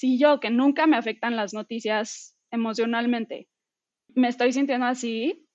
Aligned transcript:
Si 0.00 0.16
yo, 0.16 0.40
que 0.40 0.48
nunca 0.48 0.86
me 0.86 0.96
afectan 0.96 1.36
las 1.36 1.52
noticias 1.52 2.34
emocionalmente, 2.50 3.50
me 4.14 4.28
estoy 4.28 4.54
sintiendo 4.54 4.86
así, 4.86 5.46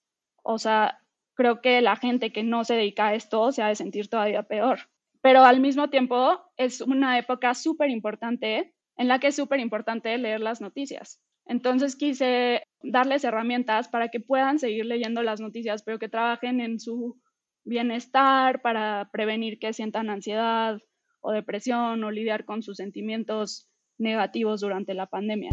o 0.44 0.60
sea, 0.60 1.00
creo 1.34 1.62
que 1.62 1.82
la 1.82 1.96
gente 1.96 2.32
que 2.32 2.44
no 2.44 2.64
se 2.64 2.76
dedica 2.76 3.08
a 3.08 3.16
esto 3.16 3.52
se 3.52 3.64
ha 3.64 3.70
de 3.70 3.76
sentir 3.76 4.08
todavía 4.08 4.44
peor. 4.44 4.82
Pero 5.22 5.44
al 5.44 5.62
mismo 5.62 5.90
tiempo 5.90 6.40
es 6.58 6.82
una 6.82 7.18
época 7.18 7.56
súper 7.56 7.90
importante 7.90 8.76
en 8.98 9.08
la 9.08 9.18
que 9.18 9.30
es 9.30 9.36
súper 9.36 9.60
importante 9.60 10.16
leer 10.20 10.42
las 10.42 10.62
noticias. 10.62 11.20
Entonces 11.48 11.96
quise 11.96 12.62
darles 12.84 13.24
herramientas 13.24 13.88
para 13.88 14.10
que 14.10 14.20
puedan 14.20 14.60
seguir 14.60 14.86
leyendo 14.86 15.24
las 15.24 15.42
noticias, 15.42 15.82
pero 15.82 15.98
que 15.98 16.08
trabajen 16.08 16.62
en 16.62 16.80
su 16.80 17.20
bienestar 17.64 18.62
para 18.62 19.10
prevenir 19.12 19.58
que 19.58 19.74
sientan 19.74 20.12
ansiedad 20.12 20.78
o 21.22 21.32
depresión 21.32 22.04
o 22.04 22.12
lidiar 22.12 22.46
con 22.46 22.62
sus 22.62 22.78
sentimientos 22.78 23.68
negativos 23.98 24.62
durante 24.62 24.94
la 24.94 25.08
pandemia. 25.08 25.52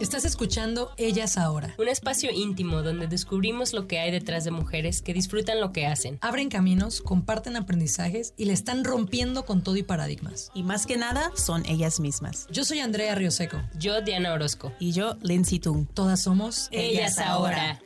Estás 0.00 0.24
escuchando 0.24 0.92
Ellas 0.96 1.36
Ahora. 1.36 1.74
Un 1.76 1.88
espacio 1.88 2.30
íntimo 2.32 2.82
donde 2.82 3.08
descubrimos 3.08 3.72
lo 3.72 3.88
que 3.88 3.98
hay 3.98 4.12
detrás 4.12 4.44
de 4.44 4.52
mujeres 4.52 5.02
que 5.02 5.12
disfrutan 5.12 5.60
lo 5.60 5.72
que 5.72 5.86
hacen. 5.86 6.18
Abren 6.20 6.50
caminos, 6.50 7.00
comparten 7.00 7.56
aprendizajes 7.56 8.32
y 8.36 8.44
le 8.44 8.52
están 8.52 8.84
rompiendo 8.84 9.44
con 9.44 9.64
todo 9.64 9.76
y 9.76 9.82
paradigmas. 9.82 10.52
Y 10.54 10.62
más 10.62 10.86
que 10.86 10.96
nada, 10.96 11.32
son 11.34 11.66
ellas 11.66 11.98
mismas. 11.98 12.46
Yo 12.52 12.64
soy 12.64 12.78
Andrea 12.78 13.16
Rioseco. 13.16 13.60
Yo, 13.76 14.00
Diana 14.00 14.32
Orozco. 14.32 14.72
Y 14.78 14.92
yo, 14.92 15.16
Lindsay 15.22 15.58
Tung. 15.58 15.88
Todas 15.92 16.22
somos 16.22 16.68
Ellas, 16.70 17.18
Ahora. 17.18 17.80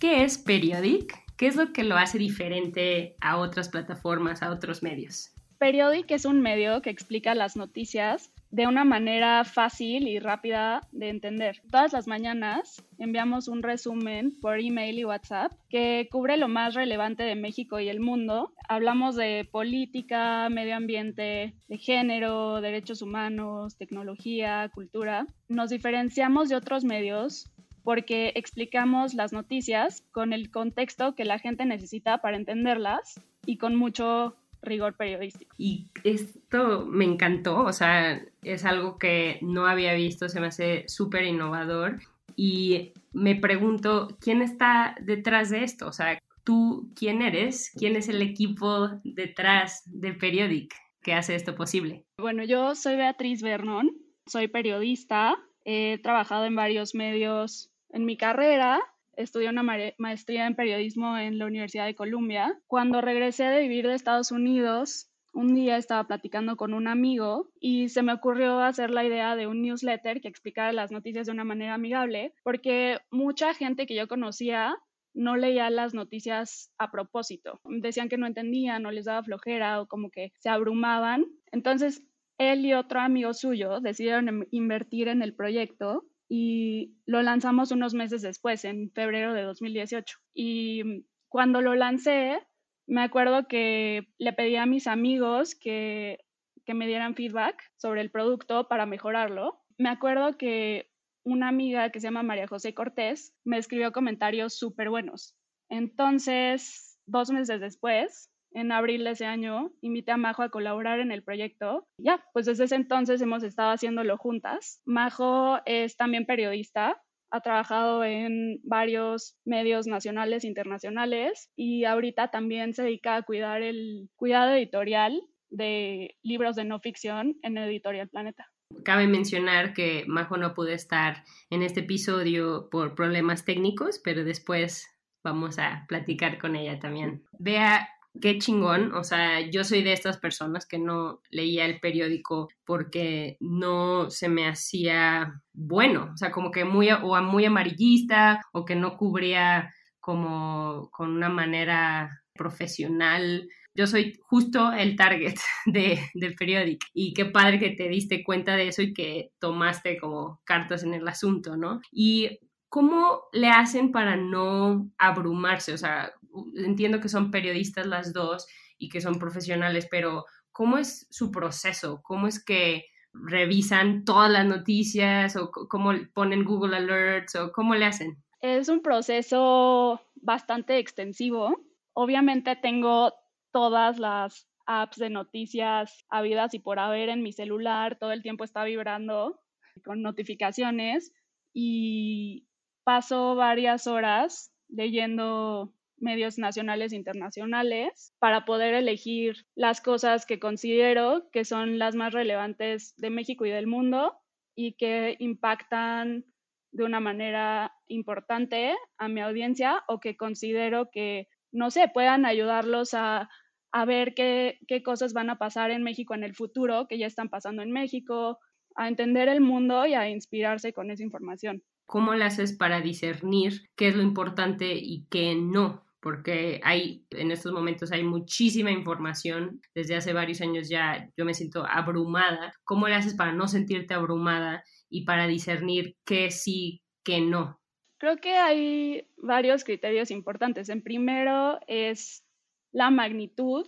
¿Qué 0.00 0.24
es 0.24 0.36
Periodic? 0.36 1.16
¿Qué 1.36 1.46
es 1.46 1.54
lo 1.54 1.72
que 1.72 1.84
lo 1.84 1.96
hace 1.96 2.18
diferente 2.18 3.14
a 3.20 3.36
otras 3.36 3.68
plataformas, 3.68 4.42
a 4.42 4.50
otros 4.50 4.82
medios? 4.82 5.30
Periodic 5.60 6.10
es 6.10 6.24
un 6.24 6.40
medio 6.40 6.80
que 6.80 6.88
explica 6.88 7.34
las 7.34 7.54
noticias 7.54 8.32
de 8.50 8.66
una 8.66 8.82
manera 8.84 9.44
fácil 9.44 10.08
y 10.08 10.18
rápida 10.18 10.88
de 10.90 11.10
entender. 11.10 11.60
Todas 11.70 11.92
las 11.92 12.06
mañanas 12.06 12.82
enviamos 12.96 13.46
un 13.46 13.62
resumen 13.62 14.32
por 14.40 14.58
email 14.58 14.98
y 14.98 15.04
WhatsApp 15.04 15.52
que 15.68 16.08
cubre 16.10 16.38
lo 16.38 16.48
más 16.48 16.72
relevante 16.72 17.24
de 17.24 17.34
México 17.34 17.78
y 17.78 17.90
el 17.90 18.00
mundo. 18.00 18.54
Hablamos 18.70 19.16
de 19.16 19.46
política, 19.52 20.48
medio 20.48 20.76
ambiente, 20.76 21.54
de 21.68 21.76
género, 21.76 22.62
derechos 22.62 23.02
humanos, 23.02 23.76
tecnología, 23.76 24.70
cultura. 24.72 25.26
Nos 25.50 25.68
diferenciamos 25.68 26.48
de 26.48 26.56
otros 26.56 26.84
medios 26.84 27.52
porque 27.84 28.32
explicamos 28.34 29.12
las 29.12 29.34
noticias 29.34 30.06
con 30.10 30.32
el 30.32 30.50
contexto 30.50 31.14
que 31.14 31.26
la 31.26 31.38
gente 31.38 31.66
necesita 31.66 32.16
para 32.22 32.38
entenderlas 32.38 33.20
y 33.44 33.58
con 33.58 33.76
mucho 33.76 34.39
rigor 34.62 34.96
periodístico. 34.96 35.54
Y 35.58 35.88
esto 36.04 36.86
me 36.86 37.04
encantó, 37.04 37.62
o 37.62 37.72
sea, 37.72 38.22
es 38.42 38.64
algo 38.64 38.98
que 38.98 39.38
no 39.42 39.66
había 39.66 39.94
visto, 39.94 40.28
se 40.28 40.40
me 40.40 40.48
hace 40.48 40.84
súper 40.88 41.24
innovador 41.24 42.00
y 42.36 42.92
me 43.12 43.36
pregunto, 43.36 44.16
¿quién 44.20 44.42
está 44.42 44.96
detrás 45.00 45.50
de 45.50 45.64
esto? 45.64 45.88
O 45.88 45.92
sea, 45.92 46.18
tú, 46.44 46.90
¿quién 46.94 47.22
eres? 47.22 47.72
¿Quién 47.76 47.96
es 47.96 48.08
el 48.08 48.22
equipo 48.22 48.88
detrás 49.04 49.82
de 49.86 50.12
Periodic 50.12 50.74
que 51.02 51.14
hace 51.14 51.34
esto 51.34 51.54
posible? 51.54 52.04
Bueno, 52.18 52.44
yo 52.44 52.74
soy 52.74 52.96
Beatriz 52.96 53.42
Vernon, 53.42 53.90
soy 54.26 54.48
periodista, 54.48 55.36
he 55.64 55.98
trabajado 56.02 56.44
en 56.44 56.56
varios 56.56 56.94
medios 56.94 57.70
en 57.90 58.04
mi 58.04 58.16
carrera 58.16 58.80
estudié 59.22 59.48
una 59.48 59.62
maestría 59.98 60.46
en 60.46 60.54
periodismo 60.54 61.16
en 61.18 61.38
la 61.38 61.46
Universidad 61.46 61.86
de 61.86 61.94
Columbia. 61.94 62.58
Cuando 62.66 63.00
regresé 63.00 63.44
de 63.44 63.60
vivir 63.60 63.86
de 63.86 63.94
Estados 63.94 64.32
Unidos, 64.32 65.10
un 65.32 65.54
día 65.54 65.76
estaba 65.76 66.04
platicando 66.04 66.56
con 66.56 66.74
un 66.74 66.88
amigo 66.88 67.50
y 67.60 67.88
se 67.88 68.02
me 68.02 68.12
ocurrió 68.12 68.60
hacer 68.60 68.90
la 68.90 69.04
idea 69.04 69.36
de 69.36 69.46
un 69.46 69.62
newsletter 69.62 70.20
que 70.20 70.28
explicara 70.28 70.72
las 70.72 70.90
noticias 70.90 71.26
de 71.26 71.32
una 71.32 71.44
manera 71.44 71.74
amigable, 71.74 72.34
porque 72.42 72.98
mucha 73.10 73.54
gente 73.54 73.86
que 73.86 73.94
yo 73.94 74.08
conocía 74.08 74.76
no 75.14 75.36
leía 75.36 75.70
las 75.70 75.94
noticias 75.94 76.72
a 76.78 76.90
propósito. 76.90 77.60
Decían 77.64 78.08
que 78.08 78.18
no 78.18 78.26
entendían 78.26 78.86
o 78.86 78.90
les 78.90 79.04
daba 79.04 79.22
flojera 79.22 79.80
o 79.80 79.86
como 79.86 80.10
que 80.10 80.32
se 80.38 80.48
abrumaban. 80.48 81.26
Entonces, 81.52 82.04
él 82.38 82.64
y 82.64 82.74
otro 82.74 83.00
amigo 83.00 83.34
suyo 83.34 83.80
decidieron 83.80 84.46
invertir 84.50 85.08
en 85.08 85.22
el 85.22 85.34
proyecto 85.34 86.04
y 86.32 86.94
lo 87.06 87.22
lanzamos 87.22 87.72
unos 87.72 87.92
meses 87.92 88.22
después, 88.22 88.64
en 88.64 88.92
febrero 88.92 89.34
de 89.34 89.42
2018. 89.42 90.16
Y 90.32 91.04
cuando 91.28 91.60
lo 91.60 91.74
lancé, 91.74 92.38
me 92.86 93.02
acuerdo 93.02 93.48
que 93.48 94.06
le 94.16 94.32
pedí 94.32 94.54
a 94.54 94.64
mis 94.64 94.86
amigos 94.86 95.56
que, 95.56 96.20
que 96.64 96.72
me 96.72 96.86
dieran 96.86 97.16
feedback 97.16 97.60
sobre 97.76 98.00
el 98.00 98.12
producto 98.12 98.68
para 98.68 98.86
mejorarlo. 98.86 99.60
Me 99.76 99.88
acuerdo 99.88 100.38
que 100.38 100.92
una 101.24 101.48
amiga 101.48 101.90
que 101.90 101.98
se 101.98 102.06
llama 102.06 102.22
María 102.22 102.46
José 102.46 102.74
Cortés 102.74 103.36
me 103.42 103.58
escribió 103.58 103.90
comentarios 103.90 104.56
súper 104.56 104.88
buenos. 104.88 105.36
Entonces, 105.68 106.96
dos 107.06 107.32
meses 107.32 107.60
después, 107.60 108.29
en 108.52 108.72
abril 108.72 109.04
de 109.04 109.10
ese 109.10 109.26
año, 109.26 109.72
invité 109.80 110.12
a 110.12 110.16
Majo 110.16 110.42
a 110.42 110.50
colaborar 110.50 111.00
en 111.00 111.12
el 111.12 111.22
proyecto. 111.22 111.86
Ya, 111.98 112.24
pues 112.32 112.46
desde 112.46 112.64
ese 112.64 112.76
entonces 112.76 113.20
hemos 113.20 113.42
estado 113.42 113.70
haciéndolo 113.70 114.16
juntas. 114.16 114.80
Majo 114.84 115.58
es 115.66 115.96
también 115.96 116.26
periodista, 116.26 117.00
ha 117.30 117.40
trabajado 117.40 118.04
en 118.04 118.60
varios 118.64 119.36
medios 119.44 119.86
nacionales 119.86 120.44
e 120.44 120.48
internacionales 120.48 121.50
y 121.56 121.84
ahorita 121.84 122.30
también 122.30 122.74
se 122.74 122.82
dedica 122.82 123.16
a 123.16 123.22
cuidar 123.22 123.62
el 123.62 124.08
cuidado 124.16 124.54
editorial 124.54 125.20
de 125.48 126.16
libros 126.22 126.56
de 126.56 126.64
no 126.64 126.80
ficción 126.80 127.36
en 127.42 127.58
Editorial 127.58 128.08
Planeta. 128.08 128.48
Cabe 128.84 129.08
mencionar 129.08 129.74
que 129.74 130.04
Majo 130.06 130.36
no 130.36 130.54
pudo 130.54 130.68
estar 130.68 131.24
en 131.50 131.62
este 131.62 131.80
episodio 131.80 132.68
por 132.70 132.94
problemas 132.94 133.44
técnicos, 133.44 134.00
pero 134.02 134.24
después 134.24 134.88
vamos 135.24 135.58
a 135.58 135.84
platicar 135.88 136.38
con 136.38 136.56
ella 136.56 136.78
también. 136.78 137.24
Vea 137.38 137.88
qué 138.20 138.38
chingón, 138.38 138.94
o 138.94 139.04
sea, 139.04 139.40
yo 139.50 139.64
soy 139.64 139.82
de 139.82 139.92
estas 139.92 140.18
personas 140.18 140.66
que 140.66 140.78
no 140.78 141.20
leía 141.30 141.66
el 141.66 141.80
periódico 141.80 142.48
porque 142.64 143.36
no 143.40 144.10
se 144.10 144.28
me 144.28 144.48
hacía 144.48 145.40
bueno, 145.52 146.10
o 146.14 146.16
sea, 146.16 146.30
como 146.30 146.50
que 146.50 146.64
muy, 146.64 146.90
o 146.90 147.20
muy 147.22 147.44
amarillista 147.44 148.40
o 148.52 148.64
que 148.64 148.74
no 148.74 148.96
cubría 148.96 149.72
como 150.00 150.88
con 150.90 151.10
una 151.10 151.28
manera 151.28 152.22
profesional. 152.34 153.48
Yo 153.74 153.86
soy 153.86 154.18
justo 154.22 154.72
el 154.72 154.96
target 154.96 155.36
de, 155.66 156.00
del 156.14 156.34
periódico 156.34 156.86
y 156.92 157.14
qué 157.14 157.26
padre 157.26 157.58
que 157.58 157.70
te 157.70 157.88
diste 157.88 158.24
cuenta 158.24 158.56
de 158.56 158.68
eso 158.68 158.82
y 158.82 158.92
que 158.92 159.30
tomaste 159.38 159.98
como 159.98 160.40
cartas 160.44 160.82
en 160.82 160.94
el 160.94 161.06
asunto, 161.06 161.56
¿no? 161.56 161.80
Y 161.92 162.38
¿cómo 162.68 163.24
le 163.32 163.50
hacen 163.50 163.92
para 163.92 164.16
no 164.16 164.90
abrumarse? 164.96 165.74
O 165.74 165.78
sea, 165.78 166.12
entiendo 166.56 167.00
que 167.00 167.08
son 167.08 167.30
periodistas 167.30 167.86
las 167.86 168.12
dos 168.12 168.46
y 168.78 168.88
que 168.88 169.00
son 169.00 169.18
profesionales, 169.18 169.88
pero 169.90 170.24
¿cómo 170.52 170.78
es 170.78 171.06
su 171.10 171.30
proceso? 171.30 172.00
¿Cómo 172.02 172.26
es 172.26 172.42
que 172.42 172.86
revisan 173.12 174.04
todas 174.04 174.30
las 174.30 174.46
noticias 174.46 175.36
o 175.36 175.50
cómo 175.50 175.92
ponen 176.14 176.44
Google 176.44 176.76
Alerts 176.76 177.34
o 177.36 177.52
cómo 177.52 177.74
le 177.74 177.86
hacen? 177.86 178.22
Es 178.40 178.68
un 178.68 178.82
proceso 178.82 180.00
bastante 180.14 180.78
extensivo. 180.78 181.56
Obviamente 181.92 182.56
tengo 182.56 183.12
todas 183.52 183.98
las 183.98 184.48
apps 184.66 184.98
de 184.98 185.10
noticias 185.10 186.04
habidas 186.08 186.54
y 186.54 186.60
por 186.60 186.78
haber 186.78 187.08
en 187.08 187.22
mi 187.22 187.32
celular, 187.32 187.98
todo 187.98 188.12
el 188.12 188.22
tiempo 188.22 188.44
está 188.44 188.64
vibrando 188.64 189.40
con 189.84 190.02
notificaciones 190.02 191.12
y 191.52 192.46
paso 192.84 193.34
varias 193.34 193.86
horas 193.86 194.52
leyendo 194.68 195.74
medios 196.00 196.38
nacionales 196.38 196.92
e 196.92 196.96
internacionales 196.96 198.14
para 198.18 198.44
poder 198.44 198.74
elegir 198.74 199.46
las 199.54 199.80
cosas 199.80 200.26
que 200.26 200.38
considero 200.38 201.28
que 201.32 201.44
son 201.44 201.78
las 201.78 201.94
más 201.94 202.12
relevantes 202.12 202.94
de 202.96 203.10
México 203.10 203.46
y 203.46 203.50
del 203.50 203.66
mundo 203.66 204.16
y 204.54 204.74
que 204.74 205.16
impactan 205.18 206.24
de 206.72 206.84
una 206.84 207.00
manera 207.00 207.72
importante 207.88 208.74
a 208.98 209.08
mi 209.08 209.20
audiencia 209.20 209.82
o 209.88 210.00
que 210.00 210.16
considero 210.16 210.90
que, 210.90 211.28
no 211.52 211.70
sé, 211.70 211.88
puedan 211.92 212.24
ayudarlos 212.24 212.94
a 212.94 213.28
a 213.72 213.84
ver 213.84 214.14
qué, 214.14 214.58
qué 214.66 214.82
cosas 214.82 215.12
van 215.12 215.30
a 215.30 215.38
pasar 215.38 215.70
en 215.70 215.82
México 215.82 216.14
en 216.14 216.24
el 216.24 216.34
futuro, 216.34 216.86
que 216.88 216.98
ya 216.98 217.06
están 217.06 217.28
pasando 217.28 217.62
en 217.62 217.70
México, 217.70 218.38
a 218.76 218.88
entender 218.88 219.28
el 219.28 219.40
mundo 219.40 219.86
y 219.86 219.94
a 219.94 220.08
inspirarse 220.08 220.72
con 220.72 220.90
esa 220.90 221.02
información. 221.02 221.62
¿Cómo 221.86 222.14
le 222.14 222.24
haces 222.24 222.52
para 222.52 222.80
discernir 222.80 223.68
qué 223.76 223.88
es 223.88 223.96
lo 223.96 224.02
importante 224.02 224.74
y 224.74 225.06
qué 225.10 225.34
no? 225.34 225.84
Porque 226.00 226.60
hay, 226.64 227.04
en 227.10 227.30
estos 227.30 227.52
momentos 227.52 227.92
hay 227.92 228.02
muchísima 228.02 228.70
información. 228.70 229.60
Desde 229.74 229.96
hace 229.96 230.12
varios 230.12 230.40
años 230.40 230.68
ya 230.68 231.08
yo 231.16 231.24
me 231.24 231.34
siento 231.34 231.64
abrumada. 231.66 232.54
¿Cómo 232.64 232.88
le 232.88 232.94
haces 232.94 233.14
para 233.14 233.32
no 233.32 233.48
sentirte 233.48 233.94
abrumada 233.94 234.64
y 234.88 235.04
para 235.04 235.26
discernir 235.26 235.96
qué 236.04 236.30
sí, 236.30 236.82
qué 237.04 237.20
no? 237.20 237.60
Creo 237.98 238.16
que 238.16 238.36
hay 238.36 239.08
varios 239.18 239.62
criterios 239.62 240.10
importantes. 240.10 240.70
En 240.70 240.82
primero 240.82 241.60
es 241.66 242.24
la 242.72 242.90
magnitud 242.90 243.66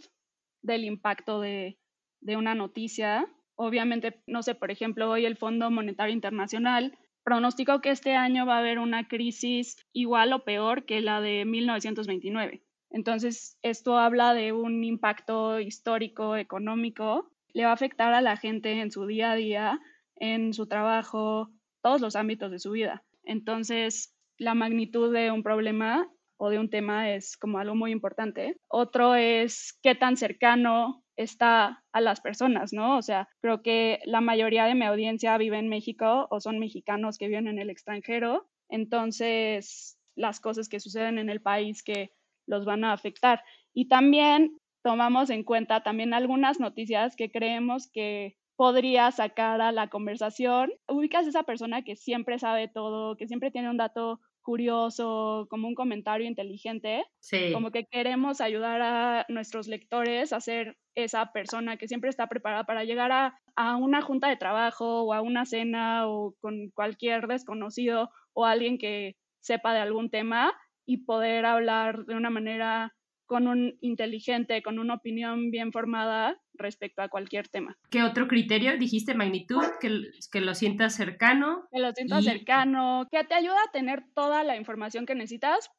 del 0.63 0.85
impacto 0.85 1.41
de, 1.41 1.79
de 2.21 2.37
una 2.37 2.55
noticia. 2.55 3.27
Obviamente, 3.57 4.23
no 4.27 4.43
sé, 4.43 4.55
por 4.55 4.71
ejemplo, 4.71 5.11
hoy 5.11 5.27
el 5.27 5.37
Fondo 5.37 5.71
Monetario 5.71 6.15
Internacional 6.15 6.99
pronosticó 7.25 7.81
que 7.81 7.91
este 7.91 8.15
año 8.15 8.47
va 8.47 8.57
a 8.57 8.59
haber 8.59 8.79
una 8.79 9.09
crisis 9.09 9.77
igual 9.93 10.33
o 10.33 10.45
peor 10.45 10.85
que 10.85 11.01
la 11.01 11.21
de 11.21 11.45
1929. 11.45 12.63
Entonces, 12.91 13.59
esto 13.63 13.99
habla 13.99 14.35
de 14.35 14.53
un 14.53 14.85
impacto 14.85 15.61
histórico, 15.61 16.37
económico, 16.37 17.31
le 17.55 17.65
va 17.65 17.71
a 17.71 17.75
afectar 17.75 18.13
a 18.13 18.21
la 18.21 18.37
gente 18.37 18.81
en 18.81 18.91
su 18.91 19.07
día 19.07 19.33
a 19.33 19.37
día, 19.37 19.81
en 20.17 20.53
su 20.53 20.67
trabajo, 20.67 21.51
todos 21.83 22.01
los 22.01 22.17
ámbitos 22.17 22.51
de 22.51 22.59
su 22.59 22.73
vida. 22.73 23.03
Entonces, 23.25 24.15
la 24.39 24.55
magnitud 24.55 25.13
de 25.13 25.31
un 25.31 25.43
problema 25.43 26.09
o 26.37 26.51
de 26.51 26.59
un 26.59 26.71
tema 26.71 27.13
es 27.13 27.37
como 27.37 27.59
algo 27.59 27.75
muy 27.75 27.93
importante. 27.93 28.57
Otro 28.69 29.15
es 29.15 29.79
qué 29.83 29.95
tan 29.95 30.17
cercano 30.17 31.02
está 31.17 31.85
a 31.93 32.01
las 32.01 32.21
personas, 32.21 32.73
¿no? 32.73 32.97
O 32.97 33.03
sea, 33.03 33.29
creo 33.41 33.63
que 33.63 34.01
la 34.05 34.21
mayoría 34.21 34.65
de 34.65 34.75
mi 34.75 34.85
audiencia 34.85 35.37
vive 35.39 35.59
en 35.59 35.69
México 35.69 36.27
o 36.31 36.41
son 36.41 36.59
mexicanos 36.59 37.19
que 37.19 37.29
viven 37.29 37.49
en 37.49 37.59
el 37.59 37.71
extranjero, 37.71 38.49
entonces 38.69 39.99
las 40.15 40.41
cosas 40.41 40.69
que 40.69 40.81
suceden 40.81 41.19
en 41.19 41.31
el 41.31 41.41
país 41.41 41.83
que 41.83 42.13
los 42.47 42.65
van 42.65 42.85
a 42.85 42.93
afectar. 42.93 43.43
Y 43.73 43.89
también 43.89 44.59
tomamos 44.83 45.31
en 45.31 45.45
cuenta 45.45 45.83
también 45.83 46.15
algunas 46.15 46.61
noticias 46.61 47.17
que 47.17 47.31
creemos 47.31 47.89
que 47.91 48.37
podría 48.57 49.11
sacar 49.11 49.61
a 49.61 49.73
la 49.73 49.89
conversación. 49.89 50.73
Ubicas 50.89 51.27
a 51.27 51.31
esa 51.31 51.43
persona 51.45 51.83
que 51.83 51.97
siempre 51.97 52.39
sabe 52.39 52.69
todo, 52.69 53.17
que 53.17 53.27
siempre 53.27 53.51
tiene 53.51 53.71
un 53.71 53.77
dato 53.77 54.21
curioso, 54.43 55.47
como 55.49 55.69
un 55.69 55.75
comentario 55.75 56.27
inteligente, 56.27 57.05
como 57.53 57.71
que 57.71 57.87
queremos 57.87 58.41
ayudar 58.41 58.83
a 58.83 59.27
nuestros 59.29 59.69
lectores 59.69 60.33
a 60.33 60.41
ser 60.41 60.77
esa 60.95 61.33
persona 61.33 61.77
que 61.77 61.89
siempre 61.89 62.11
está 62.11 62.29
preparada 62.29 62.65
para 62.65 62.85
llegar 62.85 63.13
a, 63.13 63.39
a, 63.57 63.77
una 63.77 64.03
junta 64.03 64.29
de 64.29 64.37
trabajo 64.37 65.05
o 65.05 65.15
a 65.15 65.23
una 65.23 65.47
cena 65.47 66.09
o 66.09 66.35
con 66.41 66.71
cualquier 66.75 67.27
desconocido 67.27 68.11
o 68.35 68.45
alguien 68.45 68.79
que 68.79 69.17
sepa 69.41 69.73
de 69.73 69.81
algún 69.81 70.11
tema 70.11 70.53
y 70.85 71.05
poder 71.05 71.47
hablar 71.47 72.05
de 72.05 72.15
una 72.15 72.31
manera 72.31 72.95
con 73.27 73.47
un 73.47 73.79
inteligente, 73.81 74.63
con 74.63 74.79
una 74.79 74.95
opinión 74.95 75.51
bien 75.51 75.73
formada 75.73 76.39
respecto 76.63 77.03
a 77.03 77.09
cualquier 77.09 77.49
tema. 77.49 77.77
¿Qué 77.91 78.03
otro 78.03 78.29
criterio 78.29 78.77
dijiste? 78.79 79.15
Magnitud, 79.15 79.65
que, 79.81 80.11
que 80.31 80.41
lo 80.41 80.55
sientas 80.55 80.95
cercano. 80.95 81.69
Que 81.71 81.81
lo 81.81 81.93
sientas 81.93 82.25
cercano, 82.25 83.09
que 83.11 83.23
te 83.25 83.35
ayuda 83.35 83.63
a 83.67 83.71
tener 83.73 84.05
toda 84.15 84.45
la 84.45 84.57
información 84.57 85.07
que 85.07 85.15
necesitas 85.15 85.71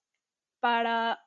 para 0.60 1.20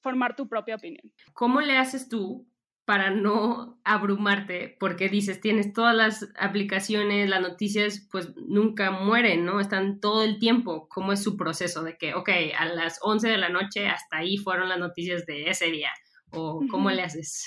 formar 0.00 0.34
tu 0.36 0.48
propia 0.48 0.76
opinión. 0.76 1.12
¿Cómo 1.34 1.60
le 1.60 1.76
haces 1.76 2.08
tú 2.08 2.48
para 2.84 3.10
no 3.10 3.80
abrumarte, 3.84 4.76
porque 4.80 5.08
dices, 5.08 5.40
tienes 5.40 5.72
todas 5.72 5.94
las 5.94 6.28
aplicaciones, 6.36 7.30
las 7.30 7.40
noticias, 7.40 8.08
pues 8.10 8.34
nunca 8.36 8.90
mueren, 8.90 9.44
¿no? 9.44 9.60
Están 9.60 10.00
todo 10.00 10.24
el 10.24 10.38
tiempo. 10.38 10.88
¿Cómo 10.88 11.12
es 11.12 11.22
su 11.22 11.36
proceso 11.36 11.84
de 11.84 11.96
que, 11.96 12.14
ok, 12.14 12.28
a 12.58 12.66
las 12.66 12.98
11 13.02 13.28
de 13.28 13.38
la 13.38 13.50
noche 13.50 13.86
hasta 13.86 14.18
ahí 14.18 14.36
fueron 14.36 14.68
las 14.68 14.78
noticias 14.78 15.24
de 15.26 15.48
ese 15.48 15.70
día? 15.70 15.90
¿O 16.32 16.64
cómo 16.70 16.90
le 16.90 17.02
haces? 17.02 17.46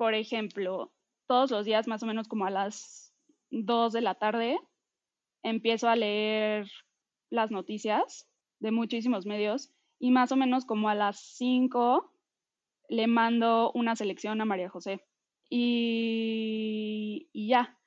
Por 0.00 0.14
ejemplo, 0.14 0.90
todos 1.26 1.50
los 1.50 1.66
días, 1.66 1.86
más 1.86 2.02
o 2.02 2.06
menos 2.06 2.26
como 2.26 2.46
a 2.46 2.50
las 2.50 3.12
2 3.50 3.92
de 3.92 4.00
la 4.00 4.14
tarde, 4.14 4.58
empiezo 5.42 5.90
a 5.90 5.94
leer 5.94 6.70
las 7.28 7.50
noticias 7.50 8.26
de 8.60 8.70
muchísimos 8.70 9.26
medios 9.26 9.74
y 9.98 10.10
más 10.10 10.32
o 10.32 10.36
menos 10.36 10.64
como 10.64 10.88
a 10.88 10.94
las 10.94 11.20
5 11.36 12.14
le 12.88 13.08
mando 13.08 13.72
una 13.72 13.94
selección 13.94 14.40
a 14.40 14.46
María 14.46 14.70
José. 14.70 15.04
Y, 15.50 17.28
ya, 17.34 17.78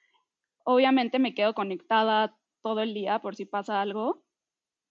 obviamente 0.65 1.17
me 1.17 1.33
quedo 1.33 1.55
conectada 1.55 2.37
todo 2.61 2.81
el 2.81 2.93
día 2.93 3.21
por 3.21 3.35
si 3.35 3.45
pasa 3.45 3.81
algo. 3.81 4.21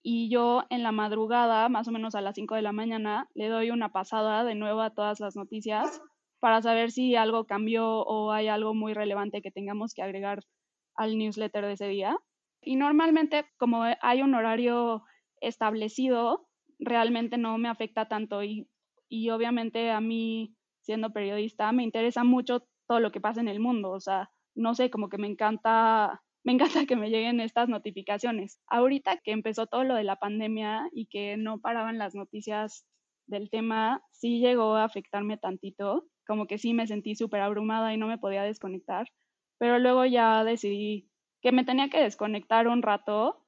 Y 0.02 0.28
yo 0.28 0.64
en 0.70 0.82
la 0.82 0.90
madrugada, 0.90 1.69
más 1.69 1.86
o 1.86 1.92
menos 1.92 2.16
a 2.16 2.20
las 2.20 2.34
5 2.34 2.56
de 2.56 2.62
la 2.62 2.72
mañana, 2.72 3.28
le 3.34 3.46
doy 3.46 3.70
una 3.70 3.92
pasada 3.92 4.42
de 4.42 4.56
nuevo 4.56 4.80
a 4.80 4.90
todas 4.90 5.20
las 5.20 5.36
noticias 5.36 6.02
para 6.42 6.60
saber 6.60 6.90
si 6.90 7.16
algo 7.16 7.46
cambió 7.46 8.00
o 8.02 8.32
hay 8.32 8.48
algo 8.48 8.74
muy 8.74 8.94
relevante 8.94 9.42
que 9.42 9.52
tengamos 9.52 9.94
que 9.94 10.02
agregar 10.02 10.40
al 10.96 11.16
newsletter 11.16 11.64
de 11.66 11.72
ese 11.74 11.88
día. 11.88 12.18
Y 12.60 12.76
normalmente, 12.76 13.46
como 13.58 13.84
hay 13.84 14.22
un 14.22 14.34
horario 14.34 15.04
establecido, 15.40 16.48
realmente 16.78 17.38
no 17.38 17.58
me 17.58 17.68
afecta 17.68 18.08
tanto 18.08 18.42
y 18.42 18.68
y 19.12 19.28
obviamente 19.28 19.90
a 19.90 20.00
mí, 20.00 20.56
siendo 20.80 21.12
periodista, 21.12 21.70
me 21.72 21.84
interesa 21.84 22.24
mucho 22.24 22.66
todo 22.88 22.98
lo 22.98 23.12
que 23.12 23.20
pasa 23.20 23.42
en 23.42 23.48
el 23.48 23.60
mundo, 23.60 23.90
o 23.90 24.00
sea, 24.00 24.30
no 24.54 24.74
sé, 24.74 24.88
como 24.90 25.10
que 25.10 25.18
me 25.18 25.26
encanta, 25.26 26.22
me 26.44 26.52
encanta 26.52 26.86
que 26.86 26.96
me 26.96 27.10
lleguen 27.10 27.38
estas 27.40 27.68
notificaciones. 27.68 28.58
Ahorita 28.68 29.18
que 29.18 29.32
empezó 29.32 29.66
todo 29.66 29.84
lo 29.84 29.96
de 29.96 30.04
la 30.04 30.16
pandemia 30.16 30.88
y 30.94 31.06
que 31.08 31.36
no 31.36 31.60
paraban 31.60 31.98
las 31.98 32.14
noticias 32.14 32.86
del 33.26 33.50
tema, 33.50 34.02
sí 34.12 34.40
llegó 34.40 34.76
a 34.76 34.84
afectarme 34.84 35.36
tantito, 35.36 36.06
como 36.32 36.46
que 36.46 36.56
sí 36.56 36.73
me 36.73 36.87
sentí 36.87 37.14
súper 37.14 37.43
abrumada 37.43 37.93
y 37.93 37.99
no 37.99 38.06
me 38.06 38.17
podía 38.17 38.43
desconectar, 38.43 39.06
pero 39.58 39.79
luego 39.79 40.06
ya 40.06 40.44
decidí 40.44 41.11
que 41.43 41.52
me 41.52 41.62
tenía 41.62 41.90
que 41.90 42.00
desconectar 42.00 42.69
un 42.69 42.81
rato 42.81 43.44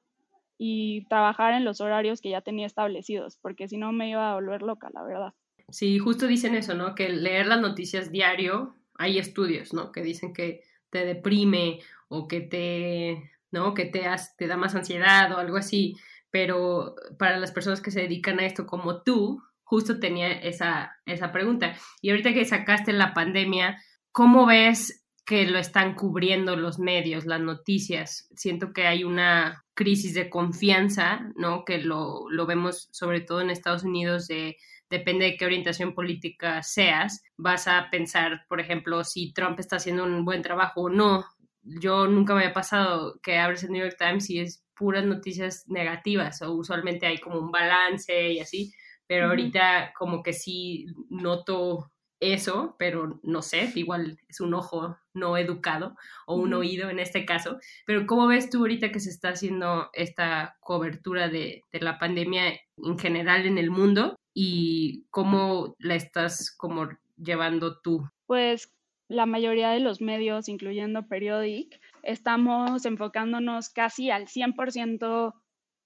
y 0.59 1.07
trabajar 1.07 1.55
en 1.55 1.65
los 1.65 1.81
horarios 1.81 2.21
que 2.21 2.29
ya 2.29 2.41
tenía 2.41 2.67
establecidos, 2.67 3.39
porque 3.41 3.67
si 3.67 3.77
no 3.77 3.91
me 3.91 4.11
iba 4.11 4.29
a 4.29 4.35
volver 4.35 4.61
loca, 4.61 4.91
la 4.93 5.01
verdad. 5.01 5.33
Sí, 5.69 5.97
justo 5.97 6.27
dicen 6.27 6.53
eso, 6.53 6.75
¿no? 6.75 6.93
Que 6.93 7.09
leer 7.09 7.47
las 7.47 7.59
noticias 7.59 8.11
diario, 8.11 8.75
hay 8.99 9.17
estudios, 9.17 9.73
¿no? 9.73 9.91
Que 9.91 10.03
dicen 10.03 10.31
que 10.31 10.61
te 10.91 11.05
deprime 11.05 11.79
o 12.07 12.27
que 12.27 12.41
te, 12.41 13.31
¿no? 13.49 13.73
Que 13.73 13.85
te, 13.85 14.05
te 14.37 14.45
da 14.45 14.57
más 14.57 14.75
ansiedad 14.75 15.31
o 15.31 15.39
algo 15.39 15.57
así, 15.57 15.95
pero 16.29 16.93
para 17.17 17.39
las 17.39 17.51
personas 17.51 17.81
que 17.81 17.89
se 17.89 18.01
dedican 18.01 18.39
a 18.39 18.45
esto 18.45 18.67
como 18.67 19.01
tú, 19.01 19.41
justo 19.65 19.99
tenía 19.99 20.31
esa, 20.31 20.95
esa 21.05 21.31
pregunta. 21.31 21.75
Y 22.01 22.11
ahorita 22.11 22.33
que 22.33 22.45
sacaste 22.45 22.93
la 22.93 23.13
pandemia, 23.13 23.77
¿cómo 24.11 24.45
ves 24.45 25.05
que 25.25 25.45
lo 25.47 25.59
están 25.59 25.95
cubriendo 25.95 26.55
los 26.55 26.79
medios, 26.79 27.25
las 27.25 27.41
noticias? 27.41 28.29
Siento 28.35 28.71
que 28.71 28.87
hay 28.87 29.03
una 29.03 29.65
crisis 29.73 30.13
de 30.13 30.29
confianza, 30.29 31.31
¿no? 31.35 31.65
Que 31.65 31.79
lo, 31.79 32.29
lo 32.29 32.45
vemos 32.45 32.87
sobre 32.91 33.19
todo 33.21 33.41
en 33.41 33.49
Estados 33.49 33.83
Unidos 33.83 34.27
de 34.27 34.55
depende 34.89 35.25
de 35.25 35.37
qué 35.37 35.45
orientación 35.45 35.93
política 35.93 36.61
seas, 36.63 37.23
vas 37.37 37.67
a 37.67 37.89
pensar, 37.89 38.45
por 38.47 38.59
ejemplo, 38.59 39.03
si 39.03 39.33
Trump 39.33 39.59
está 39.59 39.77
haciendo 39.77 40.03
un 40.03 40.25
buen 40.25 40.41
trabajo 40.41 40.83
o 40.83 40.89
no. 40.89 41.25
Yo 41.63 42.07
nunca 42.07 42.35
me 42.35 42.41
había 42.41 42.53
pasado 42.53 43.19
que 43.23 43.37
abres 43.37 43.63
el 43.63 43.71
New 43.71 43.83
York 43.83 43.97
Times 43.97 44.29
y 44.29 44.39
es 44.39 44.63
puras 44.75 45.05
noticias 45.05 45.63
negativas 45.67 46.41
o 46.41 46.51
usualmente 46.51 47.07
hay 47.07 47.17
como 47.17 47.39
un 47.39 47.51
balance 47.51 48.33
y 48.33 48.39
así, 48.39 48.71
pero 49.07 49.27
ahorita 49.27 49.93
como 49.97 50.23
que 50.23 50.33
sí 50.33 50.87
noto 51.09 51.91
eso, 52.19 52.75
pero 52.79 53.19
no 53.23 53.41
sé, 53.41 53.71
igual 53.75 54.19
es 54.27 54.39
un 54.39 54.53
ojo 54.53 54.97
no 55.13 55.37
educado 55.37 55.95
o 56.25 56.35
un 56.35 56.53
oído 56.53 56.89
en 56.89 56.99
este 56.99 57.25
caso. 57.25 57.59
Pero 57.85 58.05
¿cómo 58.07 58.27
ves 58.27 58.49
tú 58.49 58.59
ahorita 58.59 58.91
que 58.91 58.99
se 58.99 59.09
está 59.09 59.29
haciendo 59.29 59.89
esta 59.93 60.57
cobertura 60.59 61.29
de, 61.29 61.63
de 61.71 61.79
la 61.79 61.99
pandemia 61.99 62.59
en 62.77 62.99
general 62.99 63.45
en 63.45 63.57
el 63.57 63.69
mundo 63.69 64.15
y 64.33 65.05
cómo 65.11 65.75
la 65.79 65.95
estás 65.95 66.51
como 66.51 66.89
llevando 67.17 67.79
tú? 67.79 68.09
Pues 68.27 68.71
la 69.07 69.25
mayoría 69.25 69.69
de 69.69 69.79
los 69.79 70.01
medios, 70.01 70.49
incluyendo 70.49 71.07
Periodic, 71.07 71.79
estamos 72.01 72.85
enfocándonos 72.85 73.69
casi 73.69 74.09
al 74.09 74.27
100% 74.27 75.33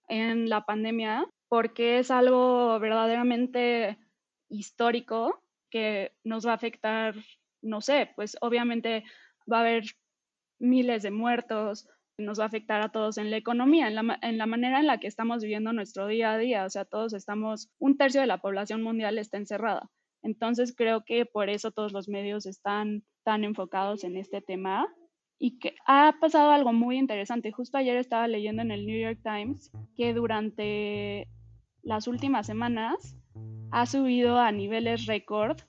en 0.08 0.50
la 0.50 0.66
pandemia 0.66 1.26
porque 1.50 2.00
es 2.00 2.12
algo 2.12 2.80
verdaderamente 2.80 3.98
histórico 4.50 5.44
que 5.70 6.14
nos 6.24 6.46
va 6.46 6.52
a 6.52 6.56
afectar, 6.56 7.16
no 7.62 7.82
sé, 7.82 8.12
pues 8.16 8.38
obviamente 8.42 9.04
va 9.52 9.58
a 9.58 9.62
haber 9.62 9.84
miles 10.60 11.04
de 11.04 11.12
muertos, 11.12 11.88
nos 12.18 12.40
va 12.40 12.44
a 12.44 12.48
afectar 12.48 12.82
a 12.82 12.90
todos 12.90 13.18
en 13.18 13.32
la 13.32 13.38
economía, 13.38 13.88
en 13.88 13.96
la, 13.96 14.20
en 14.22 14.38
la, 14.38 14.46
manera 14.46 14.80
en 14.80 14.88
la 14.88 15.00
que 15.00 15.08
estamos 15.08 15.42
viviendo 15.42 15.74
nuestro 15.74 16.08
día 16.08 16.34
a 16.34 16.38
día. 16.38 16.66
O 16.66 16.70
sea, 16.70 16.86
todos 16.86 17.14
estamos, 17.14 17.70
un 17.80 17.98
tercio 17.98 18.22
de 18.22 18.28
la 18.28 18.42
población 18.42 18.82
mundial 18.82 19.18
está 19.18 19.38
encerrada. 19.38 19.90
Entonces 20.22 20.76
creo 20.76 21.04
que 21.06 21.26
por 21.26 21.50
eso 21.50 21.72
todos 21.72 21.94
los 21.94 22.10
medios 22.10 22.46
están 22.46 23.04
tan 23.24 23.44
enfocados 23.44 24.04
en 24.04 24.18
este 24.18 24.42
tema 24.42 24.88
y 25.40 25.60
que 25.60 25.76
ha 25.86 26.18
pasado 26.20 26.52
algo 26.52 26.74
muy 26.74 26.98
interesante. 26.98 27.52
Justo 27.52 27.78
ayer 27.78 27.96
estaba 27.96 28.28
leyendo 28.28 28.62
en 28.62 28.72
el 28.72 28.86
New 28.86 29.00
York 29.00 29.20
Times 29.24 29.72
que 29.96 30.14
durante 30.14 31.30
las 31.84 32.08
últimas 32.08 32.46
semanas 32.46 33.16
ha 33.72 33.86
subido 33.86 34.40
a 34.40 34.52
niveles 34.52 35.06
récord 35.06 35.60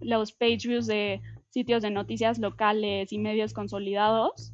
los 0.00 0.32
page 0.32 0.66
views 0.68 0.86
de 0.86 1.20
sitios 1.50 1.82
de 1.82 1.90
noticias 1.90 2.38
locales 2.38 3.12
y 3.12 3.18
medios 3.18 3.52
consolidados, 3.52 4.52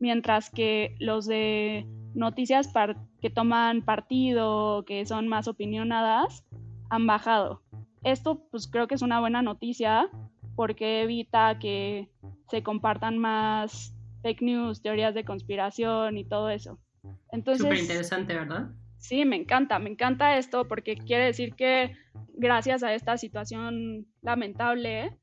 mientras 0.00 0.50
que 0.50 0.96
los 0.98 1.26
de 1.26 1.86
noticias 2.14 2.72
que 3.20 3.30
toman 3.30 3.82
partido, 3.82 4.84
que 4.84 5.04
son 5.04 5.28
más 5.28 5.46
opinionadas, 5.46 6.44
han 6.90 7.06
bajado. 7.06 7.62
Esto 8.02 8.46
pues 8.50 8.66
creo 8.66 8.88
que 8.88 8.94
es 8.94 9.02
una 9.02 9.20
buena 9.20 9.42
noticia 9.42 10.08
porque 10.56 11.02
evita 11.02 11.58
que 11.58 12.08
se 12.50 12.62
compartan 12.62 13.18
más 13.18 13.94
fake 14.22 14.42
news, 14.42 14.82
teorías 14.82 15.14
de 15.14 15.24
conspiración 15.24 16.16
y 16.16 16.24
todo 16.24 16.48
eso. 16.48 16.78
Entonces, 17.30 17.62
Súper 17.62 17.78
interesante, 17.78 18.34
¿verdad? 18.34 18.70
Sí, 18.98 19.24
me 19.24 19.36
encanta, 19.36 19.78
me 19.78 19.90
encanta 19.90 20.36
esto 20.36 20.66
porque 20.66 20.96
quiere 20.96 21.24
decir 21.24 21.54
que 21.54 21.96
gracias 22.34 22.82
a 22.82 22.94
esta 22.94 23.16
situación 23.16 24.06
lamentable, 24.22 25.16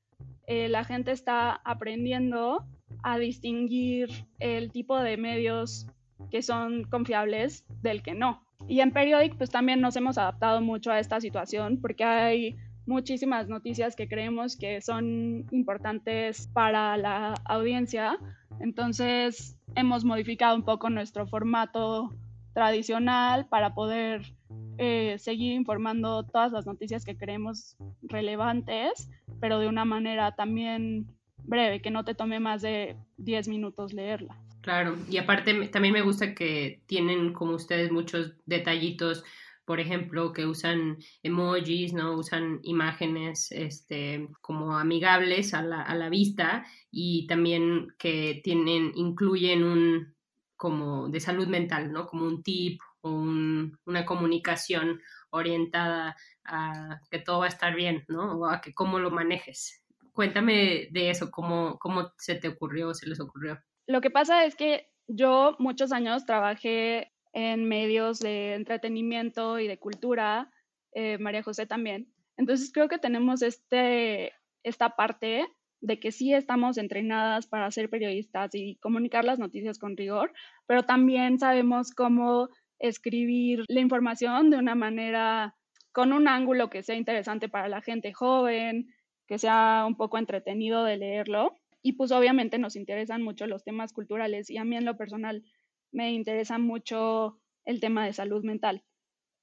eh, 0.47 0.69
la 0.69 0.83
gente 0.83 1.11
está 1.11 1.61
aprendiendo 1.63 2.65
a 3.03 3.17
distinguir 3.17 4.09
el 4.39 4.71
tipo 4.71 4.99
de 4.99 5.17
medios 5.17 5.87
que 6.31 6.41
son 6.41 6.85
confiables 6.85 7.65
del 7.81 8.01
que 8.01 8.15
no. 8.15 8.41
Y 8.67 8.79
en 8.79 8.91
Periodic 8.91 9.35
pues 9.37 9.49
también 9.49 9.81
nos 9.81 9.95
hemos 9.95 10.17
adaptado 10.17 10.61
mucho 10.61 10.91
a 10.91 10.99
esta 10.99 11.19
situación 11.19 11.79
porque 11.81 12.03
hay 12.03 12.55
muchísimas 12.85 13.47
noticias 13.47 13.95
que 13.95 14.07
creemos 14.07 14.55
que 14.55 14.81
son 14.81 15.45
importantes 15.51 16.47
para 16.53 16.97
la 16.97 17.33
audiencia. 17.45 18.17
Entonces 18.59 19.59
hemos 19.75 20.05
modificado 20.05 20.55
un 20.55 20.63
poco 20.63 20.89
nuestro 20.89 21.27
formato 21.27 22.13
tradicional 22.55 23.47
para 23.49 23.75
poder 23.75 24.33
eh, 24.77 25.17
seguir 25.19 25.51
informando 25.51 26.23
todas 26.23 26.53
las 26.53 26.65
noticias 26.65 27.03
que 27.03 27.17
creemos 27.17 27.75
relevantes, 28.01 29.11
pero 29.41 29.59
de 29.59 29.67
una 29.67 29.83
manera 29.83 30.35
también 30.35 31.05
breve, 31.43 31.81
que 31.81 31.91
no 31.91 32.05
te 32.05 32.15
tome 32.15 32.39
más 32.39 32.61
de 32.61 32.95
10 33.17 33.49
minutos 33.49 33.93
leerla. 33.93 34.41
Claro, 34.61 34.95
y 35.11 35.17
aparte 35.17 35.67
también 35.67 35.93
me 35.93 36.01
gusta 36.01 36.33
que 36.33 36.81
tienen 36.87 37.33
como 37.33 37.55
ustedes 37.55 37.91
muchos 37.91 38.33
detallitos 38.45 39.23
por 39.65 39.79
ejemplo, 39.79 40.31
que 40.31 40.45
usan 40.45 40.99
emojis, 41.23 41.91
¿no? 41.91 42.15
Usan 42.15 42.59
imágenes 42.61 43.51
este, 43.51 44.29
como 44.41 44.77
amigables 44.77 45.55
a 45.55 45.63
la, 45.63 45.81
a 45.81 45.95
la 45.95 46.09
vista 46.09 46.65
y 46.91 47.25
también 47.25 47.87
que 47.97 48.41
tienen, 48.43 48.91
incluyen 48.93 49.63
un 49.63 50.14
como 50.55 51.09
de 51.09 51.19
salud 51.19 51.47
mental, 51.47 51.91
¿no? 51.91 52.07
Como 52.07 52.25
un 52.25 52.43
tip 52.43 52.79
o 53.01 53.09
una 53.11 54.05
comunicación 54.05 55.01
orientada 55.29 56.15
a 56.43 56.99
que 57.09 57.19
todo 57.19 57.39
va 57.39 57.45
a 57.45 57.49
estar 57.49 57.75
bien, 57.75 58.05
¿no? 58.07 58.39
O 58.39 58.45
a 58.47 58.61
que 58.61 58.73
cómo 58.73 58.99
lo 58.99 59.11
manejes. 59.11 59.83
Cuéntame 60.13 60.87
de 60.91 61.09
eso, 61.09 61.29
cómo, 61.29 61.77
cómo 61.79 62.13
se 62.17 62.35
te 62.35 62.47
ocurrió, 62.47 62.93
se 62.93 63.07
les 63.07 63.19
ocurrió. 63.19 63.59
Lo 63.87 64.01
que 64.01 64.09
pasa 64.09 64.45
es 64.45 64.55
que 64.55 64.89
yo 65.07 65.55
muchos 65.59 65.91
años 65.91 66.25
trabajé 66.25 67.11
en 67.33 67.67
medios 67.67 68.19
de 68.19 68.53
entretenimiento 68.53 69.59
y 69.59 69.67
de 69.67 69.77
cultura, 69.77 70.51
eh, 70.93 71.17
María 71.17 71.43
José 71.43 71.65
también. 71.65 72.11
Entonces 72.37 72.71
creo 72.73 72.87
que 72.87 72.97
tenemos 72.97 73.41
este, 73.41 74.33
esta 74.63 74.95
parte 74.95 75.45
de 75.85 75.99
que 75.99 76.11
sí 76.11 76.33
estamos 76.33 76.77
entrenadas 76.77 77.45
para 77.45 77.69
ser 77.69 77.89
periodistas 77.89 78.55
y 78.55 78.75
comunicar 78.77 79.23
las 79.23 79.37
noticias 79.37 79.77
con 79.77 79.95
rigor, 79.95 80.33
pero 80.65 80.83
también 80.83 81.37
sabemos 81.37 81.91
cómo 81.91 82.49
escribir 82.79 83.63
la 83.67 83.81
información 83.81 84.49
de 84.49 84.57
una 84.57 84.73
manera 84.73 85.55
con 85.91 86.11
un 86.11 86.27
ángulo 86.27 86.69
que 86.69 86.81
sea 86.81 86.95
interesante 86.95 87.49
para 87.49 87.69
la 87.69 87.81
gente 87.81 88.13
joven, 88.13 88.87
que 89.27 89.37
sea 89.37 89.85
un 89.87 89.95
poco 89.95 90.17
entretenido 90.17 90.83
de 90.83 90.97
leerlo. 90.97 91.55
Y 91.83 91.93
pues 91.93 92.11
obviamente 92.11 92.57
nos 92.57 92.75
interesan 92.75 93.21
mucho 93.21 93.45
los 93.45 93.63
temas 93.63 93.93
culturales 93.93 94.49
y 94.49 94.57
a 94.57 94.65
mí 94.65 94.75
en 94.75 94.85
lo 94.85 94.97
personal 94.97 95.43
me 95.91 96.11
interesa 96.11 96.57
mucho 96.57 97.39
el 97.63 97.79
tema 97.79 98.05
de 98.05 98.13
salud 98.13 98.43
mental. 98.43 98.83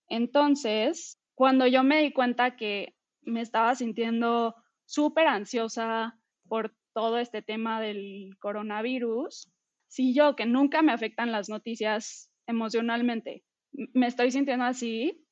Entonces, 0.09 1.19
cuando 1.37 1.69
yo 1.69 1.85
me 1.85 2.03
di 2.03 2.13
cuenta 2.13 2.57
que 2.57 2.95
me 3.23 3.41
estaba 3.41 3.77
sintiendo 3.77 4.57
súper 4.85 5.29
ansiosa 5.29 6.19
por 6.53 6.77
todo 6.93 7.17
este 7.17 7.41
tema 7.41 7.81
del 7.81 8.37
coronavirus, 8.39 9.51
si 9.89 10.13
yo, 10.13 10.37
que 10.37 10.45
nunca 10.45 10.83
me 10.83 10.93
afectan 10.93 11.33
las 11.33 11.49
noticias 11.49 12.31
emocionalmente, 12.47 13.43
me 13.73 14.07
estoy 14.07 14.33
sintiendo 14.33 14.67
así, 14.67 15.25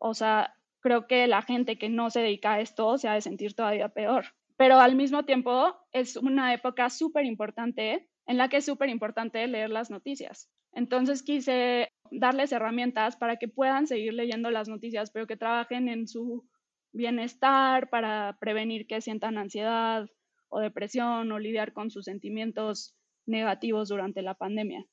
o 0.00 0.14
sea, 0.14 0.52
creo 0.80 1.06
que 1.06 1.28
la 1.28 1.42
gente 1.42 1.78
que 1.78 1.88
no 1.88 2.10
se 2.10 2.22
dedica 2.22 2.54
a 2.54 2.60
esto 2.60 2.98
se 2.98 3.06
ha 3.06 3.14
de 3.14 3.20
sentir 3.20 3.54
todavía 3.54 3.90
peor. 3.90 4.24
Pero 4.56 4.80
al 4.80 4.96
mismo 4.96 5.24
tiempo 5.24 5.76
es 5.92 6.16
una 6.16 6.52
época 6.52 6.90
súper 6.90 7.24
importante 7.24 8.10
en 8.26 8.36
la 8.36 8.48
que 8.48 8.56
es 8.56 8.64
súper 8.64 8.88
importante 8.88 9.46
leer 9.46 9.70
las 9.70 9.90
noticias. 9.90 10.50
Entonces 10.72 11.22
quise 11.22 11.92
darles 12.10 12.50
herramientas 12.50 13.14
para 13.14 13.36
que 13.36 13.46
puedan 13.46 13.86
seguir 13.86 14.14
leyendo 14.14 14.50
las 14.50 14.68
noticias, 14.68 15.12
pero 15.12 15.28
que 15.28 15.36
trabajen 15.36 15.88
en 15.88 16.08
su 16.08 16.48
bienestar 16.92 17.90
para 17.90 18.36
prevenir 18.40 18.88
que 18.88 19.00
sientan 19.00 19.38
ansiedad 19.38 20.08
o 20.54 20.60
depresión 20.60 21.32
o 21.32 21.38
lidiar 21.40 21.72
con 21.72 21.90
sus 21.90 22.04
sentimientos 22.04 22.94
negativos 23.26 23.88
durante 23.88 24.22
la 24.22 24.34
pandemia. 24.34 24.86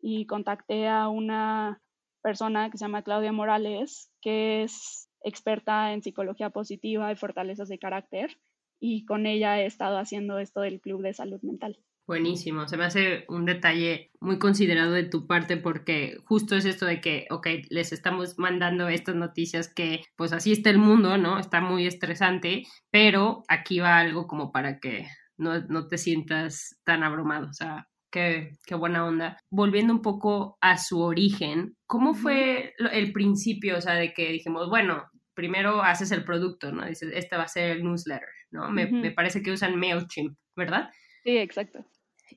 Y 0.00 0.26
contacté 0.26 0.88
a 0.88 1.08
una 1.08 1.80
persona 2.20 2.68
que 2.68 2.78
se 2.78 2.84
llama 2.84 3.04
Claudia 3.04 3.32
Morales, 3.32 4.10
que 4.20 4.64
es 4.64 5.08
experta 5.22 5.92
en 5.92 6.02
psicología 6.02 6.50
positiva 6.50 7.12
y 7.12 7.16
fortalezas 7.16 7.68
de 7.68 7.78
carácter, 7.78 8.36
y 8.80 9.04
con 9.04 9.26
ella 9.26 9.60
he 9.60 9.66
estado 9.66 9.98
haciendo 9.98 10.38
esto 10.40 10.62
del 10.62 10.80
Club 10.80 11.02
de 11.02 11.14
Salud 11.14 11.40
Mental. 11.42 11.78
Buenísimo, 12.06 12.68
se 12.68 12.76
me 12.76 12.84
hace 12.84 13.24
un 13.28 13.46
detalle 13.46 14.10
muy 14.20 14.38
considerado 14.38 14.92
de 14.92 15.04
tu 15.04 15.26
parte 15.26 15.56
porque 15.56 16.18
justo 16.26 16.54
es 16.54 16.66
esto 16.66 16.84
de 16.84 17.00
que, 17.00 17.26
ok, 17.30 17.46
les 17.70 17.92
estamos 17.92 18.38
mandando 18.38 18.88
estas 18.90 19.14
noticias 19.14 19.72
que 19.72 20.02
pues 20.14 20.34
así 20.34 20.52
está 20.52 20.68
el 20.68 20.76
mundo, 20.76 21.16
¿no? 21.16 21.38
Está 21.38 21.62
muy 21.62 21.86
estresante, 21.86 22.64
pero 22.90 23.42
aquí 23.48 23.78
va 23.78 23.98
algo 23.98 24.26
como 24.26 24.52
para 24.52 24.80
que 24.80 25.06
no, 25.38 25.60
no 25.68 25.88
te 25.88 25.96
sientas 25.96 26.78
tan 26.84 27.02
abrumado, 27.04 27.48
o 27.48 27.54
sea, 27.54 27.88
Qué, 28.10 28.50
qué, 28.64 28.76
buena 28.76 29.04
onda. 29.04 29.38
Volviendo 29.50 29.92
un 29.92 30.00
poco 30.00 30.56
a 30.60 30.78
su 30.78 31.00
origen, 31.00 31.74
¿cómo 31.84 32.14
fue 32.14 32.72
el 32.92 33.12
principio? 33.12 33.76
O 33.76 33.80
sea, 33.80 33.94
de 33.94 34.14
que 34.14 34.30
dijimos, 34.30 34.70
bueno, 34.70 35.02
primero 35.34 35.82
haces 35.82 36.12
el 36.12 36.22
producto, 36.24 36.70
¿no? 36.70 36.86
Dices, 36.86 37.10
este 37.12 37.36
va 37.36 37.42
a 37.42 37.48
ser 37.48 37.72
el 37.72 37.82
newsletter, 37.82 38.28
¿no? 38.52 38.70
Me, 38.70 38.86
me 38.86 39.10
parece 39.10 39.42
que 39.42 39.50
usan 39.50 39.80
MailChimp, 39.80 40.38
¿verdad? 40.54 40.90
Sí, 41.24 41.38
exacto 41.38 41.84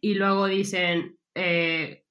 y 0.02 0.16
luego 0.16 0.48
dicen, 0.48 1.18
eh, 1.36 2.04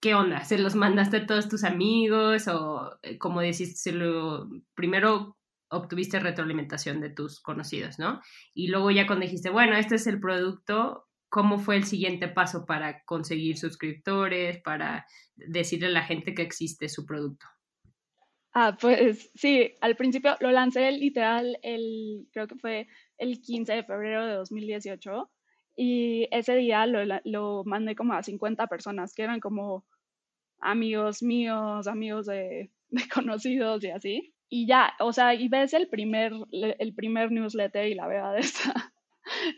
¿qué 0.00 0.14
onda? 0.14 0.44
¿Se 0.44 0.58
los 0.58 0.74
mandaste 0.74 1.18
a 1.18 1.26
todos 1.26 1.48
tus 1.48 1.64
amigos? 1.64 2.48
O 2.48 2.98
eh, 3.02 3.18
como 3.18 3.40
decís, 3.40 3.80
se 3.80 3.92
lo, 3.92 4.48
primero 4.74 5.36
obtuviste 5.70 6.20
retroalimentación 6.20 7.00
de 7.00 7.10
tus 7.10 7.40
conocidos, 7.40 7.98
¿no? 7.98 8.20
Y 8.54 8.68
luego 8.68 8.90
ya 8.90 9.06
cuando 9.06 9.24
dijiste, 9.24 9.50
bueno, 9.50 9.76
este 9.76 9.96
es 9.96 10.06
el 10.06 10.20
producto, 10.20 11.06
¿cómo 11.28 11.58
fue 11.58 11.76
el 11.76 11.84
siguiente 11.84 12.28
paso 12.28 12.64
para 12.64 13.02
conseguir 13.04 13.58
suscriptores, 13.58 14.60
para 14.62 15.06
decirle 15.34 15.88
a 15.88 15.90
la 15.90 16.04
gente 16.04 16.34
que 16.34 16.42
existe 16.42 16.88
su 16.88 17.04
producto? 17.04 17.46
Ah, 18.52 18.76
pues 18.80 19.32
sí, 19.34 19.74
al 19.80 19.96
principio 19.96 20.36
lo 20.38 20.52
lancé 20.52 20.92
literal 20.92 21.58
el, 21.62 22.28
creo 22.32 22.46
que 22.46 22.54
fue 22.54 22.86
el 23.18 23.40
15 23.40 23.72
de 23.72 23.82
febrero 23.82 24.24
de 24.24 24.34
2018 24.34 25.28
y 25.76 26.28
ese 26.30 26.56
día 26.56 26.86
lo, 26.86 27.64
mandé 27.64 27.96
como 27.96 28.14
a 28.14 28.22
50 28.22 28.66
personas, 28.68 29.14
que 29.14 29.22
eran 29.22 29.40
como 29.40 29.84
amigos 30.60 31.22
míos, 31.22 31.86
amigos 31.86 32.26
de, 32.26 32.70
de, 32.88 33.08
conocidos 33.08 33.84
y 33.84 33.90
así. 33.90 34.34
Y 34.48 34.66
ya, 34.66 34.94
o 35.00 35.12
sea, 35.12 35.34
y 35.34 35.48
ves 35.48 35.74
el 35.74 35.88
primer, 35.88 36.32
el 36.52 36.94
primer 36.94 37.32
newsletter 37.32 37.88
y 37.88 37.94
la 37.94 38.06
verdad 38.06 38.38
está, 38.38 38.92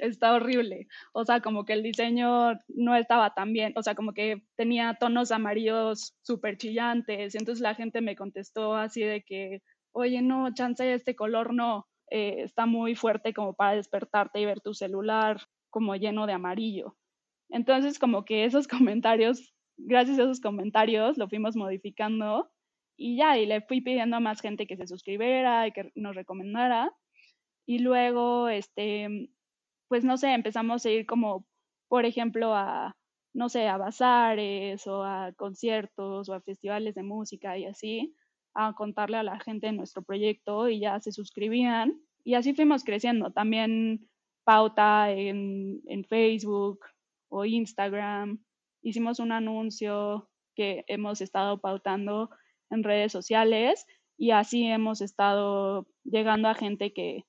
está 0.00 0.34
horrible. 0.34 0.88
O 1.12 1.24
sea, 1.24 1.40
como 1.40 1.64
que 1.64 1.74
el 1.74 1.82
diseño 1.82 2.54
no 2.68 2.96
estaba 2.96 3.34
tan 3.34 3.52
bien, 3.52 3.72
o 3.76 3.82
sea, 3.82 3.94
como 3.94 4.12
que 4.14 4.42
tenía 4.56 4.96
tonos 4.98 5.32
amarillos 5.32 6.14
súper 6.22 6.56
chillantes. 6.56 7.34
Y 7.34 7.38
entonces 7.38 7.60
la 7.62 7.74
gente 7.74 8.00
me 8.00 8.16
contestó 8.16 8.74
así 8.74 9.02
de 9.02 9.22
que, 9.22 9.62
oye, 9.92 10.22
no, 10.22 10.52
chance, 10.54 10.94
este 10.94 11.14
color 11.14 11.52
no. 11.52 11.86
Eh, 12.10 12.42
está 12.44 12.66
muy 12.66 12.94
fuerte 12.94 13.34
como 13.34 13.54
para 13.54 13.74
despertarte 13.74 14.40
y 14.40 14.46
ver 14.46 14.60
tu 14.60 14.74
celular 14.74 15.40
como 15.76 15.94
lleno 15.94 16.26
de 16.26 16.32
amarillo. 16.32 16.96
Entonces, 17.50 17.98
como 17.98 18.24
que 18.24 18.46
esos 18.46 18.66
comentarios, 19.02 19.52
gracias 19.76 20.18
a 20.18 20.22
esos 20.22 20.40
comentarios, 20.40 21.18
lo 21.18 21.28
fuimos 21.28 21.54
modificando 21.54 22.50
y 22.96 23.18
ya, 23.18 23.36
y 23.36 23.44
le 23.44 23.60
fui 23.60 23.82
pidiendo 23.82 24.16
a 24.16 24.20
más 24.20 24.40
gente 24.40 24.66
que 24.66 24.78
se 24.78 24.86
suscribiera 24.86 25.66
y 25.66 25.72
que 25.72 25.92
nos 25.94 26.16
recomendara. 26.16 26.90
Y 27.66 27.80
luego, 27.80 28.48
este, 28.48 29.28
pues 29.88 30.02
no 30.02 30.16
sé, 30.16 30.32
empezamos 30.32 30.86
a 30.86 30.90
ir 30.90 31.04
como, 31.04 31.44
por 31.88 32.06
ejemplo, 32.06 32.54
a, 32.54 32.96
no 33.34 33.50
sé, 33.50 33.68
a 33.68 33.76
bazares 33.76 34.86
o 34.86 35.04
a 35.04 35.34
conciertos 35.36 36.30
o 36.30 36.32
a 36.32 36.40
festivales 36.40 36.94
de 36.94 37.02
música 37.02 37.58
y 37.58 37.66
así, 37.66 38.14
a 38.54 38.72
contarle 38.72 39.18
a 39.18 39.22
la 39.22 39.38
gente 39.40 39.70
nuestro 39.72 40.00
proyecto 40.02 40.70
y 40.70 40.80
ya 40.80 40.98
se 41.00 41.12
suscribían. 41.12 42.00
Y 42.24 42.32
así 42.32 42.54
fuimos 42.54 42.82
creciendo. 42.82 43.30
También 43.30 44.08
pauta 44.46 45.10
en, 45.10 45.82
en 45.86 46.04
Facebook 46.04 46.78
o 47.28 47.44
Instagram. 47.44 48.38
Hicimos 48.80 49.18
un 49.18 49.32
anuncio 49.32 50.30
que 50.54 50.84
hemos 50.86 51.20
estado 51.20 51.60
pautando 51.60 52.30
en 52.70 52.84
redes 52.84 53.10
sociales 53.10 53.84
y 54.16 54.30
así 54.30 54.64
hemos 54.64 55.00
estado 55.00 55.88
llegando 56.04 56.48
a 56.48 56.54
gente 56.54 56.92
que, 56.92 57.24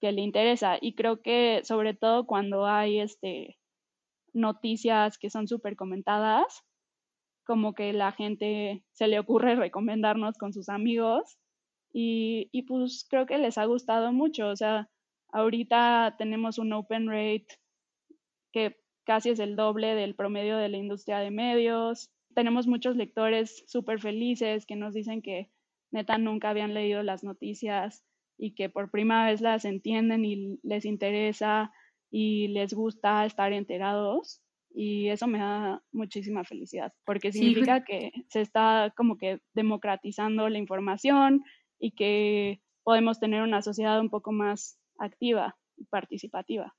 que 0.00 0.12
le 0.12 0.20
interesa. 0.20 0.76
Y 0.78 0.94
creo 0.94 1.22
que 1.22 1.62
sobre 1.64 1.94
todo 1.94 2.26
cuando 2.26 2.66
hay 2.66 3.00
este, 3.00 3.58
noticias 4.34 5.16
que 5.16 5.30
son 5.30 5.48
súper 5.48 5.74
comentadas, 5.74 6.62
como 7.46 7.72
que 7.72 7.94
la 7.94 8.12
gente 8.12 8.84
se 8.92 9.08
le 9.08 9.18
ocurre 9.18 9.56
recomendarnos 9.56 10.36
con 10.36 10.52
sus 10.52 10.68
amigos 10.68 11.38
y, 11.94 12.50
y 12.52 12.64
pues 12.64 13.06
creo 13.08 13.24
que 13.24 13.38
les 13.38 13.56
ha 13.56 13.64
gustado 13.64 14.12
mucho. 14.12 14.48
O 14.48 14.56
sea, 14.56 14.90
ahorita 15.32 16.16
tenemos 16.18 16.58
un 16.58 16.72
open 16.72 17.08
rate 17.08 17.46
que 18.52 18.76
casi 19.04 19.30
es 19.30 19.38
el 19.38 19.56
doble 19.56 19.94
del 19.94 20.14
promedio 20.14 20.56
de 20.56 20.68
la 20.68 20.76
industria 20.76 21.18
de 21.18 21.30
medios. 21.30 22.10
Tenemos 22.34 22.66
muchos 22.66 22.96
lectores 22.96 23.64
súper 23.66 24.00
felices 24.00 24.66
que 24.66 24.76
nos 24.76 24.94
dicen 24.94 25.22
que 25.22 25.50
neta 25.90 26.18
nunca 26.18 26.50
habían 26.50 26.74
leído 26.74 27.02
las 27.02 27.24
noticias 27.24 28.04
y 28.36 28.54
que 28.54 28.68
por 28.68 28.90
primera 28.90 29.26
vez 29.26 29.40
las 29.40 29.64
entienden 29.64 30.24
y 30.24 30.58
les 30.62 30.84
interesa 30.84 31.72
y 32.10 32.48
les 32.48 32.72
gusta 32.72 33.24
estar 33.26 33.52
enterados 33.52 34.40
y 34.70 35.08
eso 35.08 35.26
me 35.26 35.38
da 35.38 35.82
muchísima 35.92 36.44
felicidad 36.44 36.92
porque 37.04 37.32
significa 37.32 37.84
que 37.84 38.12
se 38.28 38.40
está 38.42 38.92
como 38.96 39.16
que 39.16 39.40
democratizando 39.54 40.48
la 40.48 40.58
información 40.58 41.42
y 41.78 41.92
que 41.92 42.60
podemos 42.84 43.18
tener 43.18 43.42
una 43.42 43.62
sociedad 43.62 44.00
un 44.00 44.10
poco 44.10 44.32
más 44.32 44.77
activa 44.98 45.56
y 45.76 45.84
participativa. 45.84 46.74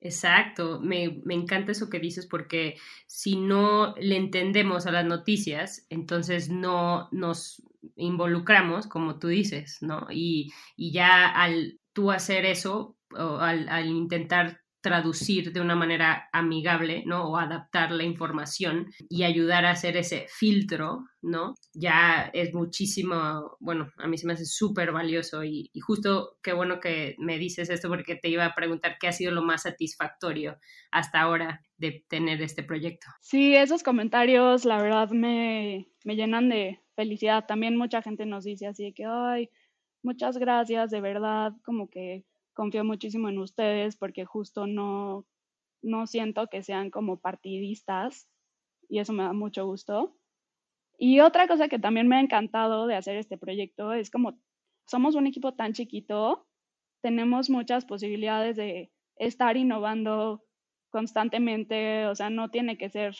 Exacto, 0.00 0.78
me, 0.80 1.22
me, 1.24 1.34
encanta 1.34 1.72
eso 1.72 1.88
que 1.88 1.98
dices 1.98 2.26
porque 2.26 2.76
si 3.06 3.36
no 3.36 3.94
le 3.96 4.16
entendemos 4.16 4.86
a 4.86 4.92
las 4.92 5.06
noticias, 5.06 5.86
entonces 5.88 6.50
no 6.50 7.08
nos 7.12 7.62
involucramos, 7.96 8.86
como 8.86 9.18
tú 9.18 9.28
dices, 9.28 9.78
¿no? 9.80 10.06
Y, 10.10 10.52
y 10.76 10.92
ya 10.92 11.28
al 11.28 11.80
tú 11.94 12.10
hacer 12.10 12.44
eso, 12.44 12.96
o 13.10 13.38
al, 13.38 13.68
al 13.70 13.86
intentar 13.86 14.60
traducir 14.86 15.52
de 15.52 15.60
una 15.60 15.74
manera 15.74 16.28
amigable, 16.32 17.02
¿no? 17.06 17.24
O 17.24 17.36
adaptar 17.36 17.90
la 17.90 18.04
información 18.04 18.86
y 19.08 19.24
ayudar 19.24 19.64
a 19.64 19.72
hacer 19.72 19.96
ese 19.96 20.26
filtro, 20.28 21.06
¿no? 21.22 21.54
Ya 21.74 22.30
es 22.32 22.54
muchísimo, 22.54 23.56
bueno, 23.58 23.90
a 23.96 24.06
mí 24.06 24.16
se 24.16 24.28
me 24.28 24.34
hace 24.34 24.44
súper 24.44 24.92
valioso 24.92 25.42
y, 25.42 25.72
justo 25.84 26.38
qué 26.40 26.52
bueno 26.52 26.78
que 26.78 27.16
me 27.18 27.36
dices 27.36 27.68
esto 27.68 27.88
porque 27.88 28.14
te 28.14 28.28
iba 28.28 28.44
a 28.46 28.54
preguntar 28.54 28.96
qué 29.00 29.08
ha 29.08 29.12
sido 29.12 29.32
lo 29.32 29.42
más 29.42 29.62
satisfactorio 29.62 30.56
hasta 30.92 31.20
ahora 31.20 31.64
de 31.78 32.04
tener 32.08 32.40
este 32.40 32.62
proyecto. 32.62 33.08
Sí, 33.20 33.56
esos 33.56 33.82
comentarios 33.82 34.64
la 34.64 34.80
verdad 34.80 35.10
me, 35.10 35.88
me 36.04 36.14
llenan 36.14 36.48
de 36.48 36.80
felicidad. 36.94 37.44
También 37.44 37.76
mucha 37.76 38.02
gente 38.02 38.24
nos 38.24 38.44
dice 38.44 38.68
así 38.68 38.92
que, 38.92 39.04
ay, 39.04 39.50
muchas 40.04 40.38
gracias, 40.38 40.92
de 40.92 41.00
verdad, 41.00 41.54
como 41.64 41.90
que 41.90 42.24
confío 42.56 42.84
muchísimo 42.84 43.28
en 43.28 43.38
ustedes 43.38 43.96
porque 43.96 44.24
justo 44.24 44.66
no, 44.66 45.26
no 45.82 46.06
siento 46.06 46.48
que 46.48 46.62
sean 46.62 46.90
como 46.90 47.20
partidistas 47.20 48.28
y 48.88 48.98
eso 48.98 49.12
me 49.12 49.22
da 49.24 49.32
mucho 49.32 49.66
gusto. 49.66 50.16
Y 50.98 51.20
otra 51.20 51.46
cosa 51.46 51.68
que 51.68 51.78
también 51.78 52.08
me 52.08 52.16
ha 52.16 52.20
encantado 52.20 52.86
de 52.86 52.96
hacer 52.96 53.16
este 53.16 53.36
proyecto 53.36 53.92
es 53.92 54.10
como 54.10 54.40
somos 54.86 55.14
un 55.14 55.26
equipo 55.26 55.54
tan 55.54 55.74
chiquito, 55.74 56.46
tenemos 57.02 57.50
muchas 57.50 57.84
posibilidades 57.84 58.56
de 58.56 58.90
estar 59.16 59.56
innovando 59.56 60.42
constantemente, 60.90 62.06
o 62.06 62.14
sea, 62.14 62.30
no 62.30 62.50
tiene 62.50 62.78
que 62.78 62.88
ser 62.88 63.14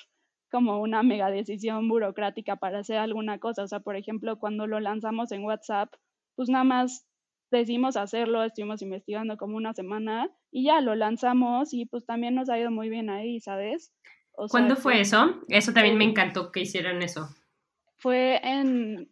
como 0.50 0.80
una 0.80 1.02
mega 1.02 1.30
decisión 1.30 1.88
burocrática 1.88 2.56
para 2.56 2.78
hacer 2.78 2.98
alguna 2.98 3.38
cosa, 3.38 3.64
o 3.64 3.68
sea, 3.68 3.80
por 3.80 3.96
ejemplo, 3.96 4.38
cuando 4.38 4.66
lo 4.66 4.80
lanzamos 4.80 5.32
en 5.32 5.44
WhatsApp, 5.44 5.92
pues 6.36 6.48
nada 6.48 6.64
más 6.64 7.05
decidimos 7.50 7.96
hacerlo, 7.96 8.44
estuvimos 8.44 8.82
investigando 8.82 9.36
como 9.36 9.56
una 9.56 9.72
semana 9.72 10.30
y 10.50 10.64
ya 10.64 10.80
lo 10.80 10.94
lanzamos 10.94 11.72
y 11.72 11.86
pues 11.86 12.04
también 12.04 12.34
nos 12.34 12.48
ha 12.48 12.58
ido 12.58 12.70
muy 12.70 12.88
bien 12.88 13.10
ahí, 13.10 13.40
¿sabes? 13.40 13.92
¿Cuándo 14.50 14.76
fue 14.76 15.00
eso? 15.00 15.40
Eso 15.48 15.72
también 15.72 15.96
me 15.96 16.04
encantó 16.04 16.52
que 16.52 16.60
hicieran 16.60 17.02
eso. 17.02 17.28
Fue 17.96 18.40
en, 18.42 19.10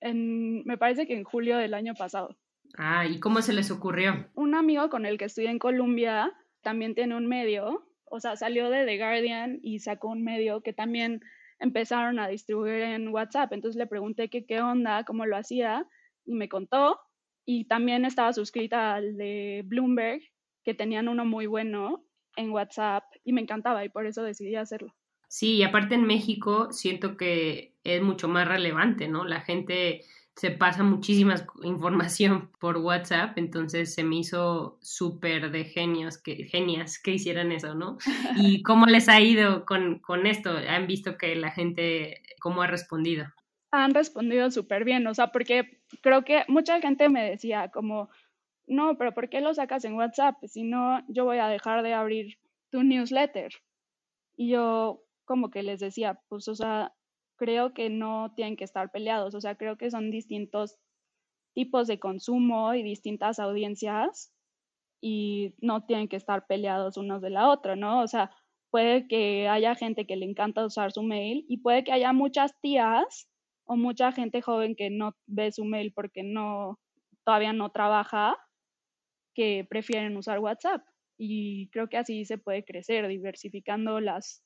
en, 0.00 0.64
me 0.64 0.76
parece 0.76 1.06
que 1.06 1.14
en 1.14 1.24
julio 1.24 1.58
del 1.58 1.74
año 1.74 1.94
pasado. 1.94 2.36
Ah, 2.76 3.06
¿y 3.06 3.20
cómo 3.20 3.40
se 3.40 3.52
les 3.52 3.70
ocurrió? 3.70 4.28
Un 4.34 4.54
amigo 4.54 4.90
con 4.90 5.06
el 5.06 5.16
que 5.16 5.26
estudié 5.26 5.50
en 5.50 5.60
Colombia 5.60 6.32
también 6.62 6.94
tiene 6.94 7.16
un 7.16 7.26
medio, 7.26 7.86
o 8.06 8.18
sea, 8.18 8.36
salió 8.36 8.68
de 8.70 8.84
The 8.84 8.98
Guardian 8.98 9.60
y 9.62 9.78
sacó 9.78 10.08
un 10.08 10.24
medio 10.24 10.60
que 10.62 10.72
también 10.72 11.20
empezaron 11.60 12.18
a 12.18 12.26
distribuir 12.26 12.82
en 12.82 13.08
WhatsApp. 13.08 13.52
Entonces 13.52 13.78
le 13.78 13.86
pregunté 13.86 14.28
que 14.28 14.44
qué 14.44 14.60
onda, 14.60 15.04
cómo 15.04 15.24
lo 15.26 15.36
hacía 15.36 15.86
y 16.24 16.34
me 16.34 16.48
contó 16.48 16.98
y 17.46 17.64
también 17.64 18.04
estaba 18.04 18.32
suscrita 18.32 18.94
al 18.94 19.16
de 19.16 19.62
Bloomberg, 19.64 20.22
que 20.64 20.74
tenían 20.74 21.08
uno 21.08 21.24
muy 21.24 21.46
bueno 21.46 22.04
en 22.36 22.50
WhatsApp 22.50 23.04
y 23.24 23.32
me 23.32 23.40
encantaba 23.40 23.84
y 23.84 23.88
por 23.88 24.06
eso 24.06 24.22
decidí 24.22 24.56
hacerlo. 24.56 24.94
Sí, 25.28 25.56
y 25.56 25.62
aparte 25.62 25.94
en 25.94 26.06
México 26.06 26.72
siento 26.72 27.16
que 27.16 27.74
es 27.82 28.02
mucho 28.02 28.28
más 28.28 28.46
relevante, 28.46 29.08
¿no? 29.08 29.24
La 29.24 29.40
gente 29.40 30.02
se 30.36 30.50
pasa 30.50 30.82
muchísima 30.82 31.34
información 31.62 32.50
por 32.60 32.78
WhatsApp, 32.78 33.36
entonces 33.38 33.94
se 33.94 34.04
me 34.04 34.16
hizo 34.16 34.78
súper 34.80 35.50
de 35.50 35.64
genios, 35.64 36.18
que, 36.18 36.44
genias 36.44 36.98
que 36.98 37.12
hicieran 37.12 37.52
eso, 37.52 37.74
¿no? 37.74 37.98
¿Y 38.36 38.62
cómo 38.62 38.86
les 38.86 39.08
ha 39.08 39.20
ido 39.20 39.64
con, 39.64 39.98
con 39.98 40.26
esto? 40.26 40.56
¿Han 40.68 40.86
visto 40.86 41.16
que 41.18 41.34
la 41.36 41.50
gente, 41.50 42.22
cómo 42.40 42.62
ha 42.62 42.66
respondido? 42.66 43.26
Han 43.82 43.94
respondido 43.94 44.50
súper 44.50 44.84
bien, 44.84 45.06
o 45.06 45.14
sea, 45.14 45.28
porque 45.28 45.80
creo 46.02 46.24
que 46.24 46.44
mucha 46.48 46.80
gente 46.80 47.08
me 47.08 47.28
decía 47.28 47.70
como, 47.70 48.08
no, 48.66 48.96
pero 48.96 49.12
¿por 49.12 49.28
qué 49.28 49.40
lo 49.40 49.54
sacas 49.54 49.84
en 49.84 49.94
WhatsApp? 49.94 50.36
Si 50.44 50.62
no, 50.62 51.02
yo 51.08 51.24
voy 51.24 51.38
a 51.38 51.48
dejar 51.48 51.82
de 51.82 51.94
abrir 51.94 52.38
tu 52.70 52.82
newsletter. 52.82 53.52
Y 54.36 54.50
yo 54.50 55.02
como 55.24 55.50
que 55.50 55.62
les 55.62 55.80
decía, 55.80 56.20
pues, 56.28 56.48
o 56.48 56.54
sea, 56.54 56.92
creo 57.36 57.74
que 57.74 57.90
no 57.90 58.32
tienen 58.34 58.56
que 58.56 58.64
estar 58.64 58.90
peleados, 58.90 59.34
o 59.34 59.40
sea, 59.40 59.56
creo 59.56 59.76
que 59.76 59.90
son 59.90 60.10
distintos 60.10 60.76
tipos 61.54 61.86
de 61.86 61.98
consumo 61.98 62.74
y 62.74 62.82
distintas 62.82 63.38
audiencias 63.38 64.32
y 65.00 65.54
no 65.60 65.84
tienen 65.84 66.08
que 66.08 66.16
estar 66.16 66.46
peleados 66.46 66.96
unos 66.96 67.22
de 67.22 67.30
la 67.30 67.48
otra, 67.50 67.76
¿no? 67.76 68.00
O 68.00 68.08
sea, 68.08 68.30
puede 68.70 69.06
que 69.06 69.48
haya 69.48 69.74
gente 69.74 70.06
que 70.06 70.16
le 70.16 70.26
encanta 70.26 70.64
usar 70.64 70.92
su 70.92 71.02
mail 71.02 71.44
y 71.48 71.58
puede 71.58 71.84
que 71.84 71.92
haya 71.92 72.12
muchas 72.12 72.58
tías 72.60 73.28
o 73.64 73.76
mucha 73.76 74.12
gente 74.12 74.42
joven 74.42 74.76
que 74.76 74.90
no 74.90 75.16
ve 75.26 75.52
su 75.52 75.64
mail 75.64 75.92
porque 75.92 76.22
no 76.22 76.78
todavía 77.24 77.52
no 77.52 77.70
trabaja 77.70 78.36
que 79.34 79.66
prefieren 79.68 80.16
usar 80.16 80.38
WhatsApp 80.38 80.82
y 81.16 81.68
creo 81.70 81.88
que 81.88 81.96
así 81.96 82.24
se 82.24 82.38
puede 82.38 82.64
crecer 82.64 83.06
diversificando 83.08 84.00
las 84.00 84.44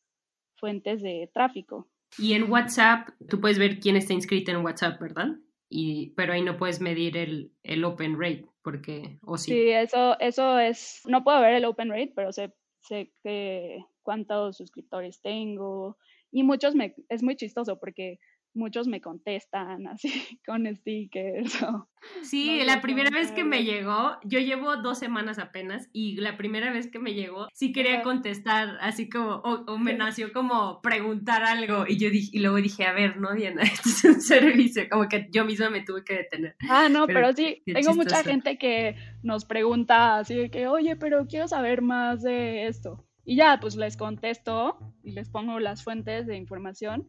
fuentes 0.56 1.02
de 1.02 1.30
tráfico. 1.32 1.88
Y 2.18 2.32
en 2.34 2.50
WhatsApp 2.50 3.10
tú 3.28 3.40
puedes 3.40 3.58
ver 3.58 3.80
quién 3.80 3.96
está 3.96 4.12
inscrito 4.12 4.50
en 4.50 4.64
WhatsApp, 4.64 5.00
¿verdad? 5.00 5.36
Y, 5.68 6.14
pero 6.16 6.32
ahí 6.32 6.42
no 6.42 6.56
puedes 6.56 6.80
medir 6.80 7.16
el, 7.16 7.52
el 7.62 7.84
open 7.84 8.18
rate, 8.18 8.46
porque, 8.62 9.18
o 9.22 9.36
sí. 9.36 9.52
Sí, 9.52 9.70
eso, 9.70 10.18
eso 10.18 10.58
es, 10.58 11.02
no 11.04 11.22
puedo 11.22 11.40
ver 11.40 11.54
el 11.54 11.66
open 11.66 11.90
rate, 11.90 12.12
pero 12.16 12.32
sé, 12.32 12.54
sé 12.80 13.12
que 13.22 13.78
cuántos 14.02 14.56
suscriptores 14.56 15.20
tengo. 15.20 15.98
Y 16.30 16.42
muchos 16.42 16.74
me, 16.74 16.94
es 17.10 17.22
muy 17.22 17.36
chistoso 17.36 17.78
porque 17.78 18.18
muchos 18.54 18.86
me 18.86 19.00
contestan 19.00 19.86
así 19.86 20.08
con 20.46 20.66
stickers. 20.74 21.58
sí, 22.22 22.62
la 22.64 22.80
primera 22.80 23.10
vez 23.10 23.32
que 23.32 23.44
me 23.44 23.64
llegó, 23.64 24.18
yo 24.24 24.40
llevo 24.40 24.76
dos 24.76 24.98
semanas 24.98 25.38
apenas 25.38 25.88
y 25.92 26.16
la 26.16 26.36
primera 26.36 26.72
vez 26.72 26.90
que 26.90 26.98
me 26.98 27.14
llegó 27.14 27.48
sí 27.52 27.72
quería 27.72 28.02
contestar 28.02 28.78
así 28.80 29.08
como, 29.08 29.36
o, 29.36 29.78
me 29.78 29.94
nació 29.94 30.32
como 30.32 30.80
preguntar 30.80 31.44
algo 31.44 31.84
y 31.86 31.98
yo 31.98 32.10
dije, 32.10 32.30
y 32.32 32.40
luego 32.40 32.56
dije, 32.56 32.84
a 32.84 32.92
ver, 32.92 33.16
no, 33.18 33.34
Diana, 33.34 33.62
esto 33.62 33.88
es 33.88 34.04
un 34.04 34.20
servicio, 34.20 34.88
como 34.90 35.08
que 35.08 35.28
yo 35.30 35.44
misma 35.44 35.70
me 35.70 35.82
tuve 35.82 36.04
que 36.04 36.14
detener. 36.14 36.56
Ah, 36.68 36.88
no, 36.88 37.06
pero, 37.06 37.32
sí, 37.32 37.62
tengo 37.64 37.94
mucha 37.94 38.22
gente 38.22 38.58
que 38.58 38.96
nos 39.22 39.44
pregunta 39.44 40.18
así 40.18 40.34
de 40.34 40.50
que, 40.50 40.66
oye, 40.66 40.96
pero 40.96 41.26
quiero 41.26 41.48
saber 41.48 41.82
más 41.82 42.22
de 42.22 42.66
esto. 42.66 43.07
Y 43.28 43.36
ya, 43.36 43.58
pues 43.60 43.76
les 43.76 43.98
contesto 43.98 44.78
y 45.02 45.10
les 45.10 45.28
pongo 45.28 45.60
las 45.60 45.84
fuentes 45.84 46.26
de 46.26 46.38
información 46.38 47.06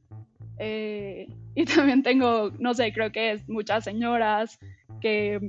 eh, 0.57 1.27
y 1.55 1.63
también 1.65 2.03
tengo, 2.03 2.51
no 2.59 2.73
sé, 2.73 2.91
creo 2.91 3.09
que 3.13 3.31
es 3.31 3.47
muchas 3.47 3.85
señoras 3.85 4.59
que, 4.99 5.39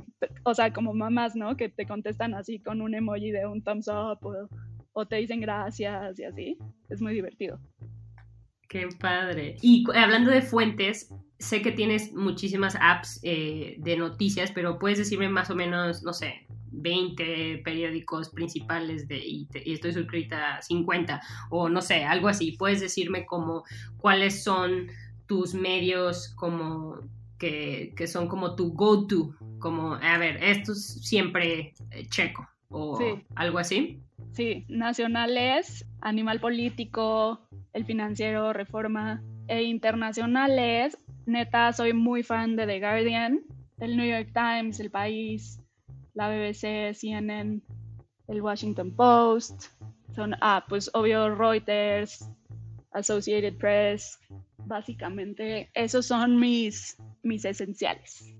o 0.45 0.55
sea, 0.55 0.73
como 0.73 0.95
mamás, 0.95 1.35
¿no? 1.35 1.57
Que 1.57 1.71
te 1.71 1.87
contestan 1.87 2.35
así 2.35 2.61
con 2.61 2.83
un 2.83 2.95
emoji 2.95 3.33
de 3.33 3.47
un 3.47 3.65
thumbs 3.65 3.89
up 3.89 4.25
o, 4.93 5.07
te 5.07 5.17
dicen 5.17 5.41
gracias 5.41 6.21
y 6.21 6.23
así. 6.23 6.59
Es 6.89 7.03
muy 7.03 7.15
divertido. 7.15 7.59
Qué 8.71 8.89
padre. 9.01 9.57
Y 9.63 9.85
hablando 9.97 10.31
de 10.31 10.43
fuentes, 10.43 11.13
sé 11.41 11.61
que 11.61 11.73
tienes 11.73 12.13
muchísimas 12.13 12.77
apps 12.81 13.19
eh, 13.25 13.75
de 13.79 13.97
noticias, 13.97 14.53
pero 14.53 14.79
puedes 14.79 14.99
decirme 14.99 15.29
más 15.29 15.51
o 15.51 15.57
menos, 15.57 16.05
no 16.05 16.13
sé, 16.13 16.47
20 16.71 17.63
periódicos 17.65 18.29
principales 18.29 19.09
de, 19.09 19.19
y, 19.19 19.49
estoy 19.67 19.93
suscrita 19.93 20.59
a 20.59 20.63
50 20.63 21.21
o 21.51 21.69
no 21.69 21.83
sé, 21.83 22.05
algo 22.05 22.29
así. 22.29 22.53
Puedes 22.53 22.81
decirme 22.81 23.27
como 23.27 23.65
cuáles 23.99 24.45
son 24.45 24.87
tus 25.27 25.53
medios 25.53 26.29
como 26.37 27.01
que, 27.41 27.93
son 28.07 28.29
como 28.29 28.55
tu 28.55 28.73
go-to, 28.73 29.35
como, 29.59 29.95
a 29.95 30.17
ver, 30.17 30.41
estos 30.45 30.81
siempre 30.81 31.75
eh, 31.91 32.07
checo 32.09 32.49
o 32.71 32.99
algo 33.35 33.59
así. 33.59 34.01
Sí, 34.33 34.65
nacionales, 34.69 35.87
Animal 36.01 36.41
Político, 36.41 37.41
El 37.73 37.85
Financiero, 37.85 38.53
Reforma, 38.53 39.23
e 39.49 39.65
internacionales, 39.65 40.97
neta, 41.27 41.73
soy 41.73 41.93
muy 41.93 42.23
fan 42.23 42.55
de 42.55 42.67
The 42.67 42.79
Guardian, 42.79 43.41
el 43.79 43.97
New 43.97 44.09
York 44.09 44.31
Times, 44.33 44.79
El 44.79 44.91
País, 44.91 45.61
la 46.15 46.29
BBC, 46.29 46.95
CNN, 46.95 47.61
el 48.29 48.43
Washington 48.43 48.95
Post, 48.95 49.65
son, 50.15 50.37
ah, 50.41 50.65
pues 50.69 50.89
obvio 50.95 51.35
Reuters, 51.35 52.29
Associated 52.93 53.57
Press, 53.59 54.19
básicamente 54.67 55.71
esos 55.75 56.07
son 56.07 56.39
mis, 56.39 56.97
mis 57.23 57.45
esenciales. 57.45 58.40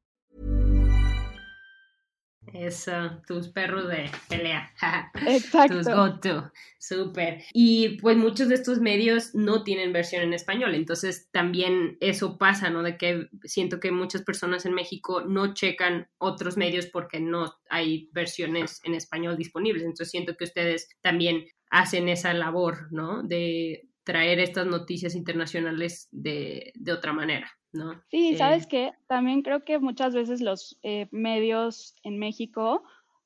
Eso, 2.53 3.21
tus 3.27 3.49
perros 3.49 3.87
de 3.87 4.09
pelea. 4.29 4.71
Exacto. 5.27 5.77
tus 5.77 5.87
go-to. 5.87 6.51
Súper. 6.77 7.43
Y 7.53 7.99
pues 7.99 8.17
muchos 8.17 8.49
de 8.49 8.55
estos 8.55 8.79
medios 8.79 9.35
no 9.35 9.63
tienen 9.63 9.93
versión 9.93 10.23
en 10.23 10.33
español, 10.33 10.75
entonces 10.75 11.29
también 11.31 11.97
eso 11.99 12.37
pasa, 12.37 12.69
¿no? 12.69 12.83
De 12.83 12.97
que 12.97 13.27
siento 13.43 13.79
que 13.79 13.91
muchas 13.91 14.23
personas 14.23 14.65
en 14.65 14.73
México 14.73 15.21
no 15.21 15.53
checan 15.53 16.07
otros 16.17 16.57
medios 16.57 16.87
porque 16.87 17.19
no 17.19 17.53
hay 17.69 18.09
versiones 18.13 18.81
en 18.83 18.95
español 18.95 19.37
disponibles. 19.37 19.83
Entonces 19.83 20.09
siento 20.09 20.35
que 20.35 20.45
ustedes 20.45 20.89
también 21.01 21.45
hacen 21.69 22.09
esa 22.09 22.33
labor, 22.33 22.91
¿no? 22.91 23.23
De 23.23 23.90
traer 24.03 24.39
estas 24.39 24.65
noticias 24.65 25.15
internacionales 25.15 26.07
de, 26.11 26.71
de 26.75 26.91
otra 26.91 27.13
manera. 27.13 27.51
¿no? 27.73 28.01
Sí, 28.09 28.35
sabes 28.35 28.67
que 28.67 28.91
también 29.07 29.43
creo 29.43 29.63
que 29.63 29.79
muchas 29.79 30.13
veces 30.13 30.41
los 30.41 30.77
eh, 30.83 31.07
medios 31.11 31.95
en 32.03 32.19
México 32.19 32.83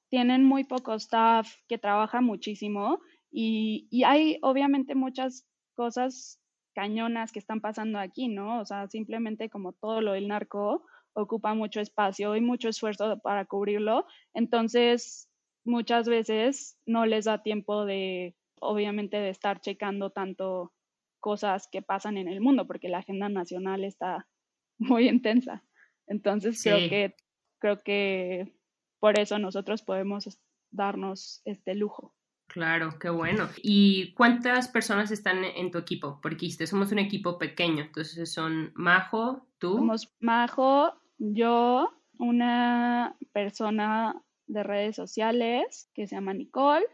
tienen 0.10 0.44
muy 0.44 0.64
poco 0.64 0.94
staff 0.94 1.52
que 1.68 1.78
trabaja 1.78 2.22
muchísimo 2.22 3.00
y, 3.32 3.88
y, 3.90 4.04
hay 4.04 4.38
obviamente 4.44 4.96
muchas 4.96 5.48
cosas 5.76 6.40
cañonas 6.74 7.32
que 7.32 7.40
están 7.40 7.60
pasando 7.60 8.00
aquí, 8.00 8.28
¿no? 8.28 8.62
O 8.62 8.66
sea, 8.66 8.88
simplemente 8.88 9.50
como 9.50 9.74
todo 9.74 10.02
lo 10.02 10.14
del 10.14 10.28
narco 10.28 10.86
ocupa 11.14 11.54
mucho 11.54 11.82
espacio 11.82 12.36
y 12.36 12.42
mucho 12.42 12.70
esfuerzo 12.70 13.20
para 13.20 13.46
cubrirlo, 13.46 14.06
entonces 14.34 15.30
muchas 15.66 16.08
veces 16.08 16.78
no 16.86 17.06
les 17.06 17.26
da 17.26 17.42
tiempo 17.42 17.86
de, 17.86 18.36
obviamente, 18.68 19.18
de 19.18 19.30
estar 19.30 19.62
checando 19.62 20.12
tanto 20.12 20.74
cosas 21.20 21.68
que 21.72 21.82
pasan 21.82 22.18
en 22.18 22.28
el 22.28 22.42
mundo, 22.42 22.68
porque 22.68 22.90
la 22.90 23.00
agenda 23.00 23.30
nacional 23.30 23.84
está 23.84 24.28
muy 24.78 25.08
intensa. 25.10 25.64
Entonces 26.08 26.62
creo 26.62 26.90
que 26.90 27.16
creo 27.60 27.82
que 27.84 28.54
por 29.00 29.20
eso 29.20 29.40
nosotros 29.40 29.82
podemos 29.82 30.40
darnos 30.72 31.42
este 31.46 31.74
lujo. 31.74 32.14
Claro, 32.48 33.00
qué 33.00 33.10
bueno. 33.10 33.50
¿Y 33.64 34.14
cuántas 34.14 34.68
personas 34.68 35.10
están 35.12 35.44
en 35.44 35.72
tu 35.72 35.80
equipo? 35.80 36.20
Porque 36.22 36.50
somos 36.68 36.92
un 36.92 37.00
equipo 37.00 37.38
pequeño, 37.38 37.86
entonces 37.86 38.32
son 38.32 38.72
Majo, 38.76 39.48
tú. 39.58 39.78
Somos 39.78 40.14
Majo, 40.20 40.94
yo, 41.18 41.92
una 42.20 43.18
persona 43.34 44.22
de 44.48 44.64
redes 44.64 44.96
sociales 44.96 45.90
que 45.94 46.08
se 46.08 46.16
llama 46.16 46.34
Nicole 46.34 46.86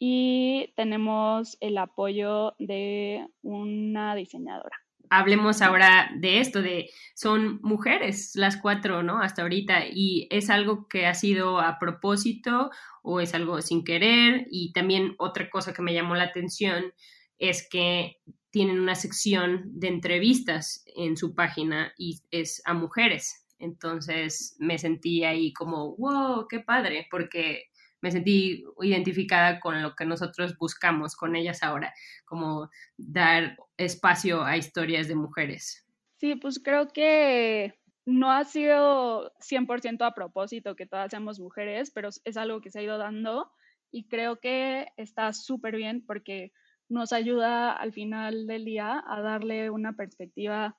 y 0.00 0.72
tenemos 0.74 1.56
el 1.60 1.78
apoyo 1.78 2.54
de 2.58 3.24
una 3.42 4.16
diseñadora 4.16 4.76
hablemos 5.10 5.60
ahora 5.60 6.10
de 6.16 6.38
esto, 6.38 6.62
de 6.62 6.88
son 7.14 7.58
mujeres 7.62 8.32
las 8.36 8.56
cuatro, 8.56 9.02
¿no? 9.02 9.20
Hasta 9.20 9.42
ahorita, 9.42 9.86
y 9.92 10.28
es 10.30 10.48
algo 10.50 10.86
que 10.88 11.06
ha 11.06 11.14
sido 11.14 11.60
a 11.60 11.78
propósito 11.78 12.70
o 13.02 13.20
es 13.20 13.34
algo 13.34 13.60
sin 13.60 13.84
querer, 13.84 14.46
y 14.50 14.72
también 14.72 15.16
otra 15.18 15.50
cosa 15.50 15.74
que 15.74 15.82
me 15.82 15.92
llamó 15.92 16.14
la 16.14 16.24
atención 16.24 16.94
es 17.38 17.68
que 17.68 18.18
tienen 18.50 18.80
una 18.80 18.94
sección 18.94 19.62
de 19.66 19.88
entrevistas 19.88 20.84
en 20.96 21.16
su 21.16 21.34
página 21.34 21.92
y 21.98 22.20
es 22.30 22.62
a 22.64 22.74
mujeres. 22.74 23.46
Entonces 23.58 24.56
me 24.58 24.78
sentí 24.78 25.24
ahí 25.24 25.52
como, 25.52 25.96
wow, 25.96 26.46
qué 26.48 26.60
padre, 26.60 27.06
porque 27.10 27.64
me 28.00 28.10
sentí 28.10 28.64
identificada 28.80 29.60
con 29.60 29.82
lo 29.82 29.94
que 29.94 30.04
nosotros 30.04 30.56
buscamos 30.58 31.16
con 31.16 31.36
ellas 31.36 31.62
ahora, 31.62 31.92
como 32.24 32.70
dar 32.96 33.56
espacio 33.76 34.42
a 34.44 34.56
historias 34.56 35.08
de 35.08 35.14
mujeres. 35.14 35.86
Sí, 36.16 36.36
pues 36.36 36.60
creo 36.62 36.88
que 36.88 37.74
no 38.06 38.30
ha 38.30 38.44
sido 38.44 39.32
100% 39.40 40.02
a 40.02 40.14
propósito 40.14 40.76
que 40.76 40.86
todas 40.86 41.10
seamos 41.10 41.38
mujeres, 41.40 41.90
pero 41.90 42.08
es 42.24 42.36
algo 42.36 42.60
que 42.60 42.70
se 42.70 42.80
ha 42.80 42.82
ido 42.82 42.98
dando 42.98 43.52
y 43.90 44.08
creo 44.08 44.40
que 44.40 44.88
está 44.96 45.32
súper 45.32 45.76
bien 45.76 46.04
porque 46.06 46.52
nos 46.88 47.12
ayuda 47.12 47.72
al 47.72 47.92
final 47.92 48.46
del 48.46 48.64
día 48.64 49.02
a 49.06 49.20
darle 49.20 49.70
una 49.70 49.94
perspectiva 49.94 50.76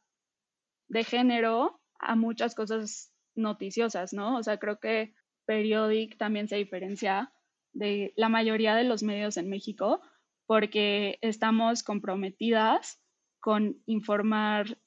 de 0.89 1.03
género 1.03 1.81
a 1.99 2.15
muchas 2.15 2.53
cosas 2.53 3.13
noticiosas, 3.33 4.11
¿no? 4.13 4.37
O 4.37 4.43
sea, 4.43 4.57
creo 4.57 4.79
que 4.79 5.13
Periodic 5.51 6.17
también 6.17 6.47
se 6.47 6.55
diferencia 6.55 7.33
de 7.73 8.13
la 8.15 8.29
mayoría 8.29 8.73
de 8.73 8.85
los 8.85 9.03
medios 9.03 9.35
en 9.35 9.49
México 9.49 9.99
porque 10.45 11.19
estamos 11.19 11.83
comprometidas 11.83 13.01
con 13.41 13.75
informar 13.85 14.77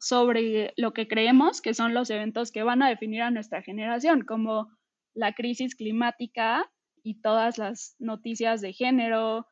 sobre 0.00 0.72
lo 0.78 0.94
que 0.94 1.06
creemos 1.06 1.60
que 1.60 1.74
son 1.74 1.92
los 1.92 2.08
eventos 2.08 2.50
que 2.50 2.62
van 2.62 2.82
a 2.82 2.88
definir 2.88 3.20
a 3.20 3.30
nuestra 3.30 3.60
generación, 3.60 4.22
como 4.22 4.70
la 5.12 5.34
crisis 5.34 5.74
climática 5.74 6.64
y 7.02 7.20
todas 7.20 7.58
las 7.58 7.94
noticias 7.98 8.62
de 8.62 8.72
género, 8.72 9.46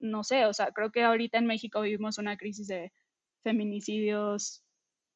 no 0.00 0.24
sé, 0.24 0.46
o 0.46 0.54
sea, 0.54 0.72
creo 0.72 0.92
que 0.92 1.02
ahorita 1.02 1.36
en 1.36 1.44
México 1.44 1.82
vivimos 1.82 2.16
una 2.16 2.38
crisis 2.38 2.68
de 2.68 2.90
feminicidios 3.42 4.64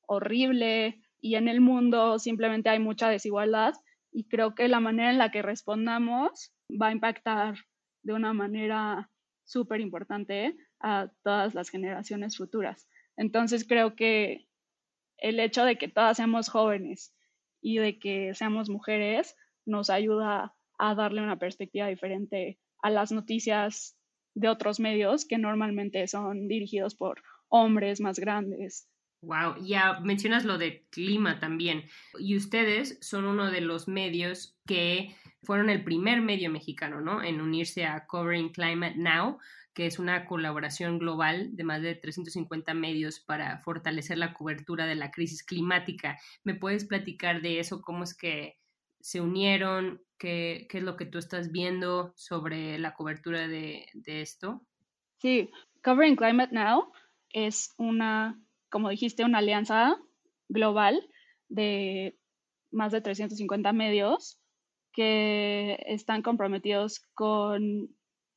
horrible 0.06 1.00
y 1.22 1.36
en 1.36 1.48
el 1.48 1.62
mundo 1.62 2.18
simplemente 2.18 2.68
hay 2.68 2.80
mucha 2.80 3.08
desigualdad 3.08 3.72
y 4.12 4.28
creo 4.28 4.54
que 4.54 4.68
la 4.68 4.80
manera 4.80 5.10
en 5.10 5.18
la 5.18 5.30
que 5.30 5.42
respondamos 5.42 6.52
va 6.70 6.88
a 6.88 6.92
impactar 6.92 7.56
de 8.02 8.12
una 8.12 8.32
manera 8.32 9.10
súper 9.44 9.80
importante 9.80 10.56
a 10.80 11.10
todas 11.22 11.54
las 11.54 11.70
generaciones 11.70 12.36
futuras. 12.36 12.88
Entonces 13.16 13.66
creo 13.66 13.94
que 13.94 14.46
el 15.18 15.38
hecho 15.40 15.64
de 15.64 15.76
que 15.76 15.88
todas 15.88 16.16
seamos 16.16 16.48
jóvenes 16.48 17.14
y 17.60 17.78
de 17.78 17.98
que 17.98 18.34
seamos 18.34 18.70
mujeres 18.70 19.36
nos 19.66 19.90
ayuda 19.90 20.54
a 20.78 20.94
darle 20.94 21.22
una 21.22 21.38
perspectiva 21.38 21.88
diferente 21.88 22.58
a 22.82 22.90
las 22.90 23.12
noticias 23.12 23.96
de 24.34 24.48
otros 24.48 24.80
medios 24.80 25.26
que 25.26 25.38
normalmente 25.38 26.06
son 26.06 26.48
dirigidos 26.48 26.94
por 26.94 27.22
hombres 27.48 28.00
más 28.00 28.18
grandes 28.18 28.88
Wow, 29.22 29.62
ya 29.62 30.00
mencionas 30.00 30.44
lo 30.44 30.56
de 30.56 30.86
clima 30.90 31.38
también. 31.40 31.84
Y 32.18 32.36
ustedes 32.36 32.98
son 33.02 33.26
uno 33.26 33.50
de 33.50 33.60
los 33.60 33.86
medios 33.86 34.56
que 34.66 35.14
fueron 35.42 35.68
el 35.68 35.84
primer 35.84 36.22
medio 36.22 36.50
mexicano, 36.50 37.00
¿no? 37.00 37.22
En 37.22 37.40
unirse 37.40 37.84
a 37.84 38.06
Covering 38.06 38.50
Climate 38.50 38.96
Now, 38.96 39.38
que 39.74 39.86
es 39.86 39.98
una 39.98 40.24
colaboración 40.24 40.98
global 40.98 41.54
de 41.54 41.64
más 41.64 41.82
de 41.82 41.94
350 41.94 42.72
medios 42.74 43.20
para 43.20 43.58
fortalecer 43.58 44.18
la 44.18 44.32
cobertura 44.32 44.86
de 44.86 44.94
la 44.94 45.10
crisis 45.10 45.42
climática. 45.42 46.18
¿Me 46.42 46.54
puedes 46.54 46.84
platicar 46.84 47.42
de 47.42 47.60
eso? 47.60 47.82
¿Cómo 47.82 48.04
es 48.04 48.16
que 48.16 48.58
se 49.00 49.20
unieron? 49.20 50.02
¿Qué, 50.18 50.66
es 50.70 50.82
lo 50.82 50.96
que 50.96 51.06
tú 51.06 51.18
estás 51.18 51.52
viendo 51.52 52.12
sobre 52.16 52.78
la 52.78 52.94
cobertura 52.94 53.48
de, 53.48 53.86
de 53.94 54.22
esto? 54.22 54.66
Sí, 55.18 55.50
Covering 55.82 56.16
Climate 56.16 56.54
Now 56.54 56.92
es 57.30 57.74
una, 57.78 58.38
como 58.70 58.88
dijiste, 58.88 59.24
una 59.24 59.38
alianza 59.38 59.96
global 60.48 61.08
de 61.48 62.16
más 62.70 62.92
de 62.92 63.00
350 63.00 63.72
medios 63.72 64.38
que 64.92 65.78
están 65.86 66.22
comprometidos 66.22 67.00
con 67.14 67.88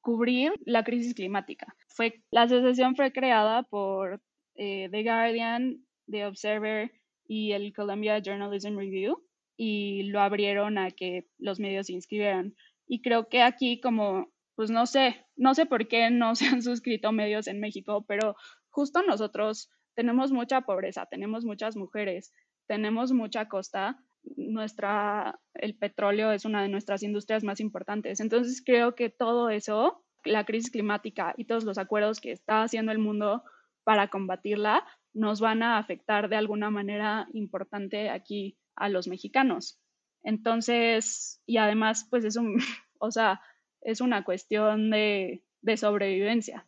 cubrir 0.01 0.53
la 0.65 0.83
crisis 0.83 1.13
climática. 1.13 1.75
Fue, 1.87 2.23
la 2.31 2.43
asociación 2.43 2.95
fue 2.95 3.11
creada 3.11 3.63
por 3.63 4.21
eh, 4.55 4.89
The 4.91 5.03
Guardian, 5.03 5.85
The 6.07 6.25
Observer 6.25 6.91
y 7.25 7.53
el 7.53 7.73
Columbia 7.73 8.19
Journalism 8.19 8.77
Review 8.77 9.23
y 9.55 10.03
lo 10.03 10.19
abrieron 10.19 10.77
a 10.77 10.91
que 10.91 11.27
los 11.37 11.59
medios 11.59 11.87
se 11.87 11.93
inscribieran. 11.93 12.55
Y 12.85 13.01
creo 13.01 13.29
que 13.29 13.41
aquí 13.41 13.79
como, 13.79 14.27
pues 14.55 14.69
no 14.69 14.85
sé, 14.85 15.25
no 15.35 15.53
sé 15.55 15.65
por 15.65 15.87
qué 15.87 16.09
no 16.09 16.35
se 16.35 16.47
han 16.47 16.61
suscrito 16.63 17.11
medios 17.11 17.47
en 17.47 17.59
México, 17.59 18.05
pero 18.07 18.35
justo 18.69 19.03
nosotros 19.03 19.69
tenemos 19.95 20.31
mucha 20.31 20.61
pobreza, 20.61 21.05
tenemos 21.05 21.45
muchas 21.45 21.75
mujeres, 21.75 22.33
tenemos 22.67 23.11
mucha 23.11 23.47
costa, 23.47 23.97
nuestra, 24.37 25.39
el 25.53 25.75
petróleo 25.75 26.31
es 26.31 26.45
una 26.45 26.61
de 26.61 26.69
nuestras 26.69 27.03
industrias 27.03 27.43
más 27.43 27.59
importantes. 27.59 28.19
Entonces 28.19 28.63
creo 28.65 28.95
que 28.95 29.09
todo 29.09 29.49
eso, 29.49 30.03
la 30.23 30.45
crisis 30.45 30.71
climática 30.71 31.33
y 31.37 31.45
todos 31.45 31.63
los 31.63 31.77
acuerdos 31.77 32.21
que 32.21 32.31
está 32.31 32.63
haciendo 32.63 32.91
el 32.91 32.99
mundo 32.99 33.43
para 33.83 34.07
combatirla, 34.07 34.85
nos 35.13 35.41
van 35.41 35.61
a 35.61 35.77
afectar 35.77 36.29
de 36.29 36.37
alguna 36.37 36.69
manera 36.69 37.27
importante 37.33 38.09
aquí 38.09 38.57
a 38.75 38.89
los 38.89 39.07
mexicanos. 39.07 39.79
Entonces, 40.23 41.41
y 41.45 41.57
además, 41.57 42.07
pues 42.09 42.23
es 42.25 42.37
un, 42.37 42.57
o 42.99 43.11
sea, 43.11 43.41
es 43.81 44.01
una 44.01 44.23
cuestión 44.23 44.89
de, 44.89 45.43
de 45.61 45.77
sobrevivencia, 45.77 46.65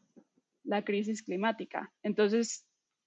la 0.64 0.84
crisis 0.84 1.24
climática. 1.24 1.94
Entonces, 2.04 2.65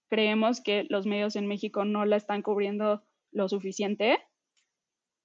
creemos 0.08 0.60
que 0.60 0.86
los 0.88 1.06
medios 1.06 1.36
en 1.36 1.46
México 1.46 1.84
no 1.84 2.04
la 2.04 2.16
están 2.16 2.42
cubriendo 2.42 3.02
lo 3.30 3.48
suficiente 3.48 4.18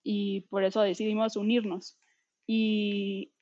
y 0.04 0.42
por 0.50 0.64
eso 0.64 0.82
decidimos 0.82 1.38
unirnos. 1.38 1.98
Y 2.46 3.34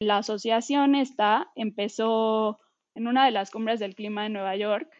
la 0.00 0.18
asociación 0.18 0.94
esta 0.94 1.50
empezó 1.54 2.58
en 2.94 3.06
una 3.06 3.26
de 3.26 3.30
las 3.30 3.50
cumbres 3.50 3.80
del 3.80 3.94
clima 3.94 4.26
en 4.26 4.32
Nueva 4.32 4.56
York 4.56 4.90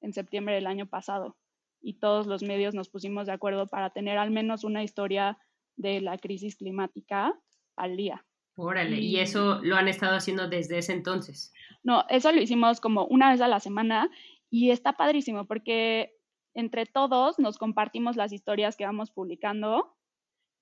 en 0.00 0.12
septiembre 0.12 0.54
del 0.54 0.66
año 0.66 0.86
pasado 0.86 1.36
y 1.80 1.94
todos 2.00 2.26
los 2.26 2.42
medios 2.42 2.74
nos 2.74 2.88
pusimos 2.88 3.26
de 3.26 3.32
acuerdo 3.32 3.66
para 3.68 3.90
tener 3.90 4.18
al 4.18 4.30
menos 4.30 4.64
una 4.64 4.82
historia 4.82 5.38
de 5.76 6.00
la 6.00 6.18
crisis 6.18 6.56
climática 6.56 7.38
al 7.76 7.96
día. 7.96 8.24
Órale, 8.56 8.98
y 8.98 9.20
eso 9.20 9.60
lo 9.62 9.76
han 9.76 9.86
estado 9.86 10.16
haciendo 10.16 10.48
desde 10.48 10.78
ese 10.78 10.94
entonces. 10.94 11.52
No, 11.84 12.04
eso 12.08 12.32
lo 12.32 12.40
hicimos 12.40 12.80
como 12.80 13.04
una 13.04 13.30
vez 13.30 13.40
a 13.42 13.48
la 13.48 13.60
semana 13.60 14.10
y 14.50 14.70
está 14.70 14.94
padrísimo 14.94 15.46
porque 15.46 16.12
entre 16.54 16.86
todos 16.86 17.38
nos 17.38 17.58
compartimos 17.58 18.16
las 18.16 18.32
historias 18.32 18.76
que 18.76 18.86
vamos 18.86 19.10
publicando 19.10 19.96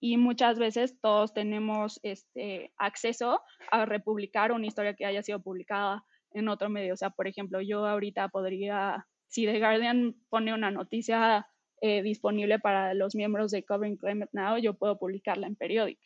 y 0.01 0.17
muchas 0.17 0.59
veces 0.59 1.01
todos 1.01 1.33
tenemos 1.33 2.01
este 2.03 2.73
acceso 2.77 3.41
a 3.71 3.87
republicar 3.87 4.53
una 4.53 4.67
historia 4.67 4.95
que 4.95 5.07
haya 5.07 5.23
sido 5.23 5.41
publicada 5.41 6.05
en 6.33 6.49
otro 6.49 6.69
medio. 6.69 6.93
O 6.93 6.97
sea, 6.97 7.11
por 7.11 7.27
ejemplo, 7.27 7.61
yo 7.63 7.87
ahorita 7.87 8.29
podría, 8.29 9.07
si 9.29 9.47
The 9.47 9.59
Guardian 9.61 10.15
pone 10.29 10.53
una 10.53 10.71
noticia 10.71 11.47
eh, 11.81 12.03
disponible 12.03 12.59
para 12.59 12.93
los 12.93 13.15
miembros 13.15 13.51
de 13.51 13.65
Covering 13.65 13.97
Climate 13.97 14.31
Now, 14.33 14.59
yo 14.59 14.75
puedo 14.75 14.99
publicarla 14.99 15.47
en 15.47 15.57
Periodic 15.57 16.01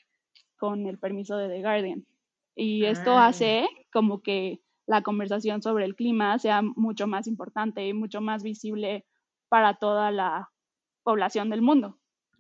con 0.59 0.87
el 0.87 0.99
permiso 0.99 1.37
de 1.37 1.49
The 1.49 1.61
Guardian. 1.61 2.07
Y 2.55 2.85
esto 2.85 3.13
ah. 3.13 3.29
hace 3.29 3.67
como 3.93 4.23
que 4.23 4.61
la 4.89 5.03
conversación 5.03 5.63
sobre 5.63 5.85
el 5.85 5.95
clima 5.95 6.39
sea 6.39 6.63
mucho 6.63 7.07
más 7.07 7.27
importante 7.27 7.87
y 7.87 7.93
mucho 7.93 8.23
más 8.23 8.43
visible 8.43 9.05
para 9.49 9.75
toda 9.75 10.11
la 10.11 10.51
población 11.03 11.51
del 11.51 11.61
mundo. 11.61 11.99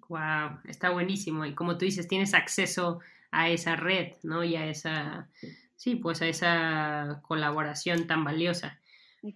Wow, 0.09 0.61
está 0.65 0.91
buenísimo. 0.91 1.45
Y 1.45 1.55
como 1.55 1.77
tú 1.77 1.85
dices, 1.85 2.09
tienes 2.09 2.33
acceso 2.33 3.01
a 3.31 3.51
esa 3.51 3.77
red, 3.77 4.15
¿no? 4.23 4.43
Y 4.43 4.57
a 4.57 4.67
esa, 4.67 5.29
sí, 5.77 5.97
pues 5.97 6.23
a 6.23 6.27
esa 6.27 7.21
colaboración 7.23 8.07
tan 8.07 8.25
valiosa. 8.25 8.81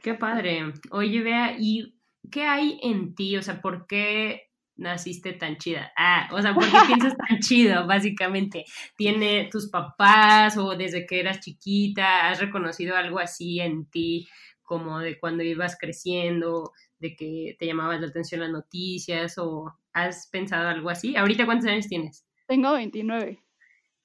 Qué 0.03 0.15
padre. 0.15 0.73
Oye, 0.91 1.21
vea, 1.21 1.57
¿y 1.59 1.99
qué 2.31 2.45
hay 2.45 2.81
en 2.83 3.15
ti? 3.15 3.37
O 3.37 3.43
sea, 3.43 3.61
¿por 3.61 3.87
qué 3.87 4.52
naciste 4.77 5.33
tan 5.33 5.57
chida? 5.57 5.93
Ah, 5.97 6.29
o 6.33 6.41
sea, 6.41 6.55
¿por 6.55 6.65
qué 6.65 6.77
piensas 6.87 7.15
tan 7.17 7.39
chido, 7.41 7.87
básicamente? 7.87 8.65
¿Tiene 8.97 9.49
tus 9.51 9.69
papás 9.71 10.57
o 10.57 10.77
desde 10.77 11.07
que 11.07 11.21
eras 11.21 11.41
chiquita 11.41 12.29
has 12.29 12.41
reconocido 12.41 12.97
algo 12.97 13.19
así 13.19 13.61
en 13.61 13.87
ti, 13.87 14.29
como 14.63 14.99
de 14.99 15.19
cuando 15.19 15.43
ibas 15.43 15.77
creciendo, 15.79 16.73
de 16.99 17.15
que 17.17 17.57
te 17.59 17.67
llamabas 17.67 18.01
la 18.01 18.09
atención 18.09 18.41
las 18.41 18.51
noticias 18.51 19.37
o 19.39 19.73
has 19.93 20.29
pensado 20.29 20.69
algo 20.69 20.91
así? 20.91 21.17
¿Ahorita 21.17 21.47
cuántos 21.47 21.69
años 21.69 21.89
tienes? 21.89 22.25
Tengo 22.47 22.73
29. 22.73 23.39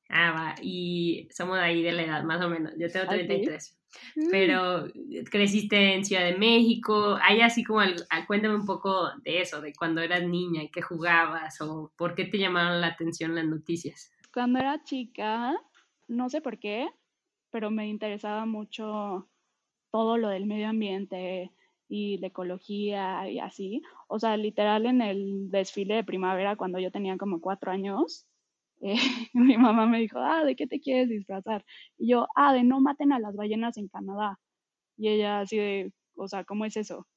Ah, 0.09 0.31
va, 0.31 0.55
y 0.61 1.27
somos 1.31 1.57
de 1.57 1.63
ahí 1.63 1.83
de 1.83 1.91
la 1.91 2.03
edad, 2.03 2.23
más 2.23 2.41
o 2.41 2.49
menos. 2.49 2.73
Yo 2.77 2.89
tengo 2.89 3.07
33. 3.07 3.77
Mm. 4.15 4.27
Pero 4.31 4.87
creciste 5.29 5.95
en 5.95 6.05
Ciudad 6.05 6.25
de 6.25 6.37
México, 6.37 7.17
hay 7.21 7.41
así 7.41 7.63
como, 7.63 7.79
ah, 7.81 8.25
cuéntame 8.27 8.55
un 8.55 8.65
poco 8.65 9.09
de 9.23 9.41
eso, 9.41 9.61
de 9.61 9.73
cuando 9.73 10.01
eras 10.01 10.23
niña 10.23 10.63
y 10.63 10.69
qué 10.69 10.81
jugabas 10.81 11.61
o 11.61 11.91
por 11.97 12.15
qué 12.15 12.25
te 12.25 12.37
llamaron 12.37 12.81
la 12.81 12.87
atención 12.87 13.35
las 13.35 13.45
noticias. 13.45 14.11
Cuando 14.33 14.59
era 14.59 14.83
chica, 14.83 15.55
no 16.07 16.29
sé 16.29 16.41
por 16.41 16.59
qué, 16.59 16.89
pero 17.49 17.71
me 17.71 17.87
interesaba 17.87 18.45
mucho 18.45 19.27
todo 19.91 20.17
lo 20.17 20.29
del 20.29 20.45
medio 20.45 20.69
ambiente 20.69 21.51
y 21.89 22.17
de 22.17 22.27
ecología 22.27 23.29
y 23.29 23.39
así. 23.39 23.81
O 24.07 24.19
sea, 24.19 24.37
literal 24.37 24.85
en 24.85 25.01
el 25.01 25.49
desfile 25.49 25.95
de 25.95 26.03
primavera 26.03 26.55
cuando 26.55 26.79
yo 26.79 26.91
tenía 26.91 27.17
como 27.17 27.41
cuatro 27.41 27.71
años, 27.71 28.27
eh, 28.81 28.95
mi 29.33 29.57
mamá 29.57 29.87
me 29.87 29.99
dijo, 29.99 30.19
ah, 30.19 30.43
¿de 30.43 30.55
qué 30.55 30.67
te 30.67 30.79
quieres 30.79 31.09
disfrazar? 31.09 31.65
Y 31.97 32.09
yo, 32.09 32.27
ah, 32.35 32.53
de 32.53 32.63
no 32.63 32.79
maten 32.81 33.11
a 33.13 33.19
las 33.19 33.35
ballenas 33.35 33.77
en 33.77 33.87
Canadá. 33.87 34.39
Y 34.97 35.09
ella 35.09 35.41
así 35.41 35.57
de, 35.57 35.93
o 36.15 36.27
sea, 36.27 36.43
¿cómo 36.43 36.65
es 36.65 36.77
eso? 36.77 37.07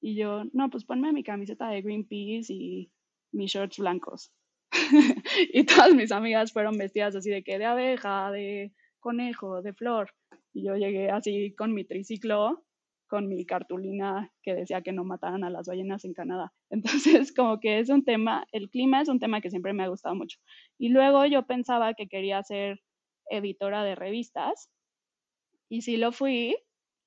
Y 0.00 0.16
yo, 0.16 0.44
no, 0.52 0.70
pues 0.70 0.84
ponme 0.84 1.12
mi 1.12 1.22
camiseta 1.22 1.68
de 1.68 1.82
Greenpeace 1.82 2.52
y 2.52 2.90
mis 3.32 3.52
shorts 3.52 3.78
blancos. 3.78 4.32
y 5.52 5.64
todas 5.64 5.94
mis 5.94 6.12
amigas 6.12 6.52
fueron 6.52 6.78
vestidas 6.78 7.16
así 7.16 7.30
de 7.30 7.42
que 7.42 7.58
de 7.58 7.66
abeja, 7.66 8.30
de 8.30 8.72
conejo, 9.00 9.62
de 9.62 9.74
flor. 9.74 10.10
Y 10.52 10.64
yo 10.64 10.76
llegué 10.76 11.10
así 11.10 11.54
con 11.56 11.74
mi 11.74 11.84
triciclo 11.84 12.64
con 13.10 13.28
mi 13.28 13.44
cartulina 13.44 14.32
que 14.42 14.54
decía 14.54 14.82
que 14.82 14.92
no 14.92 15.04
mataran 15.04 15.42
a 15.42 15.50
las 15.50 15.66
ballenas 15.66 16.04
en 16.04 16.14
Canadá. 16.14 16.52
Entonces, 16.70 17.34
como 17.34 17.58
que 17.58 17.80
es 17.80 17.90
un 17.90 18.04
tema, 18.04 18.46
el 18.52 18.70
clima 18.70 19.02
es 19.02 19.08
un 19.08 19.18
tema 19.18 19.40
que 19.40 19.50
siempre 19.50 19.72
me 19.72 19.82
ha 19.82 19.88
gustado 19.88 20.14
mucho. 20.14 20.38
Y 20.78 20.90
luego 20.90 21.26
yo 21.26 21.44
pensaba 21.46 21.94
que 21.94 22.08
quería 22.08 22.42
ser 22.44 22.80
editora 23.28 23.82
de 23.84 23.96
revistas 23.96 24.70
y 25.68 25.82
sí 25.82 25.96
lo 25.96 26.12
fui, 26.12 26.56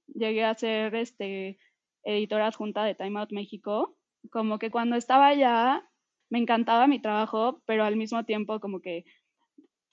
llegué 0.08 0.44
a 0.44 0.54
ser 0.56 0.94
este, 0.96 1.58
editora 2.04 2.48
adjunta 2.48 2.84
de 2.84 2.96
Time 2.96 3.20
Out 3.20 3.32
México. 3.32 3.96
Como 4.30 4.60
que 4.60 4.72
cuando 4.72 4.98
estaba 4.98 5.28
allá 5.28 5.90
me 6.30 6.40
encantaba 6.40 6.88
mi 6.88 7.02
trabajo, 7.02 7.62
pero 7.66 7.86
al 7.86 7.96
mismo 7.96 8.26
tiempo 8.26 8.60
como 8.60 8.82
que 8.82 9.06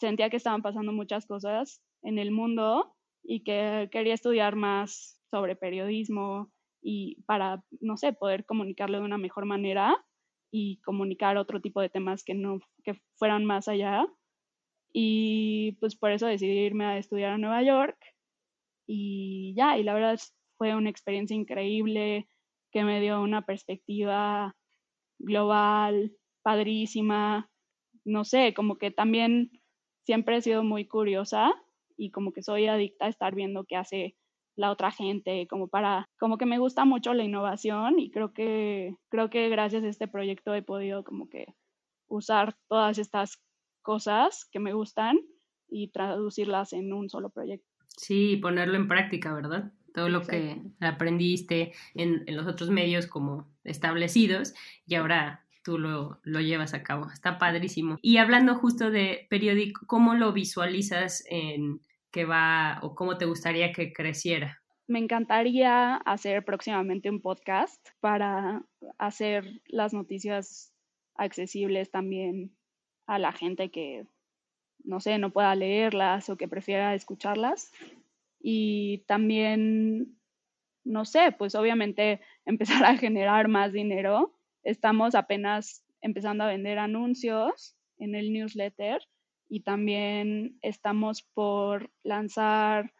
sentía 0.01 0.31
que 0.31 0.39
estaban 0.39 0.63
pasando 0.63 0.93
muchas 0.93 1.27
cosas 1.27 1.83
en 2.03 2.19
el 2.19 2.33
mundo 2.33 2.97
y 3.23 3.45
que 3.45 3.89
quería 3.93 4.15
estudiar 4.15 4.57
más 4.57 5.20
sobre 5.31 5.57
periodismo 5.57 6.51
y 6.83 7.23
para, 7.27 7.63
no 7.81 7.97
sé, 7.97 8.13
poder 8.13 8.45
comunicarlo 8.45 8.99
de 8.99 9.05
una 9.05 9.19
mejor 9.19 9.45
manera 9.45 9.97
y 10.51 10.81
comunicar 10.83 11.37
otro 11.37 11.61
tipo 11.61 11.81
de 11.81 11.89
temas 11.89 12.25
que 12.25 12.35
no 12.35 12.61
que 12.85 12.95
fueran 13.17 13.45
más 13.45 13.69
allá. 13.69 14.07
Y 14.93 15.73
pues 15.81 15.97
por 15.97 16.11
eso 16.11 16.27
decidí 16.27 16.59
irme 16.59 16.85
a 16.85 16.99
estudiar 16.99 17.33
a 17.33 17.39
Nueva 17.39 17.63
York 17.63 17.99
y 18.87 19.55
ya, 19.57 19.79
y 19.79 19.85
la 19.85 19.95
verdad 19.95 20.19
fue 20.59 20.75
una 20.75 20.91
experiencia 20.91 21.37
increíble 21.37 22.29
que 22.73 22.83
me 22.83 23.01
dio 23.01 23.23
una 23.23 23.43
perspectiva 23.43 24.57
global, 25.19 26.13
padrísima, 26.43 27.51
no 28.05 28.25
sé, 28.25 28.55
como 28.55 28.77
que 28.79 28.91
también 28.91 29.51
siempre 30.05 30.37
he 30.37 30.43
sido 30.43 30.65
muy 30.65 30.87
curiosa 30.89 31.53
y 31.97 32.11
como 32.11 32.33
que 32.33 32.43
soy 32.43 32.67
adicta 32.67 33.07
a 33.07 33.11
estar 33.11 33.35
viendo 33.35 33.65
qué 33.65 33.77
hace 33.77 34.17
la 34.61 34.71
otra 34.71 34.91
gente, 34.91 35.47
como 35.49 35.69
para, 35.69 36.07
como 36.19 36.37
que 36.37 36.45
me 36.45 36.59
gusta 36.59 36.85
mucho 36.85 37.15
la 37.15 37.25
innovación 37.25 37.99
y 37.99 38.11
creo 38.11 38.35
que, 38.35 38.95
creo 39.09 39.31
que 39.31 39.49
gracias 39.49 39.83
a 39.85 39.89
este 39.89 40.07
proyecto 40.07 40.55
he 40.55 40.63
podido 40.63 41.03
como 41.03 41.31
que 41.31 41.47
usar 42.09 42.55
todas 42.69 42.99
estas 42.99 43.43
cosas 43.81 44.47
que 44.53 44.61
me 44.61 44.75
gustan 44.75 45.19
y 45.67 45.91
traducirlas 45.91 46.75
en 46.75 46.93
un 46.93 47.09
solo 47.09 47.31
proyecto. 47.31 47.67
Sí, 47.97 48.37
ponerlo 48.37 48.77
en 48.77 48.87
práctica, 48.87 49.33
¿verdad? 49.33 49.73
Todo 49.95 50.11
lo 50.11 50.23
que 50.23 50.61
aprendiste 50.81 51.73
en, 51.95 52.23
en, 52.27 52.37
los 52.37 52.47
otros 52.47 52.69
medios 52.69 53.07
como 53.07 53.49
establecidos 53.65 54.53
y 54.87 54.97
ahora 54.97 55.47
tú 55.65 55.79
lo, 55.79 56.21
lo, 56.23 56.41
llevas 56.41 56.75
a 56.75 56.83
cabo. 56.83 57.11
Está 57.11 57.39
padrísimo. 57.39 57.97
Y 58.03 58.19
hablando 58.19 58.55
justo 58.57 58.91
de 58.91 59.27
periódico, 59.31 59.87
¿cómo 59.87 60.15
lo 60.15 60.33
visualizas 60.33 61.25
en 61.31 61.81
que 62.11 62.25
va 62.25 62.79
o 62.83 62.95
cómo 62.95 63.19
te 63.19 63.25
gustaría 63.25 63.73
que 63.73 63.93
creciera? 63.93 64.61
Me 64.87 64.99
encantaría 64.99 65.97
hacer 65.97 66.45
próximamente 66.45 67.11
un 67.11 67.21
podcast 67.21 67.89
para 68.01 68.63
hacer 68.99 69.61
las 69.69 69.95
noticias 69.95 70.75
accesibles 71.15 71.91
también 71.91 72.57
a 73.07 73.19
la 73.19 73.33
gente 73.33 73.71
que, 73.71 74.07
no 74.83 75.01
sé, 75.01 75.19
no 75.19 75.31
pueda 75.31 75.55
leerlas 75.55 76.29
o 76.29 76.37
que 76.37 76.49
prefiera 76.49 76.95
escucharlas. 76.95 77.73
Y 78.41 79.05
también, 79.07 80.19
no 80.85 81.05
sé, 81.05 81.33
pues 81.39 81.55
obviamente 81.55 82.21
empezar 82.45 82.85
a 82.85 82.97
generar 82.97 83.49
más 83.49 83.73
dinero. 83.73 84.35
Estamos 84.65 85.15
apenas 85.15 85.85
empezando 86.01 86.45
a 86.45 86.49
vender 86.49 86.79
anuncios 86.79 87.77
en 87.99 88.15
el 88.15 88.33
newsletter 88.33 89.03
y 89.51 89.61
también 89.61 90.59
estamos 90.63 91.23
por 91.35 91.91
lanzar 92.05 92.95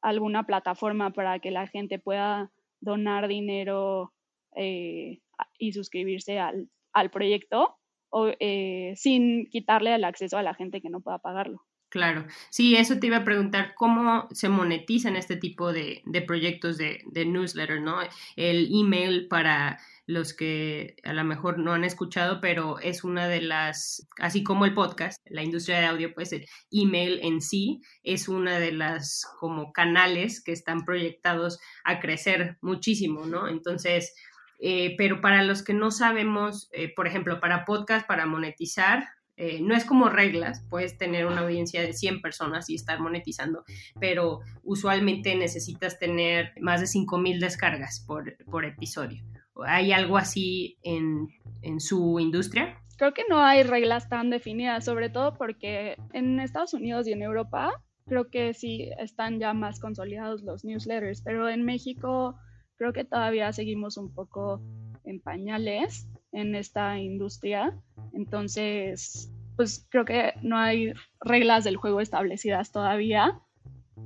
alguna 0.00 0.44
plataforma 0.44 1.10
para 1.10 1.40
que 1.40 1.50
la 1.50 1.66
gente 1.66 1.98
pueda 1.98 2.52
donar 2.80 3.26
dinero 3.26 4.14
eh, 4.54 5.18
y 5.58 5.72
suscribirse 5.72 6.38
al, 6.38 6.70
al 6.92 7.10
proyecto 7.10 7.76
o, 8.10 8.28
eh, 8.38 8.92
sin 8.94 9.46
quitarle 9.46 9.94
el 9.96 10.04
acceso 10.04 10.38
a 10.38 10.42
la 10.42 10.54
gente 10.54 10.80
que 10.80 10.90
no 10.90 11.00
pueda 11.00 11.18
pagarlo. 11.18 11.62
Claro, 11.88 12.26
sí, 12.50 12.76
eso 12.76 12.98
te 12.98 13.06
iba 13.06 13.18
a 13.18 13.24
preguntar, 13.24 13.74
¿cómo 13.76 14.26
se 14.32 14.48
monetizan 14.48 15.14
este 15.14 15.36
tipo 15.36 15.72
de, 15.72 16.02
de 16.04 16.20
proyectos 16.20 16.78
de, 16.78 17.02
de, 17.06 17.24
newsletter, 17.24 17.80
¿no? 17.80 17.98
El 18.34 18.68
email 18.72 19.28
para 19.28 19.78
los 20.04 20.34
que 20.34 20.96
a 21.04 21.12
lo 21.12 21.22
mejor 21.22 21.58
no 21.58 21.72
han 21.72 21.84
escuchado, 21.84 22.40
pero 22.40 22.80
es 22.80 23.04
una 23.04 23.28
de 23.28 23.40
las, 23.40 24.06
así 24.18 24.42
como 24.42 24.64
el 24.64 24.74
podcast, 24.74 25.24
la 25.30 25.44
industria 25.44 25.78
de 25.78 25.86
audio, 25.86 26.12
pues 26.12 26.32
el 26.32 26.46
email 26.72 27.20
en 27.22 27.40
sí 27.40 27.80
es 28.02 28.28
una 28.28 28.58
de 28.58 28.72
las 28.72 29.24
como 29.38 29.72
canales 29.72 30.42
que 30.42 30.52
están 30.52 30.84
proyectados 30.84 31.60
a 31.84 32.00
crecer 32.00 32.58
muchísimo, 32.62 33.26
¿no? 33.26 33.48
Entonces, 33.48 34.12
eh, 34.58 34.94
pero 34.98 35.20
para 35.20 35.42
los 35.42 35.62
que 35.62 35.74
no 35.74 35.90
sabemos, 35.90 36.68
eh, 36.72 36.92
por 36.94 37.06
ejemplo, 37.06 37.40
para 37.40 37.64
podcast, 37.64 38.06
para 38.06 38.26
monetizar, 38.26 39.08
eh, 39.36 39.60
no 39.60 39.74
es 39.74 39.84
como 39.84 40.08
reglas, 40.08 40.64
puedes 40.70 40.96
tener 40.96 41.26
una 41.26 41.42
audiencia 41.42 41.82
de 41.82 41.92
100 41.92 42.22
personas 42.22 42.70
y 42.70 42.74
estar 42.74 43.00
monetizando, 43.00 43.64
pero 44.00 44.40
usualmente 44.62 45.34
necesitas 45.36 45.98
tener 45.98 46.52
más 46.60 46.80
de 46.80 46.86
5.000 46.86 47.38
descargas 47.38 48.04
por, 48.06 48.36
por, 48.46 48.64
episodio. 48.64 49.22
¿Hay 49.66 49.92
algo 49.92 50.16
así 50.16 50.78
en, 50.82 51.28
en 51.60 51.80
su 51.80 52.18
industria? 52.18 52.80
Creo 52.96 53.12
que 53.12 53.24
no 53.28 53.38
hay 53.40 53.62
reglas 53.62 54.08
tan 54.08 54.30
definidas, 54.30 54.86
sobre 54.86 55.10
todo 55.10 55.34
porque 55.34 55.96
en 56.14 56.40
Estados 56.40 56.72
Unidos 56.72 57.06
y 57.06 57.12
en 57.12 57.22
Europa 57.22 57.82
creo 58.06 58.30
que 58.30 58.54
sí 58.54 58.90
están 58.98 59.38
ya 59.38 59.52
más 59.52 59.80
consolidados 59.80 60.42
los 60.42 60.64
newsletters, 60.64 61.20
pero 61.22 61.48
en 61.50 61.64
México 61.64 62.36
creo 62.76 62.94
que 62.94 63.04
todavía 63.04 63.52
seguimos 63.52 63.98
un 63.98 64.14
poco 64.14 64.62
en 65.04 65.20
pañales 65.20 66.08
en 66.32 66.54
esta 66.54 66.98
industria. 66.98 67.74
Entonces, 68.12 69.30
pues 69.56 69.86
creo 69.90 70.04
que 70.04 70.34
no 70.42 70.56
hay 70.58 70.92
reglas 71.20 71.64
del 71.64 71.76
juego 71.76 72.00
establecidas 72.00 72.72
todavía, 72.72 73.40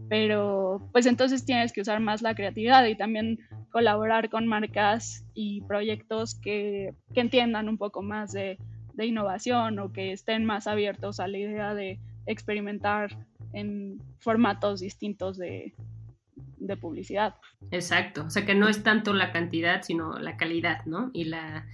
pero 0.09 0.88
pues 0.92 1.06
entonces 1.06 1.44
tienes 1.44 1.72
que 1.72 1.80
usar 1.80 2.00
más 2.00 2.22
la 2.22 2.35
creatividad 2.35 2.85
y 2.87 2.96
también 2.96 3.38
colaborar 3.70 4.30
con 4.30 4.46
marcas 4.46 5.24
y 5.35 5.62
proyectos 5.62 6.35
que, 6.40 6.94
que 7.14 7.20
entiendan 7.20 7.68
un 7.68 7.78
poco 7.78 8.02
más 8.02 8.33
de, 8.33 8.59
de 8.94 9.06
innovación 9.06 9.78
o 9.78 9.92
que 9.92 10.12
estén 10.12 10.44
más 10.44 10.66
abiertos 10.66 11.20
a 11.20 11.28
la 11.28 11.38
idea 11.38 11.74
de 11.74 11.98
experimentar 12.26 13.16
en 13.52 14.00
formatos 14.18 14.80
distintos 14.80 15.37
de, 15.37 15.74
de 16.59 16.76
publicidad. 16.76 17.35
Exacto, 17.70 18.24
o 18.26 18.30
sea 18.30 18.44
que 18.44 18.54
no 18.54 18.68
es 18.68 18.83
tanto 18.83 19.12
la 19.12 19.33
cantidad, 19.33 19.83
sino 19.83 20.18
la 20.18 20.37
calidad, 20.37 20.85
¿no? 20.87 21.11
Y 21.12 21.24
la, 21.24 21.66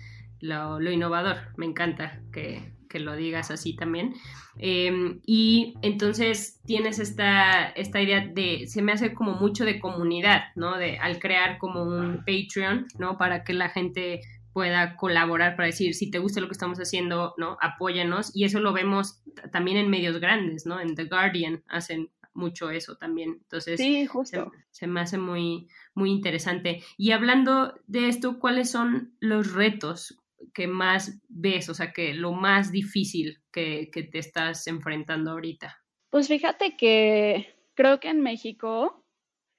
lo, 0.47 0.91
innovador, 0.91 1.37
me 1.57 1.67
encanta 1.67 2.21
que, 2.33 2.73
que 2.89 2.99
lo 3.01 3.17
digas 3.17 3.51
así 3.51 3.75
también. 3.75 4.15
Em, 4.59 5.21
y 5.27 5.75
entonces 5.83 6.61
tienes 6.65 6.99
esta, 6.99 7.69
esta 7.71 8.01
idea 8.01 8.27
de, 8.27 8.67
se 8.67 8.83
me 8.83 8.93
hace 8.93 9.13
como 9.15 9.35
mucho 9.35 9.65
de 9.65 9.81
comunidad, 9.81 10.45
¿no? 10.55 10.77
De 10.79 10.99
al 10.99 11.19
crear 11.19 11.59
como 11.59 11.83
un 11.83 12.25
Patreon, 12.25 12.87
¿no? 12.99 13.19
Para 13.19 13.45
que 13.45 13.53
la 13.53 13.69
gente 13.69 14.23
pueda 14.53 14.97
colaborar 14.97 15.55
para 15.55 15.67
decir, 15.67 15.95
si 15.95 16.11
te 16.11 16.19
gusta 16.19 16.41
lo 16.41 16.47
que 16.47 16.55
estamos 16.55 16.79
haciendo, 16.79 17.35
¿no? 17.37 17.59
Apóyanos. 17.61 18.35
Y 18.35 18.45
eso 18.45 18.59
lo 18.59 18.73
vemos 18.73 19.21
también 19.53 19.77
en 19.77 19.91
medios 19.91 20.19
grandes, 20.19 20.65
¿no? 20.65 20.81
En 20.81 20.95
The 20.95 21.05
Guardian 21.05 21.63
hacen 21.69 22.11
mucho 22.33 22.71
eso 22.71 22.97
también. 22.97 23.39
Entonces, 23.43 23.79
sí, 23.79 24.07
justo. 24.07 24.53
Se, 24.71 24.87
me 24.87 25.01
hace 25.01 25.19
muy, 25.19 25.69
muy 25.95 26.11
interesante. 26.11 26.83
Y 26.97 27.11
hablando 27.11 27.75
de 27.87 28.09
esto, 28.09 28.39
¿cuáles 28.39 28.71
son 28.71 29.15
los 29.21 29.53
retos 29.53 30.19
que 30.55 30.67
más 30.67 31.21
ves, 31.29 31.69
o 31.69 31.75
sea, 31.75 31.93
que 31.93 32.15
lo 32.15 32.33
más 32.33 32.73
difícil 32.73 33.43
que, 33.53 33.91
que 33.93 34.03
te 34.03 34.19
estás 34.19 34.67
enfrentando 34.67 35.31
ahorita? 35.31 35.77
Pues 36.11 36.29
fíjate 36.29 36.77
que 36.77 37.55
creo 37.75 38.01
que 38.01 38.09
en 38.09 38.21
México 38.21 39.05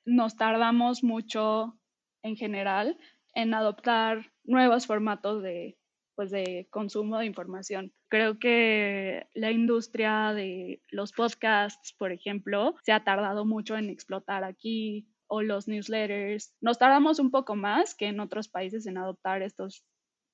nos 0.05 0.37
tardamos 0.37 1.03
mucho 1.03 1.77
en 2.23 2.35
general 2.35 2.97
en 3.35 3.53
adoptar 3.53 4.31
nuevos 4.43 4.87
formatos 4.87 5.43
de, 5.43 5.77
pues 6.15 6.31
de 6.31 6.67
consumo 6.71 7.19
de 7.19 7.27
información. 7.27 7.93
Creo 8.09 8.39
que 8.39 9.27
la 9.35 9.51
industria 9.51 10.33
de 10.33 10.81
los 10.89 11.11
podcasts, 11.11 11.93
por 11.93 12.11
ejemplo, 12.11 12.73
se 12.83 12.91
ha 12.91 13.03
tardado 13.03 13.45
mucho 13.45 13.77
en 13.77 13.89
explotar 13.89 14.43
aquí 14.43 15.07
o 15.27 15.43
los 15.43 15.67
newsletters. 15.67 16.55
Nos 16.61 16.79
tardamos 16.79 17.19
un 17.19 17.29
poco 17.29 17.55
más 17.55 17.93
que 17.93 18.07
en 18.07 18.19
otros 18.19 18.47
países 18.49 18.87
en 18.87 18.97
adoptar 18.97 19.43
estos 19.43 19.83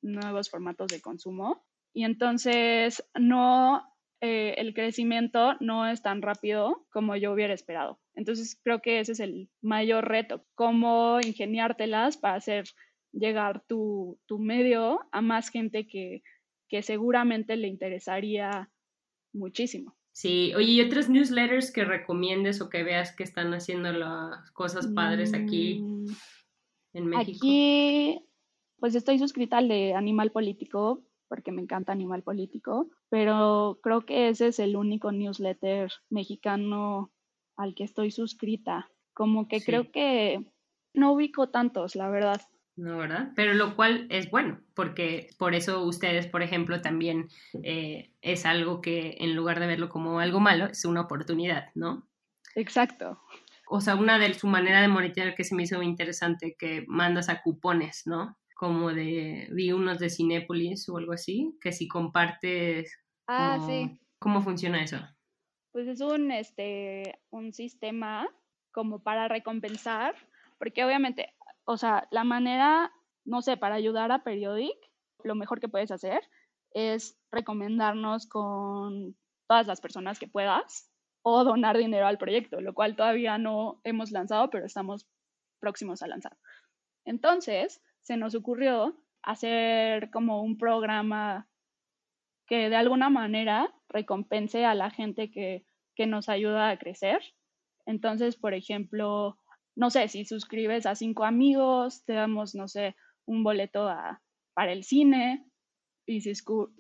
nuevos 0.04 0.50
formatos 0.50 0.88
de 0.88 1.02
consumo. 1.02 1.66
Y 1.94 2.04
entonces 2.04 3.04
no, 3.20 3.84
eh, 4.22 4.56
el 4.58 4.74
crecimiento 4.74 5.56
no 5.60 5.88
es 5.88 6.02
tan 6.02 6.22
rápido 6.22 6.86
como 6.92 7.16
yo 7.16 7.32
hubiera 7.34 7.54
esperado. 7.54 8.00
Entonces 8.16 8.60
creo 8.64 8.82
que 8.82 9.00
ese 9.00 9.14
es 9.14 9.20
el 9.20 9.50
mayor 9.62 10.08
reto, 10.08 10.46
cómo 10.56 11.20
ingeniártelas 11.22 12.18
para 12.18 12.36
hacer 12.36 12.66
llegar 13.12 13.64
tu, 13.68 14.20
tu 14.26 14.40
medio 14.40 15.02
a 15.12 15.22
más 15.22 15.50
gente 15.50 15.88
que, 15.88 16.24
que 16.68 16.82
seguramente 16.82 17.56
le 17.56 17.68
interesaría 17.68 18.72
muchísimo. 19.34 19.96
Sí, 20.14 20.54
oye, 20.56 20.72
¿y 20.74 20.82
otros 20.82 21.10
newsletters 21.10 21.72
que 21.72 21.86
recomiendes 21.86 22.62
o 22.62 22.70
que 22.70 22.84
veas 22.84 23.16
que 23.16 23.24
están 23.24 23.54
haciendo 23.54 23.92
las 23.92 24.52
cosas 24.52 24.88
padres 24.88 25.34
aquí 25.34 25.80
mm, 25.82 26.06
en 26.94 27.06
México? 27.08 27.38
Aquí, 27.40 28.20
pues 28.84 28.96
estoy 28.96 29.18
suscrita 29.18 29.60
al 29.60 29.70
de 29.70 29.94
Animal 29.94 30.32
Político, 30.32 31.06
porque 31.30 31.54
me 31.54 31.62
encanta 31.62 31.94
Animal 31.94 32.22
Político, 32.22 32.90
pero 33.08 33.80
creo 33.82 34.06
que 34.06 34.28
ese 34.28 34.48
es 34.48 34.60
el 34.60 34.76
único 34.76 35.14
newsletter 35.14 35.90
mexicano 36.10 37.10
al 37.56 37.76
que 37.76 37.86
estoy 37.86 38.12
suscrita. 38.12 38.90
Como 39.14 39.48
que 39.48 39.62
creo 39.62 39.90
que 39.90 40.44
no 40.94 41.14
ubico 41.14 41.48
tantos, 41.48 41.96
la 41.96 42.10
verdad. 42.10 42.42
¿no? 42.76 42.98
¿Verdad? 42.98 43.32
Pero 43.38 43.54
lo 43.54 43.78
cual 43.78 44.06
es 44.10 44.30
bueno, 44.30 44.60
porque 44.74 45.30
por 45.38 45.56
eso 45.56 45.86
ustedes, 45.86 46.28
por 46.28 46.42
ejemplo, 46.42 46.82
también 46.82 47.30
eh, 47.64 48.12
es 48.20 48.46
algo 48.46 48.82
que 48.82 49.16
en 49.20 49.34
lugar 49.34 49.62
de 49.62 49.68
verlo 49.68 49.88
como 49.88 50.20
algo 50.20 50.42
malo, 50.42 50.66
es 50.66 50.84
una 50.84 51.00
oportunidad, 51.00 51.70
¿no? 51.74 52.06
Exacto. 52.54 53.22
O 53.70 53.80
sea, 53.80 53.96
una 53.96 54.20
de 54.20 54.34
su 54.34 54.48
manera 54.48 54.82
de 54.82 54.90
monitorear 54.90 55.36
que 55.36 55.46
se 55.46 55.56
me 55.56 55.64
hizo 55.64 55.82
interesante, 55.82 56.58
que 56.60 56.84
mandas 56.90 57.30
a 57.30 57.42
cupones, 57.42 58.06
¿no? 58.06 58.38
Como 58.56 58.94
de, 58.94 59.48
vi 59.52 59.72
unos 59.72 60.00
de 60.00 60.10
Cinépolis 60.10 60.88
o 60.90 60.98
algo 60.98 61.14
así, 61.14 61.58
que 61.62 61.72
si 61.72 61.88
compartes... 61.88 62.96
Ah, 63.28 63.60
sí. 63.66 64.00
¿Cómo 64.20 64.42
funciona 64.42 64.84
eso? 64.84 64.98
Pues 65.72 65.88
es 65.88 66.02
un, 66.02 66.32
este, 66.32 67.20
un 67.30 67.52
sistema 67.54 68.28
como 68.72 69.02
para 69.04 69.28
recompensar, 69.28 70.16
porque 70.58 70.84
obviamente 70.86 71.34
o 71.66 71.78
sea, 71.78 72.08
la 72.12 72.24
manera, 72.24 72.92
no 73.26 73.42
sé, 73.42 73.58
para 73.58 73.76
ayudar 73.76 74.12
a 74.12 74.24
Periodic, 74.24 74.78
lo 75.24 75.36
mejor 75.36 75.60
que 75.60 75.70
puedes 75.70 75.92
hacer 75.92 76.22
es 76.72 77.18
recomendarnos 77.32 78.28
con 78.28 79.16
todas 79.48 79.68
las 79.68 79.80
personas 79.80 80.20
que 80.20 80.28
puedas 80.28 80.92
o 81.22 81.44
donar 81.44 81.78
dinero 81.78 82.06
al 82.06 82.18
proyecto, 82.18 82.60
lo 82.60 82.74
cual 82.74 82.96
todavía 82.96 83.38
no 83.38 83.80
hemos 83.84 84.12
lanzado, 84.12 84.50
pero 84.50 84.66
estamos 84.66 85.08
próximos 85.60 86.02
a 86.02 86.08
lanzar. 86.08 86.38
Entonces, 87.06 87.82
se 88.04 88.18
nos 88.18 88.36
ocurrió 88.36 88.96
hacer 89.24 90.12
como 90.12 90.44
un 90.44 90.58
programa 90.58 91.48
que 92.46 92.70
de 92.70 92.76
alguna 92.76 93.10
manera 93.10 93.74
recompense 93.88 94.66
a 94.66 94.76
la 94.76 94.92
gente 94.92 95.32
que, 95.32 95.66
nos 96.06 96.28
ayuda 96.28 96.70
a 96.70 96.78
crecer. 96.78 97.22
Entonces, 97.86 98.36
por 98.36 98.54
ejemplo, 98.54 99.38
no 99.76 99.90
sé, 99.90 100.08
si 100.10 100.26
suscribes 100.26 100.86
a 100.86 100.96
cinco 100.96 101.24
amigos, 101.24 102.04
te 102.04 102.14
damos, 102.14 102.56
no 102.56 102.68
sé, 102.68 102.96
un 103.26 103.44
boleto 103.44 103.90
para 104.54 104.74
el 104.74 104.84
cine. 104.84 105.46
Y 106.06 106.20
si, 106.22 106.34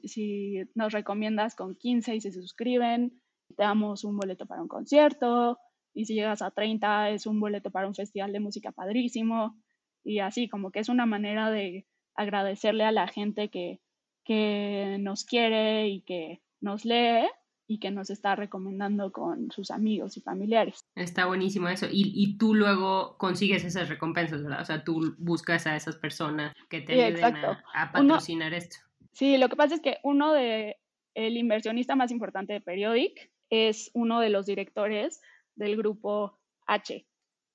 si 0.03 0.63
nos 0.75 0.91
recomiendas 0.91 1.55
con 1.55 1.75
15 1.75 2.15
y 2.15 2.21
se 2.21 2.33
suscriben, 2.33 3.21
te 3.55 3.63
damos 3.63 4.03
un 4.03 4.17
boleto 4.17 4.45
para 4.45 4.61
un 4.61 4.67
concierto. 4.67 5.57
Y 5.93 6.05
si 6.05 6.15
llegas 6.15 6.41
a 6.41 6.51
30, 6.51 7.11
es 7.11 7.25
un 7.25 7.39
boleto 7.39 7.71
para 7.71 7.87
un 7.87 7.95
festival 7.95 8.33
de 8.33 8.41
música 8.41 8.73
padrísimo. 8.73 9.55
Y 10.03 10.19
así, 10.19 10.47
como 10.49 10.71
que 10.71 10.79
es 10.79 10.89
una 10.89 11.05
manera 11.05 11.49
de 11.49 11.85
agradecerle 12.15 12.83
a 12.83 12.91
la 12.91 13.07
gente 13.07 13.49
que, 13.49 13.79
que 14.23 14.97
nos 14.99 15.23
quiere 15.23 15.87
y 15.87 16.01
que 16.01 16.41
nos 16.61 16.85
lee 16.85 17.27
y 17.67 17.79
que 17.79 17.91
nos 17.91 18.09
está 18.09 18.35
recomendando 18.35 19.11
con 19.11 19.51
sus 19.51 19.71
amigos 19.71 20.17
y 20.17 20.21
familiares. 20.21 20.85
Está 20.95 21.25
buenísimo 21.25 21.69
eso. 21.69 21.87
Y, 21.89 22.11
y, 22.15 22.37
tú 22.37 22.53
luego 22.53 23.17
consigues 23.17 23.63
esas 23.63 23.89
recompensas, 23.89 24.43
¿verdad? 24.43 24.61
O 24.61 24.65
sea, 24.65 24.83
tú 24.83 25.15
buscas 25.17 25.65
a 25.65 25.75
esas 25.75 25.95
personas 25.95 26.53
que 26.69 26.81
te 26.81 27.01
ayuden 27.01 27.35
a, 27.73 27.91
patrocinar 27.91 28.53
esto. 28.53 28.77
Sí, 29.13 29.37
lo 29.37 29.47
que 29.47 29.55
pasa 29.55 29.75
es 29.75 29.81
que 29.81 29.97
uno 30.03 30.33
de, 30.33 30.77
el 31.13 31.37
inversionista 31.37 31.95
más 31.95 32.11
importante 32.11 32.53
de 32.53 32.61
Periodic 32.61 33.31
es 33.49 33.91
uno 33.93 34.19
de 34.19 34.29
los 34.29 34.45
directores 34.45 35.21
del 35.55 35.77
grupo 35.77 36.39
H, 36.67 37.05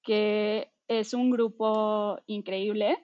que 0.03 0.71
es 0.89 1.15
un 1.15 1.31
grupo 1.31 2.19
increíble 2.27 2.99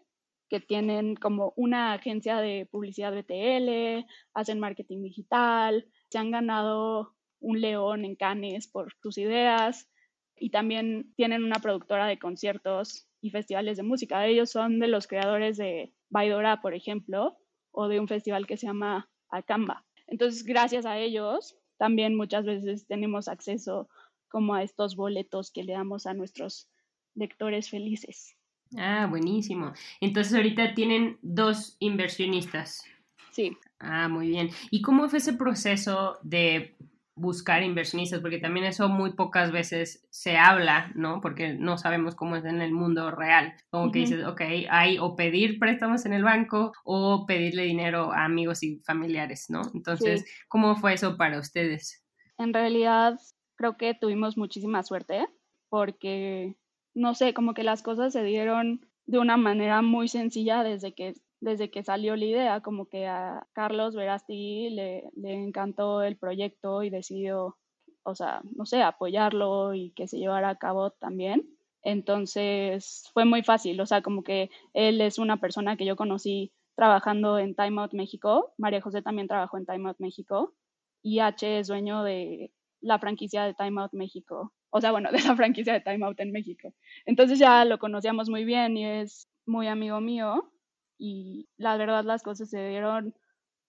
que 0.49 0.61
tienen 0.61 1.17
como 1.17 1.53
una 1.57 1.93
agencia 1.93 2.39
de 2.39 2.67
publicidad 2.71 3.13
BTL, 3.13 4.07
hacen 4.35 4.61
marketing 4.61 5.03
digital, 5.03 5.87
se 6.11 6.19
han 6.19 6.31
ganado 6.31 7.15
un 7.41 7.61
león 7.61 8.05
en 8.05 8.17
Cannes 8.17 8.69
por 8.69 8.93
sus 9.03 9.19
ideas 9.19 9.89
y 10.37 10.51
también 10.51 11.13
tienen 11.17 11.45
una 11.45 11.61
productora 11.61 12.07
de 12.07 12.19
conciertos 12.19 13.07
y 13.21 13.31
festivales 13.31 13.77
de 13.77 13.83
música. 13.83 14.27
Ellos 14.27 14.51
son 14.51 14.81
de 14.81 14.89
los 14.89 15.07
creadores 15.07 15.57
de 15.57 15.95
Baidora, 16.09 16.61
por 16.61 16.75
ejemplo, 16.75 17.37
o 17.71 17.89
de 17.89 18.01
un 18.01 18.09
festival 18.09 18.47
que 18.47 18.57
se 18.57 18.67
llama 18.67 19.11
Acamba. 19.29 19.85
Entonces, 20.07 20.45
gracias 20.45 20.87
a 20.87 20.99
ellos, 20.99 21.57
también 21.79 22.15
muchas 22.15 22.45
veces 22.45 22.87
tenemos 22.87 23.29
acceso 23.29 23.89
como 24.29 24.55
a 24.55 24.63
estos 24.63 24.97
boletos 24.97 25.51
que 25.51 25.65
le 25.65 25.73
damos 25.73 26.07
a 26.07 26.15
nuestros 26.15 26.69
lectores 27.15 27.71
felices. 27.71 28.37
Ah, 28.77 29.07
buenísimo. 29.09 29.73
Entonces 30.01 30.35
ahorita 30.35 30.75
tienen 30.75 31.19
dos 31.23 31.77
inversionistas. 31.79 32.85
Sí. 33.31 33.57
Ah, 33.79 34.09
muy 34.09 34.29
bien. 34.29 34.51
¿Y 34.71 34.83
cómo 34.83 35.09
fue 35.09 35.19
ese 35.19 35.35
proceso 35.35 36.19
de 36.23 36.77
buscar 37.17 37.63
inversionistas? 37.63 38.21
Porque 38.21 38.39
también 38.39 38.67
eso 38.67 38.89
muy 38.89 39.13
pocas 39.13 39.53
veces 39.53 40.07
se 40.11 40.37
habla, 40.37 40.91
¿no? 40.95 41.21
Porque 41.21 41.55
no 41.55 41.79
sabemos 41.79 42.15
cómo 42.15 42.37
es 42.37 42.45
en 42.45 42.63
el 42.63 42.73
mundo 42.73 43.11
real. 43.11 43.55
Como 43.71 43.93
que 43.93 44.01
dices, 44.01 44.25
ok, 44.25 44.41
hay 44.71 44.99
o 44.99 45.15
pedir 45.15 45.59
préstamos 45.59 46.07
en 46.07 46.13
el 46.13 46.25
banco 46.25 46.73
o 46.85 47.27
pedirle 47.27 47.65
dinero 47.65 48.13
a 48.13 48.25
amigos 48.25 48.63
y 48.63 48.81
familiares, 48.85 49.47
¿no? 49.49 49.63
Entonces, 49.75 50.25
¿cómo 50.49 50.77
fue 50.77 50.95
eso 50.95 51.17
para 51.17 51.39
ustedes? 51.39 52.05
En 52.39 52.53
realidad, 52.53 53.19
creo 53.57 53.77
que 53.77 53.95
tuvimos 53.95 54.37
muchísima 54.37 54.83
suerte 54.83 55.27
porque, 55.69 56.57
no 56.95 57.15
sé, 57.15 57.35
como 57.35 57.55
que 57.55 57.65
las 57.65 57.83
cosas 57.83 58.13
se 58.13 58.23
dieron 58.25 58.87
de 59.07 59.19
una 59.19 59.37
manera 59.37 59.83
muy 59.83 60.09
sencilla 60.09 60.63
desde 60.63 60.95
que 60.95 61.15
desde 61.45 61.71
que 61.71 61.85
salió 61.85 62.17
la 62.17 62.25
idea, 62.25 62.61
como 62.63 62.87
que 62.87 63.07
a 63.07 63.47
Carlos 63.53 63.95
Verasti 63.95 64.71
le, 64.71 65.11
le 65.15 65.35
encantó 65.35 66.03
el 66.03 66.17
proyecto 66.17 66.83
y 66.83 66.89
decidió, 66.91 67.59
o 68.03 68.15
sea, 68.15 68.41
no 68.57 68.65
sé, 68.65 68.83
apoyarlo 68.83 69.75
y 69.75 69.91
que 69.91 70.09
se 70.09 70.19
llevara 70.19 70.49
a 70.49 70.57
cabo 70.57 70.91
también. 70.93 71.47
Entonces 71.83 73.11
fue 73.13 73.27
muy 73.27 73.43
fácil, 73.43 73.79
o 73.81 73.87
sea, 73.87 74.01
como 74.01 74.23
que 74.25 74.51
él 74.73 75.03
es 75.03 75.19
una 75.19 75.37
persona 75.39 75.77
que 75.77 75.85
yo 75.85 75.97
conocí 75.97 76.51
trabajando 76.77 77.39
en 77.39 77.55
Time 77.55 77.81
Out 77.83 77.93
México, 77.93 78.53
María 78.57 78.81
José 78.81 79.03
también 79.03 79.29
trabajó 79.29 79.59
en 79.59 79.67
Time 79.67 79.89
Out 79.89 79.99
México 80.01 80.55
y 81.03 81.21
H 81.21 81.59
es 81.59 81.69
dueño 81.69 82.03
de 82.03 82.53
la 82.81 82.99
franquicia 82.99 83.45
de 83.45 83.55
Time 83.55 83.83
Out 83.83 83.93
México, 83.93 84.53
o 84.75 84.81
sea, 84.81 84.91
bueno, 84.91 85.09
de 85.13 85.23
la 85.23 85.37
franquicia 85.37 85.73
de 85.73 85.81
Time 85.81 86.05
Out 86.05 86.21
en 86.21 86.33
México. 86.33 86.75
Entonces 87.07 87.39
ya 87.39 87.65
lo 87.65 87.79
conocíamos 87.79 88.29
muy 88.29 88.45
bien 88.45 88.77
y 88.77 88.85
es 88.85 89.29
muy 89.47 89.69
amigo 89.69 90.01
mío 90.01 90.53
y 90.99 91.49
la 91.57 91.77
verdad 91.77 92.05
las 92.05 92.23
cosas 92.23 92.51
se 92.51 92.69
dieron 92.69 93.15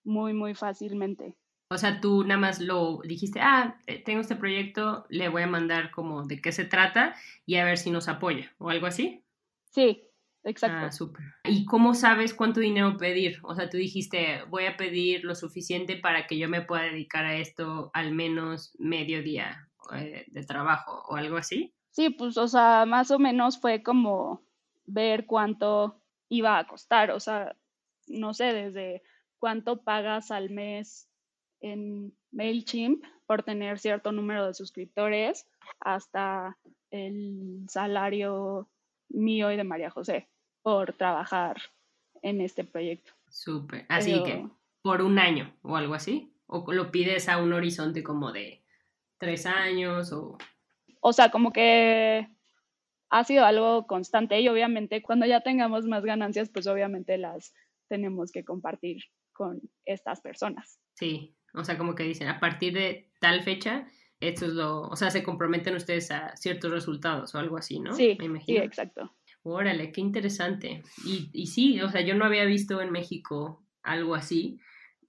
muy, 0.04 0.34
muy 0.34 0.56
fácilmente. 0.56 1.36
O 1.70 1.78
sea, 1.78 2.00
tú 2.02 2.24
nada 2.24 2.40
más 2.40 2.60
lo 2.60 3.02
dijiste, 3.04 3.40
ah, 3.42 3.80
eh, 3.86 4.04
tengo 4.04 4.22
este 4.22 4.36
proyecto, 4.36 5.06
le 5.10 5.30
voy 5.30 5.44
a 5.44 5.48
mandar 5.48 5.92
como 5.92 6.24
de 6.24 6.42
qué 6.42 6.52
se 6.52 6.66
trata 6.66 7.16
y 7.46 7.56
a 7.56 7.66
ver 7.66 7.78
si 7.78 7.92
nos 7.92 8.08
apoya 8.08 8.52
o 8.58 8.70
algo 8.70 8.88
así. 8.88 9.24
Sí, 9.72 10.04
exacto. 10.44 10.88
Ah, 10.88 10.92
súper. 10.92 11.24
¿Y 11.44 11.66
cómo 11.66 11.94
sabes 11.94 12.34
cuánto 12.34 12.62
dinero 12.62 12.98
pedir? 12.98 13.40
O 13.44 13.54
sea, 13.54 13.70
tú 13.70 13.78
dijiste, 13.78 14.44
voy 14.50 14.66
a 14.66 14.78
pedir 14.78 15.24
lo 15.24 15.36
suficiente 15.36 15.98
para 15.98 16.26
que 16.26 16.38
yo 16.38 16.50
me 16.50 16.62
pueda 16.62 16.84
dedicar 16.84 17.26
a 17.26 17.36
esto 17.36 17.92
al 17.94 18.12
menos 18.12 18.76
medio 18.80 19.22
día 19.22 19.65
eh, 19.94 20.26
de 20.28 20.44
trabajo 20.44 21.04
o 21.10 21.16
algo 21.16 21.38
así. 21.38 21.74
Sí, 21.92 22.10
pues, 22.10 22.38
o 22.38 22.48
sea, 22.48 22.86
más 22.86 23.12
o 23.12 23.20
menos 23.20 23.60
fue 23.60 23.82
como 23.82 24.42
ver 24.86 25.26
cuánto 25.26 26.02
iba 26.30 26.58
a 26.58 26.68
costar. 26.68 27.12
O 27.12 27.20
sea, 27.20 27.56
no 28.08 28.34
sé, 28.34 28.54
desde 28.54 29.02
cuánto 29.40 29.82
pagas 29.82 30.32
al 30.32 30.50
mes 30.50 31.08
en 31.62 32.14
MailChimp 32.32 33.04
por 33.26 33.44
tener 33.44 33.80
cierto 33.80 34.12
número 34.12 34.46
de 34.46 34.54
suscriptores 34.54 35.48
hasta 35.80 36.58
el 36.92 37.66
salario 37.68 38.70
mío 39.10 39.52
y 39.52 39.58
de 39.58 39.64
María 39.64 39.90
José 39.90 40.30
por 40.62 40.94
trabajar 40.94 41.62
en 42.22 42.42
este 42.42 42.64
proyecto. 42.64 43.14
Súper. 43.30 43.86
Así 43.90 44.22
que 44.24 44.48
por 44.82 45.02
un 45.02 45.20
año 45.20 45.56
o 45.62 45.76
algo 45.76 45.94
así. 45.94 46.32
¿O 46.48 46.72
lo 46.72 46.92
pides 46.92 47.28
a 47.28 47.42
un 47.42 47.54
horizonte 47.54 48.04
como 48.04 48.32
de 48.32 48.64
tres 49.18 49.46
años 49.46 50.12
o...? 50.12 50.38
O 51.02 51.14
sea, 51.14 51.30
como 51.30 51.52
que 51.52 52.28
ha 53.10 53.24
sido 53.24 53.46
algo 53.46 53.86
constante 53.88 54.40
y 54.42 54.48
obviamente 54.48 55.02
cuando 55.02 55.26
ya 55.26 55.42
tengamos 55.42 55.86
más 55.86 56.04
ganancias, 56.04 56.50
pues 56.50 56.68
obviamente 56.68 57.18
las 57.18 57.54
tenemos 57.88 58.32
que 58.32 58.44
compartir 58.44 59.04
con 59.34 59.62
estas 59.86 60.22
personas. 60.22 60.80
Sí, 60.96 61.36
o 61.54 61.64
sea, 61.64 61.78
como 61.78 61.94
que 61.94 62.04
dicen, 62.04 62.28
a 62.28 62.40
partir 62.40 62.74
de 62.74 63.12
tal 63.20 63.44
fecha, 63.44 63.88
esto 64.20 64.46
es 64.46 64.54
lo, 64.54 64.82
o 64.82 64.96
sea, 64.96 65.12
se 65.12 65.24
comprometen 65.24 65.76
ustedes 65.76 66.10
a 66.12 66.36
ciertos 66.36 66.72
resultados 66.72 67.36
o 67.36 67.40
algo 67.40 67.58
así, 67.58 67.80
¿no? 67.80 67.94
Sí, 67.94 68.18
sí, 68.46 68.58
exacto. 68.58 69.16
Órale, 69.44 69.92
qué 69.92 70.02
interesante. 70.02 70.82
Y, 71.06 71.30
y 71.32 71.48
sí, 71.48 71.80
o 71.82 71.90
sea, 71.90 72.02
yo 72.02 72.16
no 72.16 72.26
había 72.26 72.46
visto 72.46 72.82
en 72.82 72.92
México 72.92 73.64
algo 73.84 74.16
así 74.16 74.60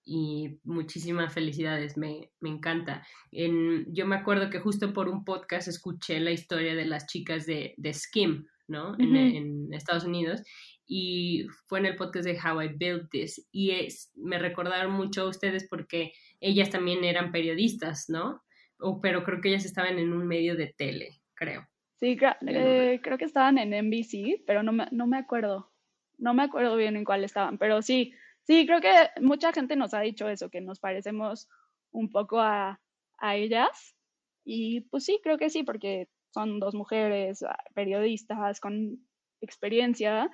y 0.09 0.61
muchísimas 0.63 1.35
felicidades, 1.35 1.99
me, 1.99 2.31
me 2.39 2.49
encanta. 2.49 3.05
En, 3.33 3.93
yo 3.93 4.07
me 4.07 4.15
acuerdo 4.15 4.49
que 4.51 4.61
justo 4.61 4.93
por 4.93 5.09
un 5.09 5.25
podcast 5.25 5.67
escuché 5.67 6.21
la 6.21 6.31
historia 6.31 6.77
de 6.77 6.87
las 6.87 7.07
chicas 7.07 7.45
de, 7.45 7.75
de 7.77 7.93
Skim, 7.93 8.47
¿no? 8.69 8.95
en, 8.99 9.17
en, 9.17 9.75
Estados 9.75 10.05
Unidos, 10.05 10.43
y 10.87 11.47
fue 11.67 11.81
en 11.81 11.87
el 11.87 11.97
podcast 11.97 12.25
de 12.25 12.39
How 12.39 12.63
I 12.63 12.69
Built 12.79 13.11
This, 13.11 13.49
y 13.51 13.73
es, 13.73 14.13
me 14.15 14.39
recordaron 14.39 14.93
mucho 14.93 15.23
a 15.23 15.29
ustedes 15.29 15.67
porque 15.69 16.13
ellas 16.41 16.71
también 16.71 17.05
eran 17.05 17.33
periodistas, 17.33 18.09
¿no? 18.09 18.43
O, 18.79 19.01
pero 19.01 19.25
creo 19.25 19.41
que 19.41 19.49
ellas 19.49 19.65
estaban 19.65 19.99
en 19.99 20.13
un 20.13 20.25
medio 20.29 20.55
de 20.55 20.73
tele, 20.77 21.21
creo. 21.35 21.67
Sí, 21.97 22.17
eh, 22.47 23.01
creo 23.03 23.19
que 23.19 23.25
estaban 23.25 23.59
en 23.59 23.71
NBC, 23.71 24.45
pero 24.47 24.63
no 24.63 24.71
me, 24.71 24.87
no 24.93 25.07
me 25.09 25.17
acuerdo. 25.17 25.73
No 26.19 26.33
me 26.33 26.45
acuerdo 26.45 26.77
bien 26.77 26.97
en 26.97 27.05
cuál 27.05 27.25
estaban, 27.25 27.59
pero 27.59 27.83
sí, 27.83 28.13
Sí, 28.47 28.65
creo 28.65 28.81
que 28.81 29.11
mucha 29.21 29.53
gente 29.53 29.75
nos 29.75 29.93
ha 29.93 30.01
dicho 30.01 30.29
eso, 30.29 30.51
que 30.51 30.61
nos 30.61 30.79
parecemos 30.79 31.49
un 31.91 32.11
poco 32.11 32.41
a, 32.41 32.81
a 33.19 33.37
ellas. 33.37 33.97
Y 34.45 34.83
pues 34.83 35.05
sí, 35.05 35.19
creo 35.23 35.37
que 35.37 35.51
sí, 35.51 35.65
porque 35.65 36.09
son 36.33 36.61
dos 36.61 36.75
mujeres 36.75 37.43
ah, 37.43 37.59
periodistas 37.75 38.61
con 38.61 39.01
experiencia, 39.41 40.31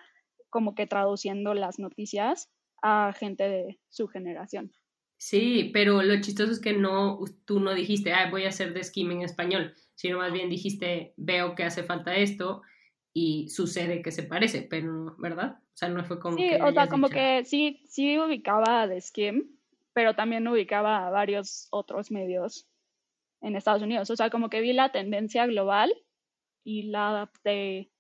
como 0.51 0.75
que 0.75 0.87
traduciendo 0.87 1.55
las 1.55 1.79
noticias 1.79 2.51
a 2.83 3.15
gente 3.19 3.49
de 3.49 3.81
su 3.89 4.09
generación. 4.09 4.73
Sí, 5.17 5.71
pero 5.73 6.03
lo 6.03 6.21
chistoso 6.21 6.53
es 6.53 6.61
que 6.61 6.73
no, 6.75 7.21
tú 7.47 7.61
no 7.61 7.73
dijiste, 7.73 8.13
ah, 8.13 8.29
voy 8.31 8.45
a 8.45 8.49
hacer 8.49 8.75
de 8.75 8.85
skimming 8.85 9.19
en 9.19 9.25
español, 9.25 9.75
sino 9.95 10.19
más 10.19 10.33
bien 10.33 10.51
dijiste, 10.51 11.15
veo 11.17 11.55
que 11.55 11.63
hace 11.63 11.85
falta 11.85 12.17
esto 12.17 12.63
y 13.15 13.49
sucede 13.49 14.03
que 14.03 14.11
se 14.11 14.23
parece, 14.23 14.63
pero, 14.63 15.15
¿verdad? 15.19 15.59
O 15.61 15.77
sea, 15.77 15.89
no 15.89 16.05
fue 16.05 16.19
como 16.19 16.37
sí, 16.37 16.49
que. 16.49 16.63
o 16.63 16.73
sea, 16.73 16.89
como 16.89 17.09
que 17.09 17.45
sí, 17.45 17.83
sí 17.87 18.19
ubicaba 18.19 18.83
a 18.83 18.89
The 18.89 19.01
Skim, 19.01 19.57
pero 19.93 20.15
también 20.15 20.49
ubicaba 20.49 21.07
a 21.07 21.11
varios 21.11 21.69
otros 21.71 22.11
medios 22.11 22.67
en 23.41 23.57
Estados 23.57 23.83
Unidos. 23.83 24.09
O 24.11 24.17
sea, 24.17 24.31
como 24.31 24.49
que 24.49 24.61
vi 24.61 24.73
la 24.73 24.93
tendencia 24.93 25.47
global 25.47 25.93
y 26.65 26.85
la 26.85 27.11
adapté 27.11 27.91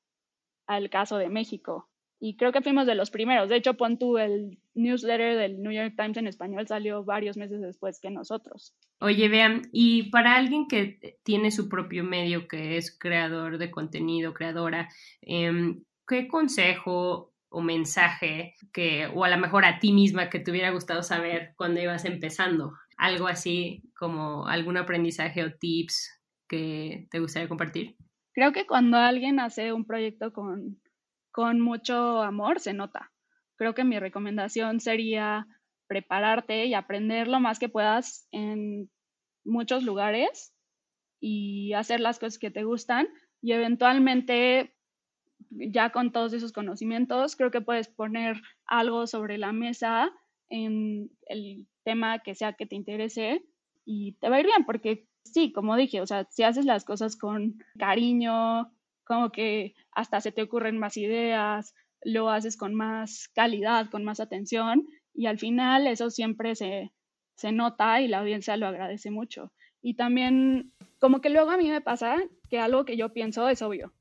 al 0.66 0.88
caso 0.88 1.18
de 1.18 1.28
México. 1.28 1.88
y 2.20 2.36
creo 2.36 2.52
que 2.52 2.62
fuimos 2.62 2.86
de 2.86 2.94
los 2.94 3.10
primeros. 3.10 3.48
De 3.48 3.56
hecho, 3.56 3.74
pon 3.74 3.98
tú 3.98 4.16
el 4.16 4.61
newsletter 4.74 5.36
del 5.36 5.62
New 5.62 5.72
York 5.72 5.94
Times 5.96 6.16
en 6.16 6.26
español 6.26 6.66
salió 6.66 7.04
varios 7.04 7.36
meses 7.36 7.60
después 7.60 8.00
que 8.00 8.10
nosotros. 8.10 8.74
Oye, 9.00 9.28
vean, 9.28 9.62
y 9.72 10.10
para 10.10 10.36
alguien 10.36 10.66
que 10.68 11.18
tiene 11.22 11.50
su 11.50 11.68
propio 11.68 12.04
medio, 12.04 12.48
que 12.48 12.76
es 12.76 12.96
creador 12.96 13.58
de 13.58 13.70
contenido, 13.70 14.34
creadora, 14.34 14.88
em, 15.20 15.82
¿qué 16.06 16.28
consejo 16.28 17.32
o 17.48 17.60
mensaje 17.60 18.54
que, 18.72 19.06
o 19.06 19.24
a 19.24 19.30
lo 19.30 19.38
mejor 19.38 19.64
a 19.64 19.78
ti 19.78 19.92
misma 19.92 20.30
que 20.30 20.40
te 20.40 20.50
hubiera 20.50 20.70
gustado 20.70 21.02
saber 21.02 21.52
cuando 21.56 21.80
ibas 21.80 22.04
empezando? 22.04 22.72
Algo 22.96 23.26
así 23.26 23.82
como 23.98 24.46
algún 24.46 24.76
aprendizaje 24.76 25.44
o 25.44 25.52
tips 25.52 26.20
que 26.48 27.08
te 27.10 27.18
gustaría 27.18 27.48
compartir. 27.48 27.96
Creo 28.34 28.52
que 28.52 28.66
cuando 28.66 28.96
alguien 28.96 29.40
hace 29.40 29.72
un 29.72 29.84
proyecto 29.84 30.32
con 30.32 30.78
con 31.32 31.60
mucho 31.60 32.22
amor 32.22 32.60
se 32.60 32.74
nota. 32.74 33.10
Creo 33.62 33.76
que 33.76 33.84
mi 33.84 34.00
recomendación 34.00 34.80
sería 34.80 35.46
prepararte 35.86 36.66
y 36.66 36.74
aprender 36.74 37.28
lo 37.28 37.38
más 37.38 37.60
que 37.60 37.68
puedas 37.68 38.26
en 38.32 38.90
muchos 39.44 39.84
lugares 39.84 40.52
y 41.20 41.72
hacer 41.74 42.00
las 42.00 42.18
cosas 42.18 42.40
que 42.40 42.50
te 42.50 42.64
gustan 42.64 43.06
y 43.40 43.52
eventualmente 43.52 44.74
ya 45.48 45.90
con 45.90 46.10
todos 46.10 46.32
esos 46.32 46.50
conocimientos 46.52 47.36
creo 47.36 47.52
que 47.52 47.60
puedes 47.60 47.86
poner 47.86 48.42
algo 48.66 49.06
sobre 49.06 49.38
la 49.38 49.52
mesa 49.52 50.10
en 50.50 51.10
el 51.26 51.68
tema 51.84 52.18
que 52.18 52.34
sea 52.34 52.54
que 52.54 52.66
te 52.66 52.74
interese 52.74 53.44
y 53.84 54.14
te 54.14 54.28
va 54.28 54.38
a 54.38 54.40
ir 54.40 54.46
bien 54.46 54.64
porque 54.64 55.06
sí, 55.22 55.52
como 55.52 55.76
dije, 55.76 56.00
o 56.00 56.06
sea, 56.08 56.26
si 56.30 56.42
haces 56.42 56.64
las 56.64 56.84
cosas 56.84 57.16
con 57.16 57.58
cariño, 57.78 58.72
como 59.04 59.30
que 59.30 59.74
hasta 59.92 60.20
se 60.20 60.32
te 60.32 60.42
ocurren 60.42 60.80
más 60.80 60.96
ideas, 60.96 61.72
lo 62.04 62.30
haces 62.30 62.56
con 62.56 62.74
más 62.74 63.28
calidad, 63.34 63.90
con 63.90 64.04
más 64.04 64.20
atención 64.20 64.86
y 65.14 65.26
al 65.26 65.38
final 65.38 65.86
eso 65.86 66.10
siempre 66.10 66.54
se, 66.54 66.92
se 67.34 67.52
nota 67.52 68.00
y 68.00 68.08
la 68.08 68.20
audiencia 68.20 68.56
lo 68.56 68.66
agradece 68.66 69.10
mucho. 69.10 69.52
Y 69.82 69.94
también 69.94 70.72
como 71.00 71.20
que 71.20 71.30
luego 71.30 71.50
a 71.50 71.56
mí 71.56 71.68
me 71.68 71.80
pasa 71.80 72.16
que 72.48 72.60
algo 72.60 72.84
que 72.84 72.96
yo 72.96 73.12
pienso 73.12 73.48
es 73.48 73.62
obvio 73.62 73.92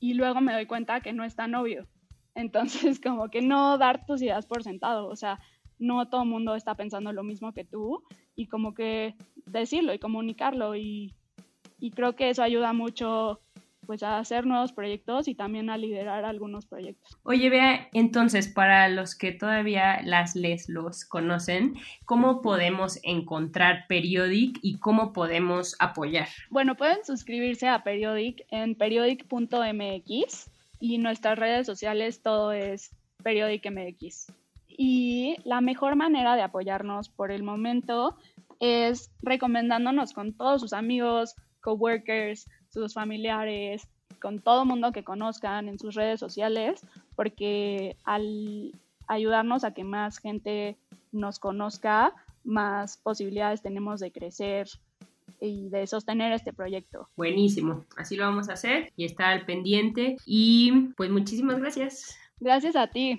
y 0.00 0.14
luego 0.14 0.40
me 0.40 0.52
doy 0.52 0.66
cuenta 0.66 1.00
que 1.00 1.12
no 1.12 1.22
es 1.22 1.36
tan 1.36 1.54
obvio. 1.54 1.86
Entonces 2.34 3.00
como 3.02 3.28
que 3.28 3.42
no 3.42 3.78
dar 3.78 4.06
tus 4.06 4.22
ideas 4.22 4.46
por 4.46 4.62
sentado, 4.62 5.06
o 5.06 5.16
sea, 5.16 5.38
no 5.78 6.08
todo 6.08 6.22
el 6.22 6.28
mundo 6.28 6.54
está 6.54 6.74
pensando 6.74 7.12
lo 7.12 7.22
mismo 7.22 7.52
que 7.52 7.64
tú 7.64 8.02
y 8.34 8.46
como 8.46 8.72
que 8.74 9.14
decirlo 9.46 9.92
y 9.92 9.98
comunicarlo 9.98 10.74
y, 10.76 11.14
y 11.78 11.90
creo 11.90 12.16
que 12.16 12.30
eso 12.30 12.42
ayuda 12.42 12.72
mucho 12.72 13.41
pues 13.86 14.02
a 14.02 14.18
hacer 14.18 14.46
nuevos 14.46 14.72
proyectos 14.72 15.28
y 15.28 15.34
también 15.34 15.70
a 15.70 15.76
liderar 15.76 16.24
algunos 16.24 16.66
proyectos. 16.66 17.18
Oye, 17.24 17.50
vea, 17.50 17.88
entonces, 17.92 18.48
para 18.48 18.88
los 18.88 19.14
que 19.14 19.32
todavía 19.32 20.02
las 20.02 20.36
les 20.36 20.68
los 20.68 21.04
conocen, 21.04 21.74
¿cómo 22.04 22.42
podemos 22.42 22.98
encontrar 23.02 23.86
Periodic 23.88 24.58
y 24.62 24.78
cómo 24.78 25.12
podemos 25.12 25.76
apoyar? 25.78 26.28
Bueno, 26.50 26.76
pueden 26.76 27.04
suscribirse 27.04 27.68
a 27.68 27.82
Periodic 27.82 28.46
en 28.50 28.74
periodic.mx 28.74 30.50
y 30.80 30.98
nuestras 30.98 31.38
redes 31.38 31.66
sociales 31.66 32.22
todo 32.22 32.52
es 32.52 32.94
periodicmx. 33.22 34.32
Y 34.68 35.36
la 35.44 35.60
mejor 35.60 35.96
manera 35.96 36.34
de 36.34 36.42
apoyarnos 36.42 37.08
por 37.08 37.30
el 37.30 37.42
momento 37.42 38.16
es 38.58 39.12
recomendándonos 39.22 40.12
con 40.12 40.32
todos 40.34 40.60
sus 40.60 40.72
amigos, 40.72 41.34
coworkers, 41.60 42.48
sus 42.72 42.94
familiares, 42.94 43.86
con 44.20 44.40
todo 44.40 44.64
mundo 44.64 44.92
que 44.92 45.04
conozcan 45.04 45.68
en 45.68 45.78
sus 45.78 45.94
redes 45.94 46.20
sociales, 46.20 46.84
porque 47.16 47.96
al 48.04 48.72
ayudarnos 49.08 49.64
a 49.64 49.74
que 49.74 49.84
más 49.84 50.18
gente 50.18 50.76
nos 51.10 51.38
conozca, 51.38 52.14
más 52.44 52.96
posibilidades 52.96 53.62
tenemos 53.62 54.00
de 54.00 54.12
crecer 54.12 54.68
y 55.40 55.68
de 55.68 55.86
sostener 55.86 56.32
este 56.32 56.52
proyecto. 56.52 57.08
Buenísimo, 57.16 57.84
así 57.96 58.16
lo 58.16 58.24
vamos 58.24 58.48
a 58.48 58.54
hacer 58.54 58.92
y 58.96 59.04
estar 59.04 59.32
al 59.32 59.44
pendiente 59.44 60.16
y 60.24 60.92
pues 60.96 61.10
muchísimas 61.10 61.58
gracias. 61.58 62.16
Gracias 62.38 62.76
a 62.76 62.86
ti. 62.88 63.18